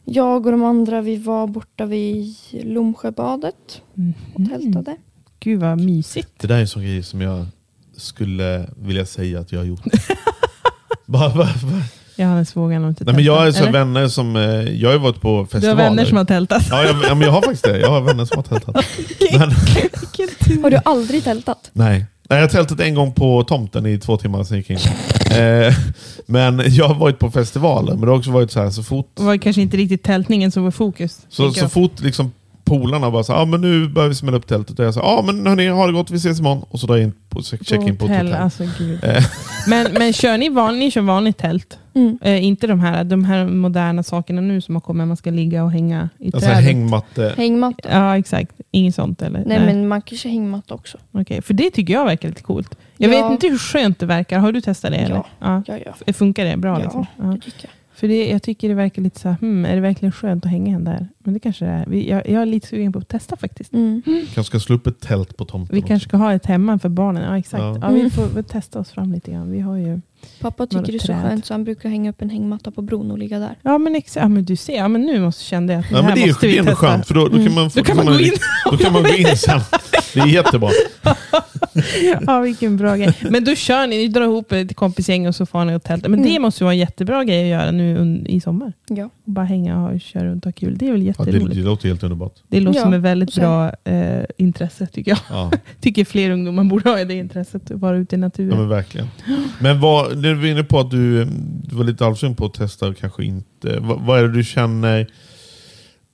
Jag 0.06 0.46
och 0.46 0.52
de 0.52 0.64
andra 0.64 1.02
vi 1.02 1.16
var 1.18 1.48
borta 1.48 1.86
vid 1.86 2.36
Lomsjöbadet 2.64 3.82
Mm. 3.98 4.14
och 4.34 4.50
tältade. 4.50 4.98
Gud 5.40 5.60
vad 5.60 5.82
mysigt. 5.82 6.32
Det 6.38 6.48
där 6.48 6.56
är 6.56 6.62
en 6.62 6.68
sån 6.68 6.82
grej 6.84 7.04
som 7.04 7.22
jag 7.22 7.46
skulle 7.98 8.70
vilja 8.78 9.06
säga 9.06 9.40
att 9.40 9.52
jag 9.52 9.60
har 9.60 9.66
gjort. 9.66 9.82
bara, 11.06 11.30
bara, 11.30 11.36
bara. 11.36 11.84
Johannes 12.18 12.56
vågar 12.56 12.80
nog 12.80 12.90
inte 12.92 13.04
Nej, 13.04 13.14
men 13.16 13.24
jag 13.24 13.36
har 13.36 13.46
tälta, 13.46 13.58
så 13.60 13.64
eller? 13.64 13.74
vänner 13.80 14.08
som, 14.08 14.36
eh, 14.36 14.42
jag 14.82 14.92
har 14.92 14.98
varit 14.98 15.22
på 15.22 15.28
Du 15.30 15.34
har 15.38 15.46
festivaler. 15.46 15.84
vänner 15.84 16.06
som 16.06 16.18
har 16.18 16.26
tältat. 16.26 16.64
ja, 16.70 16.84
jag, 16.84 16.96
ja, 17.04 17.16
men 17.16 17.22
jag 17.22 17.32
har 17.32 17.42
faktiskt 17.42 17.64
det. 17.64 17.80
Jag 17.80 17.90
har 17.90 18.02
vänner 18.02 18.26
som 18.26 18.38
har 18.38 18.44
tältat. 18.44 18.76
Men. 19.32 19.52
Har 20.64 20.70
du 20.70 20.80
aldrig 20.86 21.24
tältat? 21.24 21.70
nej. 21.74 22.06
nej, 22.30 22.40
jag 22.40 22.42
har 22.46 22.48
tältat 22.50 22.80
en 22.80 22.96
gång 22.96 23.14
på 23.14 23.44
tomten 23.44 23.86
i 23.86 24.00
två 24.00 24.18
timmar, 24.18 24.44
sen 24.44 24.58
gick 24.58 24.70
in. 24.70 24.78
Eh, 25.38 25.74
men 26.26 26.62
jag 26.68 26.88
har 26.88 26.96
varit 26.96 27.20
på 27.20 27.32
festivaler, 27.32 27.92
men 27.94 28.02
det 28.02 28.08
har 28.08 28.18
också 28.18 28.32
varit 28.32 28.52
så 28.52 28.60
här 28.60 28.70
så 28.70 28.84
fort 28.84 29.12
Det 29.16 29.24
var 29.24 29.38
kanske 29.38 29.62
inte 29.62 29.78
riktigt 29.78 30.04
tältningen 30.04 30.52
som 30.52 30.64
var 30.64 30.72
fokus. 30.72 31.20
Så, 31.30 31.52
så 31.52 31.60
jag. 31.60 31.72
fort 31.72 32.00
liksom 32.00 32.32
polarna 32.68 33.12
bara 33.12 33.24
så 33.24 33.34
här, 33.34 33.42
ah, 33.42 33.46
men 33.46 33.62
nu 33.62 33.88
börjar 33.90 34.10
vi 34.10 34.16
smälla 34.16 34.38
upp 34.38 34.48
tältet. 34.48 34.80
Och 34.80 34.86
jag 34.86 34.94
säger, 34.94 35.08
ja 35.08 35.14
ah, 35.14 35.22
men 35.22 35.48
hörni, 35.48 35.68
ha 35.68 35.88
det 35.88 35.94
gott, 35.94 36.12
vi 36.12 36.16
ses 36.18 36.40
imorgon. 36.40 36.66
Och 36.70 36.80
så 36.80 36.88
drar 36.88 36.96
jag 36.96 37.04
in 37.04 37.14
på, 37.30 37.42
check 37.44 37.72
in 37.72 37.98
på 37.98 38.06
ett 38.06 38.12
hotell. 38.12 38.34
Alltså, 38.34 38.64
gud. 38.78 39.04
Eh. 39.04 39.24
men, 39.68 39.88
men 39.94 40.14
kör 40.14 40.38
ni 40.38 40.50
vanligt, 40.50 40.80
ni 40.80 40.92
kör 40.92 41.02
vanligt 41.02 41.38
tält? 41.38 41.78
Mm. 41.96 42.18
Eh, 42.22 42.44
inte 42.46 42.68
de 42.68 42.80
här, 42.80 43.04
de 43.04 43.24
här 43.24 43.46
moderna 43.46 44.04
sakerna 44.04 44.42
nu 44.42 44.62
som 44.62 44.76
har 44.76 44.82
kommit, 44.82 45.08
man 45.08 45.18
ska 45.18 45.30
ligga 45.32 45.64
och 45.64 45.72
hänga 45.72 46.10
i 46.20 46.26
Alltså 46.26 46.40
trädet. 46.40 46.64
hängmatte. 46.64 47.34
Hängmatta? 47.38 47.90
Ja, 47.92 48.18
exakt. 48.18 48.52
Inget 48.72 48.96
sånt 48.96 49.22
eller? 49.22 49.44
Nej, 49.46 49.60
men 49.66 49.88
man 49.88 50.02
kan 50.02 50.18
köra 50.18 50.32
hängmatta 50.32 50.74
också. 50.74 50.98
Okej, 51.12 51.42
För 51.42 51.54
det 51.54 51.70
tycker 51.70 51.94
jag 51.94 52.06
verkar 52.06 52.30
lite 52.30 52.44
coolt. 52.44 52.78
Jag 52.98 53.14
Ja. 53.14 53.24
vet 53.24 53.32
inte 53.32 53.48
hur 53.48 53.58
skönt 53.58 54.00
det 54.00 54.06
verkar. 54.06 54.40
Har 54.40 54.52
du 54.52 54.62
testat 54.62 54.92
det? 54.92 54.98
Ja. 54.98 55.06
Eller? 55.06 55.24
Ja. 55.40 55.64
Ja, 55.68 55.78
ja. 56.06 56.14
Funkar 56.14 56.46
det 56.46 56.58
bra? 56.58 56.78
Ja, 56.78 56.84
Liksom? 56.84 57.06
Ja. 57.18 57.24
det 57.24 57.40
tycker 57.42 57.60
jag. 57.62 57.72
För 58.00 58.08
det, 58.08 58.30
jag 58.30 58.44
tycker 58.44 58.70
det 58.70 58.76
verkar 58.76 59.02
lite 59.02 59.20
så 59.20 59.30
här, 59.30 59.36
hmm, 59.42 59.66
är 59.66 59.76
det 59.76 59.82
verkligen 59.82 60.12
skönt 60.12 60.46
att 60.46 60.52
hänga 60.52 60.80
där? 60.80 61.08
Men 61.20 61.34
det 61.34 61.40
kanske 61.40 61.66
det 61.66 61.72
är. 61.72 61.86
Vi, 61.88 62.10
jag, 62.10 62.30
jag 62.30 62.42
är 62.42 62.46
lite 62.46 62.68
sugen 62.68 62.94
på 62.94 63.00
att 63.00 63.08
testa 63.08 63.38
faktiskt. 63.38 63.74
Mm. 63.74 64.02
kanske 64.06 64.44
ska 64.44 64.60
slå 64.60 64.76
upp 64.76 64.88
ett 64.88 65.00
tält 65.00 65.38
på 65.38 65.46
tomten. 65.46 65.76
Vi 65.76 65.80
också. 65.82 65.88
kanske 65.88 66.10
ska 66.10 66.18
ha 66.18 66.34
ett 66.34 66.46
hemma 66.46 66.80
för 66.80 66.90
barnen. 66.90 67.24
Ja, 67.24 67.38
exakt. 67.38 67.62
Ja. 67.62 67.78
Ja. 67.82 67.90
vi 67.90 68.00
Mm. 68.00 68.12
får 68.12 68.42
testa 68.42 68.80
oss 68.80 68.92
fram 68.92 69.14
lite 69.14 69.32
grann. 69.32 69.52
Vi 69.52 69.60
har 69.60 69.76
ju... 69.76 70.02
Pappa 70.42 70.68
tycker 70.68 70.86
det 70.92 70.96
är 70.96 71.00
så 71.00 71.06
träd. 71.08 71.22
skönt 71.22 71.46
så 71.46 71.54
han 71.54 71.64
brukar 71.64 71.90
hänga 71.90 72.10
upp 72.10 72.22
en 72.22 72.30
hängmatta 72.30 72.72
på 72.72 72.82
bron 72.82 73.12
och 73.12 73.18
ligga 73.18 73.40
där. 73.40 73.56
Ja 73.62 73.78
men, 73.78 73.96
exakt. 73.96 74.24
ja, 74.24 74.28
men 74.30 74.46
du 74.46 74.56
ser, 74.56 74.76
ja, 74.78 74.88
men 74.88 75.02
nu 75.02 75.20
måste, 75.20 75.44
kände 75.44 75.74
jag 75.74 75.80
att 75.80 75.92
Ja, 75.92 75.98
det 75.98 76.04
men 76.04 76.10
här 76.10 76.16
det 76.16 76.24
är, 76.24 76.28
måste 76.28 76.46
det 76.46 76.52
vi 76.52 76.56
är 76.56 76.60
ändå 76.60 76.72
testa. 76.72 76.88
skönt, 76.88 77.08
för 77.08 77.14
då, 77.14 77.28
då 77.28 77.38
kan 77.46 77.54
man, 77.54 77.70
få, 77.72 77.80
Då 77.80 77.86
kan 77.86 77.96
man 77.98 78.06
gå 78.06 78.20
in. 78.20 78.32
Då 78.72 78.78
kan 78.78 78.94
man 78.94 79.04
gå 79.04 79.10
in 79.10 79.38
sen. 79.38 79.60
Det 80.18 80.30
är 80.30 80.34
jättebra. 80.34 80.70
ja, 82.28 82.40
vilken 82.40 82.78
bra 82.78 82.96
grej. 82.96 83.14
Men 83.30 83.44
då 83.44 83.56
kör 83.56 83.88
ni, 83.88 83.98
ni 83.98 84.08
drar 84.08 84.22
ihop 84.24 84.52
ett 84.52 84.76
kompisgäng 84.76 85.28
och 85.28 85.36
så 85.36 85.46
får 85.46 85.66
ni 85.66 85.76
och 85.76 85.84
tälta. 85.84 86.10
Men 86.10 86.22
det 86.24 86.30
Mm. 86.30 86.42
måste 86.42 86.64
ju 86.64 86.66
vara 86.66 86.74
en 86.74 86.80
jättebra 86.80 87.24
grej 87.24 87.54
att 87.54 87.62
göra 87.62 87.72
nu 87.72 88.22
i 88.26 88.40
sommar. 88.42 88.74
Ja. 88.88 89.06
Och 89.06 89.32
bara 89.32 89.46
hänga 89.46 89.88
och 89.88 90.02
köra 90.02 90.26
runt 90.26 90.46
och 90.46 90.48
ha 90.52 90.54
kul. 90.54 90.78
Det 90.78 90.88
är 90.88 90.92
väl 90.92 91.02
Ja, 91.08 91.14
det, 91.18 91.26
jätteroligt. 91.32 91.56
det 91.56 91.64
låter 91.66 91.88
helt 91.88 92.04
underbart. 92.04 92.34
det 92.48 92.60
låter 92.60 92.80
Ja, 92.80 92.84
som 92.84 92.94
ett 92.94 93.02
väldigt 93.02 93.36
bra 93.36 93.72
eh, 93.84 94.24
intresse 94.38 94.86
tycker 94.88 95.12
jag. 95.12 95.20
Ja, 95.30 95.52
tycker 95.82 96.06
fler 96.06 96.32
ungdomar 96.32 96.64
borde 96.64 96.90
ha 96.90 97.04
det 97.04 97.14
intresset 97.14 97.72
att 97.72 97.80
vara 97.80 97.98
ute 97.98 98.16
i 98.16 98.20
ja 98.20 98.26
naturen. 98.26 98.58
men 98.58 98.70
verkligen. 98.70 99.08
Men 99.60 99.80
vad, 99.80 100.18
du 100.24 100.34
var 100.34 100.46
inne 100.46 100.64
på 100.64 100.80
att 100.80 100.92
du, 100.92 101.26
du 101.64 101.76
var 101.76 101.84
lite 101.84 102.04
halvsugen 102.04 102.36
på 102.36 102.46
att 102.46 102.54
testa 102.54 102.88
och 102.88 102.98
kanske 102.98 103.24
inte. 103.26 103.80
Vad, 103.80 104.02
vad 104.02 104.20
är 104.20 104.24
det 104.24 104.34
du 104.34 104.44
känner 104.44 105.08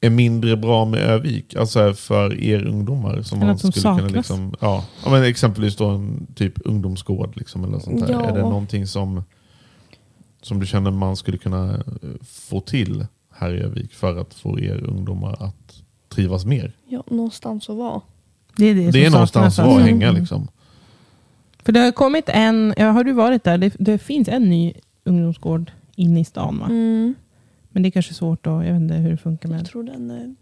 är 0.05 0.09
mindre 0.09 0.57
bra 0.57 0.85
med 0.85 0.99
Övik? 0.99 1.55
Alltså 1.55 1.93
för 1.93 2.41
er 2.41 2.65
ungdomar? 2.65 3.21
Som 3.21 3.41
Är 3.41 3.45
man 3.45 3.57
skulle 3.57 3.71
kunna 3.71 3.95
saknas? 3.95 4.11
liksom, 4.11 4.55
ja, 4.59 4.85
men 5.05 5.23
exempelvis 5.23 5.75
då 5.75 5.87
en 5.89 6.27
typ 6.35 6.53
ungdomsgård. 6.65 7.37
Liksom, 7.37 7.63
eller 7.63 7.79
sånt 7.79 8.07
där. 8.07 8.13
Ja. 8.13 8.23
Är 8.23 8.33
det 8.35 8.41
någonting 8.41 8.87
som, 8.87 9.23
som 10.41 10.59
du 10.59 10.65
känner 10.65 10.91
man 10.91 11.15
skulle 11.15 11.37
kunna 11.37 11.73
eh, 11.75 12.09
få 12.23 12.59
till 12.59 13.05
här 13.31 13.53
i 13.55 13.59
Övik 13.59 13.93
för 13.93 14.17
att 14.17 14.33
få 14.33 14.59
er 14.59 14.83
ungdomar 14.83 15.43
att 15.43 15.81
trivas 16.09 16.45
mer? 16.45 16.73
ja, 16.87 17.03
någonstans 17.07 17.69
att 17.69 17.75
vara. 17.75 18.01
Det 18.57 18.65
är, 18.65 18.75
det 18.75 18.91
Det 18.91 19.05
är 19.05 19.09
någonstans 19.11 19.59
att 19.59 19.65
vara 19.65 19.75
och 19.75 19.81
alltså. 19.81 19.89
hänga 19.93 20.11
liksom. 20.11 20.47
För 21.65 21.71
det 21.71 21.79
har 21.79 21.91
kommit 21.91 22.29
en, 22.29 22.73
ja, 22.77 22.91
har 22.91 23.03
du 23.03 23.13
varit 23.13 23.43
där? 23.43 23.57
Det, 23.57 23.73
det 23.79 23.97
finns 23.97 24.27
en 24.27 24.49
ny 24.49 24.73
ungdomsgård 25.03 25.71
inne 25.95 26.19
i 26.19 26.25
stan 26.25 26.59
va? 26.59 26.65
Mm. 26.65 27.15
Men 27.73 27.83
det 27.83 27.89
är 27.89 27.91
kanske 27.91 28.13
svårt 28.13 28.47
att, 28.47 28.53
jag 28.65 28.73
vet 28.73 28.81
inte 28.81 28.93
hur 28.93 29.11
det 29.11 29.17
funkar 29.17 29.49
Jag 29.49 29.55
med. 29.57 29.65
tror 29.65 29.83
den 29.83 30.11
är... 30.11 30.35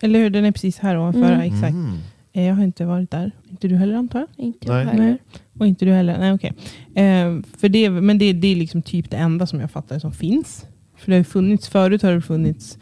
Eller 0.00 0.18
hur, 0.18 0.30
den 0.30 0.44
är 0.44 0.52
precis 0.52 0.78
här 0.78 0.98
ovanför. 0.98 1.32
Mm. 1.32 1.40
Exakt. 1.40 1.74
Mhm. 1.74 1.98
Eh, 2.32 2.46
Jag 2.46 2.54
har 2.54 2.64
inte 2.64 2.84
varit 2.84 3.10
där. 3.10 3.30
Inte 3.50 3.68
du 3.68 3.76
heller 3.76 3.94
antar 3.94 4.18
jag? 4.18 4.28
Inte 4.46 4.68
Nej. 4.72 4.78
jag 4.84 4.90
heller. 4.90 5.04
Nej. 5.04 5.18
Och 5.58 5.66
inte 5.66 5.84
du 5.84 5.92
heller? 5.92 6.18
Nej 6.18 6.32
okej. 6.32 6.52
Eh, 6.94 7.42
för 7.58 7.68
det, 7.68 7.90
men 7.90 8.18
det, 8.18 8.32
det 8.32 8.48
är 8.48 8.56
liksom 8.56 8.82
typ 8.82 9.10
det 9.10 9.16
enda 9.16 9.46
som 9.46 9.60
jag 9.60 9.70
fattar 9.70 9.98
som 9.98 10.12
finns. 10.12 10.66
För 10.96 11.10
det 11.10 11.12
har 11.16 11.18
ju 11.18 11.24
funnits, 11.24 11.68
förut 11.68 12.02
har 12.02 12.12
det 12.12 12.20
funnits, 12.22 12.78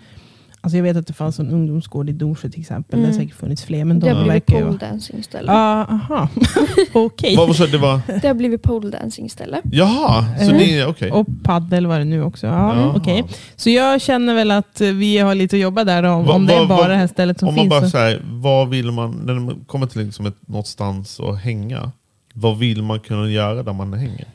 alltså 0.60 0.76
jag 0.76 0.82
vet 0.82 0.96
att 0.96 1.06
det 1.06 1.12
fanns 1.12 1.38
en 1.38 1.50
ungdomsgård 1.50 2.08
i 2.10 2.12
Dorsö 2.12 2.48
till 2.50 2.60
exempel. 2.60 2.98
Det 3.00 3.06
har 3.06 3.12
Mm. 3.12 3.24
säkert 3.26 3.40
funnits 3.40 3.62
fler. 3.64 3.84
Men 3.84 4.00
Det 4.00 4.06
de 4.08 4.12
har 4.12 4.22
blivit 4.24 4.32
verkar 4.50 4.58
ju... 4.58 4.64
pole 4.66 4.78
dancing 4.78 5.22
ställe. 5.22 5.52
Ja, 5.52 5.84
aha. 5.90 6.28
Okej. 6.92 7.36
Vad 7.36 7.46
var 7.46 7.54
så 7.54 7.66
det 7.66 7.78
var? 7.78 8.00
Det 8.22 8.26
har 8.28 8.34
blivit 8.34 8.62
pole 8.62 8.90
dancing 8.90 9.30
ställe. 9.30 9.60
Jaha, 9.72 10.24
så 10.38 10.50
Eh. 10.52 10.58
det 10.58 10.78
är 10.78 10.86
okej. 10.88 11.10
Och 11.12 11.26
paddel 11.42 11.86
var 11.86 11.98
det 11.98 12.04
nu 12.04 12.22
också. 12.22 12.46
Ja, 12.46 12.52
Jaha. 12.76 12.92
okej. 12.96 13.24
Så 13.56 13.70
jag 13.70 14.00
känner 14.00 14.34
väl 14.34 14.50
att 14.50 14.80
eh, 14.80 14.88
vi 14.88 15.18
har 15.18 15.34
lite 15.34 15.56
att 15.56 15.60
jobba 15.62 15.84
där 15.84 16.02
om, 16.02 16.24
Va- 16.24 16.34
om 16.34 16.46
det 16.46 16.54
är 16.54 16.66
bara 16.66 16.78
va- 16.82 16.88
det 16.88 16.94
här 16.96 17.06
stället 17.06 17.38
som 17.38 17.48
Om 17.48 17.54
man 17.54 17.62
finns. 17.62 17.70
bara 17.70 17.80
så- 17.80 17.90
säger, 17.90 18.22
vad 18.24 18.68
vill 18.68 18.90
man, 18.92 19.10
när 19.24 19.34
man 19.34 19.64
kommer 19.66 19.86
till 19.86 20.04
liksom 20.04 20.26
ett, 20.26 20.48
någonstans 20.48 21.20
att 21.20 21.38
hänga, 21.38 21.92
vad 22.34 22.58
vill 22.58 22.82
man 22.82 23.00
kunna 23.00 23.28
göra 23.30 23.62
där 23.62 23.72
man 23.72 23.92
hänger? 23.92 24.26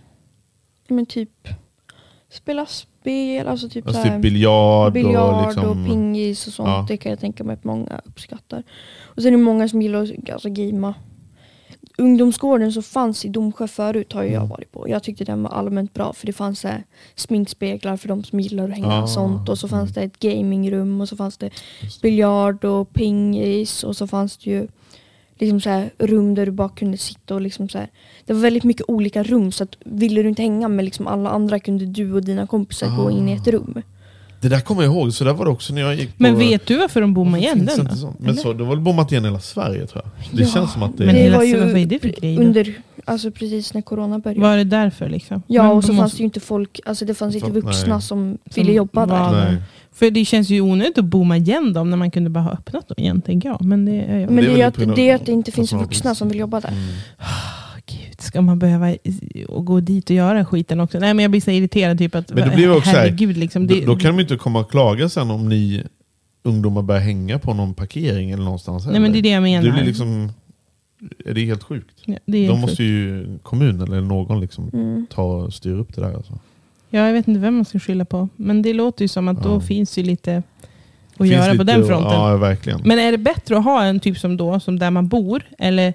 Men 0.88 1.06
typ 1.06 1.30
spela 2.32 2.66
spel, 2.66 2.90
alltså 3.47 3.70
typ, 3.70 3.88
Alltså 3.88 4.04
typ 4.04 4.22
biljard, 4.22 4.93
biljard 4.93 5.34
och 5.34 5.41
och, 5.41 5.47
liksom... 5.47 5.86
pingis 5.86 6.47
och 6.47 6.54
sånt. 6.54 6.70
Ja. 6.70 6.86
Det 6.88 6.97
kan 6.97 7.10
jag 7.10 7.20
tänka 7.20 7.43
mig 7.43 7.54
att 7.54 7.64
många 7.64 8.01
uppskattar. 8.06 8.64
Och 9.01 9.22
sen 9.22 9.34
är 9.34 9.38
det 9.38 9.43
många 9.43 9.70
som 9.70 9.82
gillar 9.82 10.04
att 10.04 10.30
alltså, 10.30 10.49
gamea. 10.49 10.93
Ungdomsgården 11.97 12.72
som 12.74 12.84
fanns 12.84 13.26
i 13.26 13.30
Domsjö 13.30 13.68
förut 13.68 14.14
har 14.14 14.24
ju 14.24 14.30
Mm. 14.30 14.41
jag 14.41 14.47
varit 14.47 14.72
på. 14.72 14.89
Jag 14.89 15.04
tyckte 15.04 15.24
den 15.26 15.43
var 15.43 15.51
allmänt 15.51 15.93
bra 15.93 16.14
för 16.14 16.26
det 16.26 16.34
fanns 16.34 16.64
här, 16.64 16.84
sminkspeglar 17.16 17.97
för 17.97 18.08
de 18.08 18.24
som 18.24 18.39
gillar 18.39 18.64
att 18.70 18.76
hänga 18.76 18.88
Ah, 18.88 19.01
och 19.01 19.10
sånt. 19.10 19.49
Och 19.49 19.58
så 19.60 19.68
fanns 19.68 19.97
mm. 19.97 20.10
det 20.10 20.16
ett 20.16 20.20
gamingrum 20.20 21.01
och 21.01 21.10
så 21.10 21.16
fanns 21.16 21.38
det. 21.38 21.49
biljard 22.01 22.66
och 22.66 22.93
pingis 22.93 23.84
och 23.84 23.97
så 23.97 24.08
fanns 24.08 24.38
det 24.38 24.49
ju 24.49 24.68
liksom 25.40 25.62
så 25.62 25.70
här 25.70 25.90
rum 25.98 26.36
där 26.36 26.46
du 26.46 26.52
bara 26.52 26.70
kunde 26.70 26.98
sitta 26.98 27.36
och 27.36 27.42
liksom 27.42 27.70
så 27.70 27.78
här. 27.78 27.88
Det 28.26 28.34
var 28.34 28.42
väldigt 28.42 28.64
mycket 28.64 28.84
olika 28.88 29.24
rum 29.24 29.52
så 29.52 29.64
att 29.64 29.76
ville 29.86 30.22
du 30.22 30.30
inte 30.30 30.42
hänga 30.42 30.68
med 30.68 30.86
liksom 30.86 31.08
alla 31.08 31.30
andra 31.30 31.60
kunde 31.60 31.86
du 31.86 32.14
och 32.14 32.24
dina 32.24 32.48
kompisar 32.48 32.96
gå 32.98 33.12
in 33.12 33.30
i 33.30 33.34
ett 33.34 33.48
rum. 33.48 33.82
Det 34.42 34.50
där 34.50 34.60
kommer 34.60 34.84
jag 34.84 34.94
ihåg, 34.94 35.14
så 35.14 35.24
där 35.24 35.34
var 35.34 35.46
det 35.46 35.52
också 35.52 35.74
när 35.74 35.82
jag 35.82 35.96
gick 35.96 36.08
på... 36.10 36.24
Men 36.24 36.38
vet 36.38 36.66
du 36.68 36.78
varför 36.78 37.02
de 37.02 37.14
Varför 37.14 37.38
igen 37.38 37.66
den 37.66 37.86
då? 38.02 38.14
Men 38.20 38.36
så, 38.38 38.54
det 38.54 38.64
var 38.64 38.70
väl 38.76 38.80
bommat 38.84 39.12
igen 39.12 39.24
i 39.26 39.28
hela 39.28 39.40
Sverige 39.40 39.88
tror 39.88 40.04
jag. 40.06 40.38
Det 40.38 40.44
Ja, 40.44 40.50
känns 40.50 40.74
som 40.74 40.84
att 40.84 40.98
det... 40.98 41.06
Men 41.06 41.16
det 41.16 41.30
var 41.38 41.44
ju 41.44 41.60
vad 41.60 41.78
är 41.78 41.86
det 41.86 42.00
för 42.00 42.10
grej 42.10 42.36
då? 42.36 42.42
under, 42.42 42.74
Alltså 43.06 43.32
precis 43.32 43.74
när 43.74 43.82
corona 43.82 44.20
började. 44.20 44.42
Var 44.42 44.58
det 44.58 44.64
därför 44.64 45.10
liksom? 45.10 45.44
Ja, 45.48 45.64
Men 45.64 45.72
och 45.72 45.84
så 45.84 45.92
då 45.92 45.98
fanns 45.98 46.06
måste- 46.06 46.18
det 46.18 46.22
ju 46.22 46.26
inte 46.26 46.40
folk, 46.40 46.80
alltså 46.86 47.06
det 47.06 47.14
fanns 47.14 47.36
inte 47.36 47.52
vuxna 47.52 47.94
nej. 47.96 48.02
som 48.02 48.38
Som 48.52 48.64
ville 48.64 48.72
jobba 48.74 49.06
där. 49.06 49.20
var- 49.20 49.32
Nej. 49.32 49.56
För 49.94 50.12
det 50.12 50.26
känns 50.26 50.50
ju 50.50 50.62
onödigt 50.62 50.98
att 50.98 51.06
bomma 51.06 51.38
igen 51.38 51.74
dem 51.74 51.89
när 51.89 51.98
man 51.98 52.12
kunde 52.12 52.30
bara 52.30 52.44
ha 52.44 52.52
öppnat 52.52 52.88
dem 52.88 52.96
igen, 52.98 53.22
tänker 53.22 53.50
jag. 53.50 53.62
Men 53.62 53.86
det, 53.86 53.96
jag, 53.96 54.08
Men 54.32 54.36
det 54.36 54.50
är 54.52 54.54
är, 54.54 54.58
ju 54.58 54.64
att, 54.64 54.96
det 54.96 55.10
är 55.10 55.16
att 55.16 55.26
det 55.26 55.32
inte 55.32 55.52
finns 55.52 55.74
vuxna 55.74 56.16
som 56.16 56.30
vill 56.30 56.39
jobba 56.39 56.60
där. 56.60 56.70
Mm. 56.70 56.84
Gud, 57.86 58.22
ska 58.22 58.41
man 58.41 58.60
behöva 58.60 58.96
gå 59.60 59.80
dit 59.80 60.10
och 60.10 60.16
göra 60.16 60.46
skiten 60.46 60.80
också? 60.80 61.00
Nej, 61.00 61.14
men 61.14 61.24
jag 61.24 61.32
blir 61.32 61.41
så 61.41 61.52
irriterad. 61.52 61.98
Typ 61.98 62.16
att, 62.16 62.34
Men 62.34 62.50
det 62.50 62.56
blir 62.56 62.72
också 62.78 62.89
så 62.89 62.96
här, 62.96 63.04
herregud, 63.04 63.38
liksom, 63.38 63.68
det, 63.68 63.80
Då, 63.80 63.94
då 63.94 64.00
kan 64.00 64.18
de 64.18 64.22
inte 64.22 64.36
komma 64.38 64.60
och 64.60 64.72
klaga 64.72 65.10
sen 65.10 65.32
om 65.32 65.50
ni 65.50 65.84
ungdomar 66.44 66.82
börjar 66.82 67.02
hänga 67.02 67.39
på 67.39 67.54
någon 67.54 67.74
parkering 67.74 68.32
eller 68.32 68.44
någonstans. 68.44 68.86
Nej, 68.86 69.00
men 69.00 69.12
det 69.12 69.18
är 69.18 69.22
det 69.24 69.30
jag 69.30 69.44
menar. 69.44 69.66
Det 69.66 69.72
blir 69.72 69.84
liksom, 69.84 70.32
är 71.26 71.34
det 71.34 71.41
helt 71.46 71.64
sjukt. 71.64 71.96
ja, 72.06 72.18
det 72.26 72.38
är 72.38 72.48
Då 72.48 72.54
sjukt. 72.56 72.62
måste 72.62 72.84
ju 72.84 73.28
kommunen 73.44 73.82
eller 73.82 74.02
någon 74.02 74.39
liksom 74.41 74.70
Mm. 74.74 75.06
ta 75.10 75.24
och 75.24 75.54
styra 75.54 75.76
upp 75.78 75.96
det 75.96 76.02
där. 76.02 76.14
Alltså. 76.14 76.39
Ja, 76.96 77.06
jag 77.06 77.14
vet 77.14 77.28
inte 77.28 77.39
vem 77.39 77.56
man 77.56 77.66
ska 77.66 77.80
skylla 77.80 78.06
på. 78.06 78.30
Men 78.36 78.62
det 78.62 78.74
låter 78.74 79.02
ju 79.04 79.08
som 79.08 79.28
att 79.28 79.44
då 79.44 79.50
Ja. 79.50 79.60
finns 79.60 79.98
ju 79.98 80.04
lite 80.04 80.38
att 80.38 81.18
Finns 81.18 81.32
göra 81.32 81.56
på 81.58 81.64
den 81.64 81.86
fronten. 81.88 82.12
Ja, 82.12 82.38
verkligen. 82.38 82.82
Men 82.86 83.00
är 83.00 83.12
det 83.12 83.18
bättre 83.18 83.58
att 83.58 83.64
ha 83.64 83.84
en 83.84 84.00
typ 84.00 84.18
som 84.18 84.38
då, 84.38 84.60
som 84.60 84.80
där 84.80 84.91
man 84.91 85.08
bor? 85.08 85.44
Eller, 85.60 85.94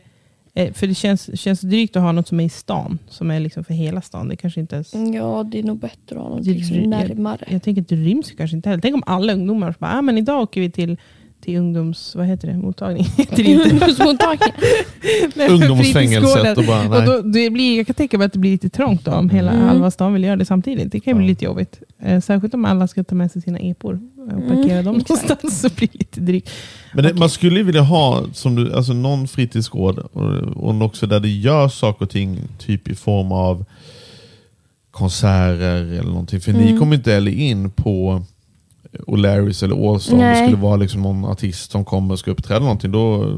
eh, 0.55 0.73
för 0.73 0.87
det 0.87 0.95
känns, 0.95 1.41
känns 1.41 1.61
drygt 1.61 1.97
att 1.97 2.03
ha 2.03 2.13
något 2.13 2.29
som 2.29 2.41
är 2.41 2.45
i 2.45 2.49
stan, 2.49 2.99
som 3.09 3.31
är 3.31 3.41
liksom 3.41 3.65
för 3.65 3.75
hela 3.75 4.01
stan. 4.01 4.29
Det 4.29 4.37
kanske 4.37 4.61
inte 4.61 4.75
ens... 4.75 4.95
Ja, 5.15 5.43
det 5.53 5.59
är 5.59 5.63
nog 5.63 5.79
bättre 5.79 6.17
att 6.17 6.23
ha 6.23 6.29
något 6.29 6.45
Det- 6.45 6.51
liksom 6.51 6.77
jag- 6.77 6.87
närmare. 6.89 7.45
Jag 7.49 7.63
tänker 7.63 7.83
att 7.83 7.89
det 7.89 7.97
ryms 7.97 8.33
ju 8.33 8.37
kanske 8.37 8.57
inte 8.57 8.69
heller. 8.69 8.83
Tänk 8.83 8.95
om 8.95 9.03
alla 9.07 9.33
ungdomar 9.33 9.75
bara, 9.79 9.99
ah, 9.99 10.03
men 10.03 10.19
idag 10.19 10.43
åker 10.43 10.61
vi 10.61 10.71
till, 10.71 10.97
till 11.41 11.57
ungdoms... 11.59 12.15
Vad 12.15 12.27
heter 12.27 12.49
det? 12.49 12.57
Mottagning? 12.59 13.05
heter 13.17 13.37
det 13.37 13.43
inte. 13.43 13.71
Ungdomsmottagning. 13.71 14.53
Nej, 15.35 15.49
Ungdomsfängelset 15.51 16.59
och 16.59 16.65
bara, 16.65 16.83
Och 16.85 16.91
nej. 16.91 17.07
då, 17.07 17.21
det 17.23 17.51
blir, 17.51 17.77
jag 17.77 17.87
kan 17.87 17.95
tänka 17.95 18.19
mig 18.19 18.25
att 18.27 18.33
det 18.33 18.39
blir 18.39 18.51
lite 18.51 18.69
trångt 18.69 19.05
då, 19.05 19.11
om 19.13 19.31
hela 19.31 19.51
Mm. 19.53 19.67
halva 19.69 19.91
stan 19.91 20.13
vill 20.13 20.25
göra 20.25 20.37
det 20.37 20.45
samtidigt. 20.45 20.93
Det 20.93 21.01
kan 21.01 21.11
ju 21.11 21.15
bli 21.17 21.27
Ja. 21.27 21.29
lite 21.29 21.45
jobbigt. 21.45 21.81
Eh, 22.03 22.21
särskilt 22.21 22.55
om 22.55 22.65
alla 22.65 22.89
ska 22.89 23.05
ta 23.05 23.15
med 23.15 23.31
sig 23.31 23.43
sina 23.43 23.59
epor 23.59 24.01
och 24.17 24.33
Mm, 24.33 24.49
parkera 24.49 24.83
dem 24.83 24.97
exakt. 24.97 25.09
någonstans. 25.29 25.61
Så 25.61 25.69
blir 25.77 25.89
det 25.93 25.99
lite 25.99 26.21
drygt. 26.21 26.51
Men 26.95 27.05
det, 27.05 27.15
man 27.15 27.31
skulle 27.31 27.57
ju 27.59 27.63
vilja 27.65 27.83
ha 27.83 28.25
som 28.33 28.55
du, 28.55 28.73
alltså 28.75 28.93
någon 28.93 29.29
fritidsgård 29.29 29.99
och, 29.99 30.23
och 30.57 30.83
också 30.83 31.07
där 31.07 31.21
det 31.21 31.29
görs 31.29 31.73
saker 31.73 32.05
och 32.05 32.11
ting 32.11 32.39
typ 32.59 32.89
i 32.89 32.95
form 32.95 33.33
av 33.33 33.65
konserter 34.91 35.83
eller 35.93 36.03
någonting. 36.11 36.41
För 36.41 36.53
ni 36.53 36.67
Mm. 36.67 36.79
kommer 36.79 36.97
inte 36.97 37.13
heller 37.13 37.33
in 37.33 37.71
på 37.71 38.23
O'Larrys 39.07 39.65
eller 39.65 39.91
Allstar 39.93 40.13
om 40.15 40.19
det 40.21 40.25
Nej. 40.25 40.47
skulle 40.49 40.63
vara 40.63 40.77
liksom 40.77 41.03
någon 41.03 41.25
artist 41.25 41.71
som 41.71 41.85
kommer 41.85 42.13
och 42.13 42.19
ska 42.19 42.31
uppträda 42.31 42.61
någonting. 42.61 42.91
Då, 42.93 43.33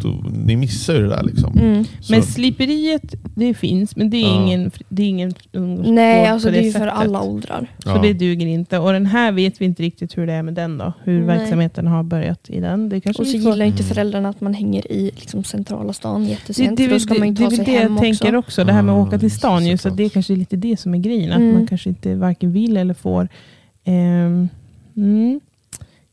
då, 0.00 0.24
ni 0.44 0.56
missar 0.56 0.94
ju 0.94 1.02
det 1.02 1.08
där. 1.08 1.22
Liksom. 1.22 1.58
Mm. 1.58 1.84
Men 2.10 2.22
sliperiet, 2.22 3.14
det 3.34 3.54
finns, 3.54 3.96
men 3.96 4.10
det 4.10 4.16
är 4.16 4.20
Ja. 4.22 4.42
ingen, 4.44 4.70
det 4.88 5.02
är 5.02 5.06
ingen 5.08 5.32
ungdomsgård 5.52 5.94
Nej, 5.94 6.26
på 6.26 6.32
alltså 6.32 6.50
det 6.50 6.58
är 6.58 6.62
ju 6.62 6.72
för 6.72 6.78
sättet. 6.78 6.94
alla 6.94 7.22
åldrar. 7.22 7.66
Så 7.78 7.88
ja. 7.88 7.98
det 8.02 8.12
duger 8.12 8.46
inte. 8.46 8.78
Och 8.78 8.92
den 8.92 9.06
här 9.06 9.32
vet 9.32 9.60
vi 9.60 9.64
inte 9.64 9.82
riktigt 9.82 10.18
hur 10.18 10.26
det 10.26 10.32
är 10.32 10.42
med 10.42 10.54
den 10.54 10.78
då. 10.78 10.92
Hur 11.04 11.18
Nej. 11.22 11.38
verksamheten 11.38 11.86
har 11.86 12.02
börjat 12.02 12.50
i 12.50 12.60
den. 12.60 12.88
Det 12.88 13.00
kanske 13.00 13.22
Och 13.22 13.28
så 13.28 13.36
gillar 13.36 13.64
inte 13.66 13.82
Mm. 13.82 13.88
föräldrarna 13.94 14.28
att 14.28 14.40
man 14.40 14.54
hänger 14.54 14.92
i 14.92 15.10
liksom, 15.16 15.44
centrala 15.44 15.92
stan 15.92 16.24
det, 16.24 16.30
jättesent. 16.30 16.76
det, 16.76 16.82
för 16.82 16.88
det, 16.88 16.94
då 16.94 17.00
ska 17.00 17.14
man 17.14 17.28
ju 17.28 17.34
det, 17.34 17.42
ta 17.44 17.50
det 17.50 17.56
sig 17.56 17.64
det 17.64 17.70
hem 17.70 17.92
jag 17.92 18.00
tänker 18.02 18.36
också. 18.36 18.38
också. 18.48 18.64
Det 18.64 18.72
här 18.72 18.82
med 18.82 18.94
att 18.94 19.00
Ah, 19.04 19.08
åka 19.08 19.18
till 19.18 19.30
stan. 19.30 19.62
så 19.62 19.68
Just 19.68 19.86
att 19.86 19.96
det 19.96 20.08
kanske 20.08 20.32
är 20.32 20.36
lite 20.36 20.56
det 20.56 20.80
som 20.80 20.94
är 20.94 20.98
grejen. 20.98 21.30
Att 21.32 21.38
Mm. 21.38 21.54
man 21.54 21.66
kanske 21.66 21.88
inte 21.88 22.14
varken 22.14 22.52
vill 22.52 22.76
eller 22.76 22.94
får. 22.94 23.28
Ehm, 23.88 24.48
mm, 24.96 25.40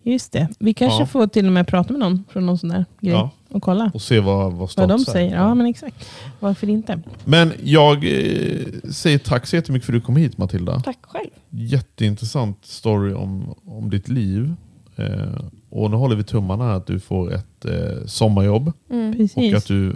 just 0.04 0.32
det. 0.32 0.48
Vi 0.60 0.74
kanske 0.74 1.02
Ja. 1.02 1.06
får 1.06 1.28
till 1.28 1.46
och 1.48 1.54
med 1.54 1.68
prata 1.68 1.94
med 1.94 2.00
någon 2.00 2.24
från 2.30 2.46
någon 2.46 2.58
sån 2.58 2.70
där 2.70 2.86
grej. 3.02 3.14
Ja. 3.14 3.30
Och 3.50 3.62
kolla 3.64 3.92
Och 3.94 4.02
se 4.02 4.20
vad, 4.20 4.54
vad 4.54 4.70
vad 4.78 4.90
de 4.90 5.00
säger. 5.00 5.36
Ja, 5.36 5.56
men 5.56 5.66
exakt. 5.66 6.10
Varför 6.40 6.70
inte? 6.70 7.02
Men 7.26 7.54
jag 7.64 7.96
eh, 7.96 8.66
säger 8.92 9.18
tack 9.18 9.48
så 9.48 9.56
jättemycket 9.56 9.86
för 9.86 9.94
att 9.94 10.00
du 10.02 10.06
kom 10.06 10.16
hit 10.16 10.38
Matilda. 10.38 10.80
Tack 10.80 10.98
själv. 11.02 11.30
Jätteintressant 11.50 12.58
story 12.66 13.14
om, 13.14 13.56
om 13.66 13.90
ditt 13.90 14.10
liv. 14.10 14.54
Eh, 14.96 15.40
och 15.70 15.92
nu 15.92 15.98
håller 15.98 16.16
vi 16.16 16.24
tummarna 16.24 16.74
att 16.74 16.88
du 16.88 17.00
får 17.00 17.34
ett 17.34 17.66
eh, 17.66 18.06
sommarjobb 18.06 18.72
Mm. 18.90 19.10
och 19.12 19.18
Precis. 19.18 19.56
att 19.56 19.66
du 19.68 19.96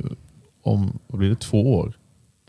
om 0.61 0.99
vad 1.07 1.19
blir 1.19 1.29
det, 1.29 1.35
två 1.35 1.73
år 1.75 1.93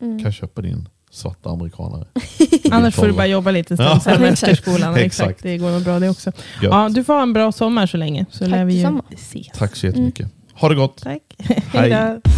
Mm. 0.01 0.23
kan 0.23 0.33
köpa 0.33 0.63
din 0.63 0.89
svarta 1.19 1.51
amerikanare. 1.51 2.05
Annars 2.71 2.95
får 2.95 3.07
du 3.07 3.13
bara 3.13 3.27
jobba 3.27 3.51
lite 3.51 3.77
Ja. 3.79 4.01
sen 4.01 4.25
efter 4.33 4.55
skolan. 4.55 4.95
Exakt. 4.97 5.31
Exakt. 5.31 5.43
Det 5.43 5.59
går 5.59 5.71
nog 5.71 5.83
bra 5.83 5.99
det 5.99 6.09
också. 6.09 6.31
Gött. 6.63 6.73
Ja, 6.73 6.89
du 6.89 7.05
får 7.05 7.15
ha 7.15 7.23
en 7.23 7.33
bra 7.33 7.53
sommar 7.53 7.87
så 7.87 7.97
länge. 7.97 8.27
Så 8.31 8.39
Tack 8.39 8.49
lär 8.51 8.65
vi 8.65 8.75
ju 8.81 8.89
ses. 9.15 9.47
Tack 9.59 9.77
så 9.77 9.87
jättemycket. 9.87 10.29
Ha 10.55 10.69
det 10.69 10.75
gott. 10.75 11.03
Tack. 11.03 11.23
Hej. 11.73 12.21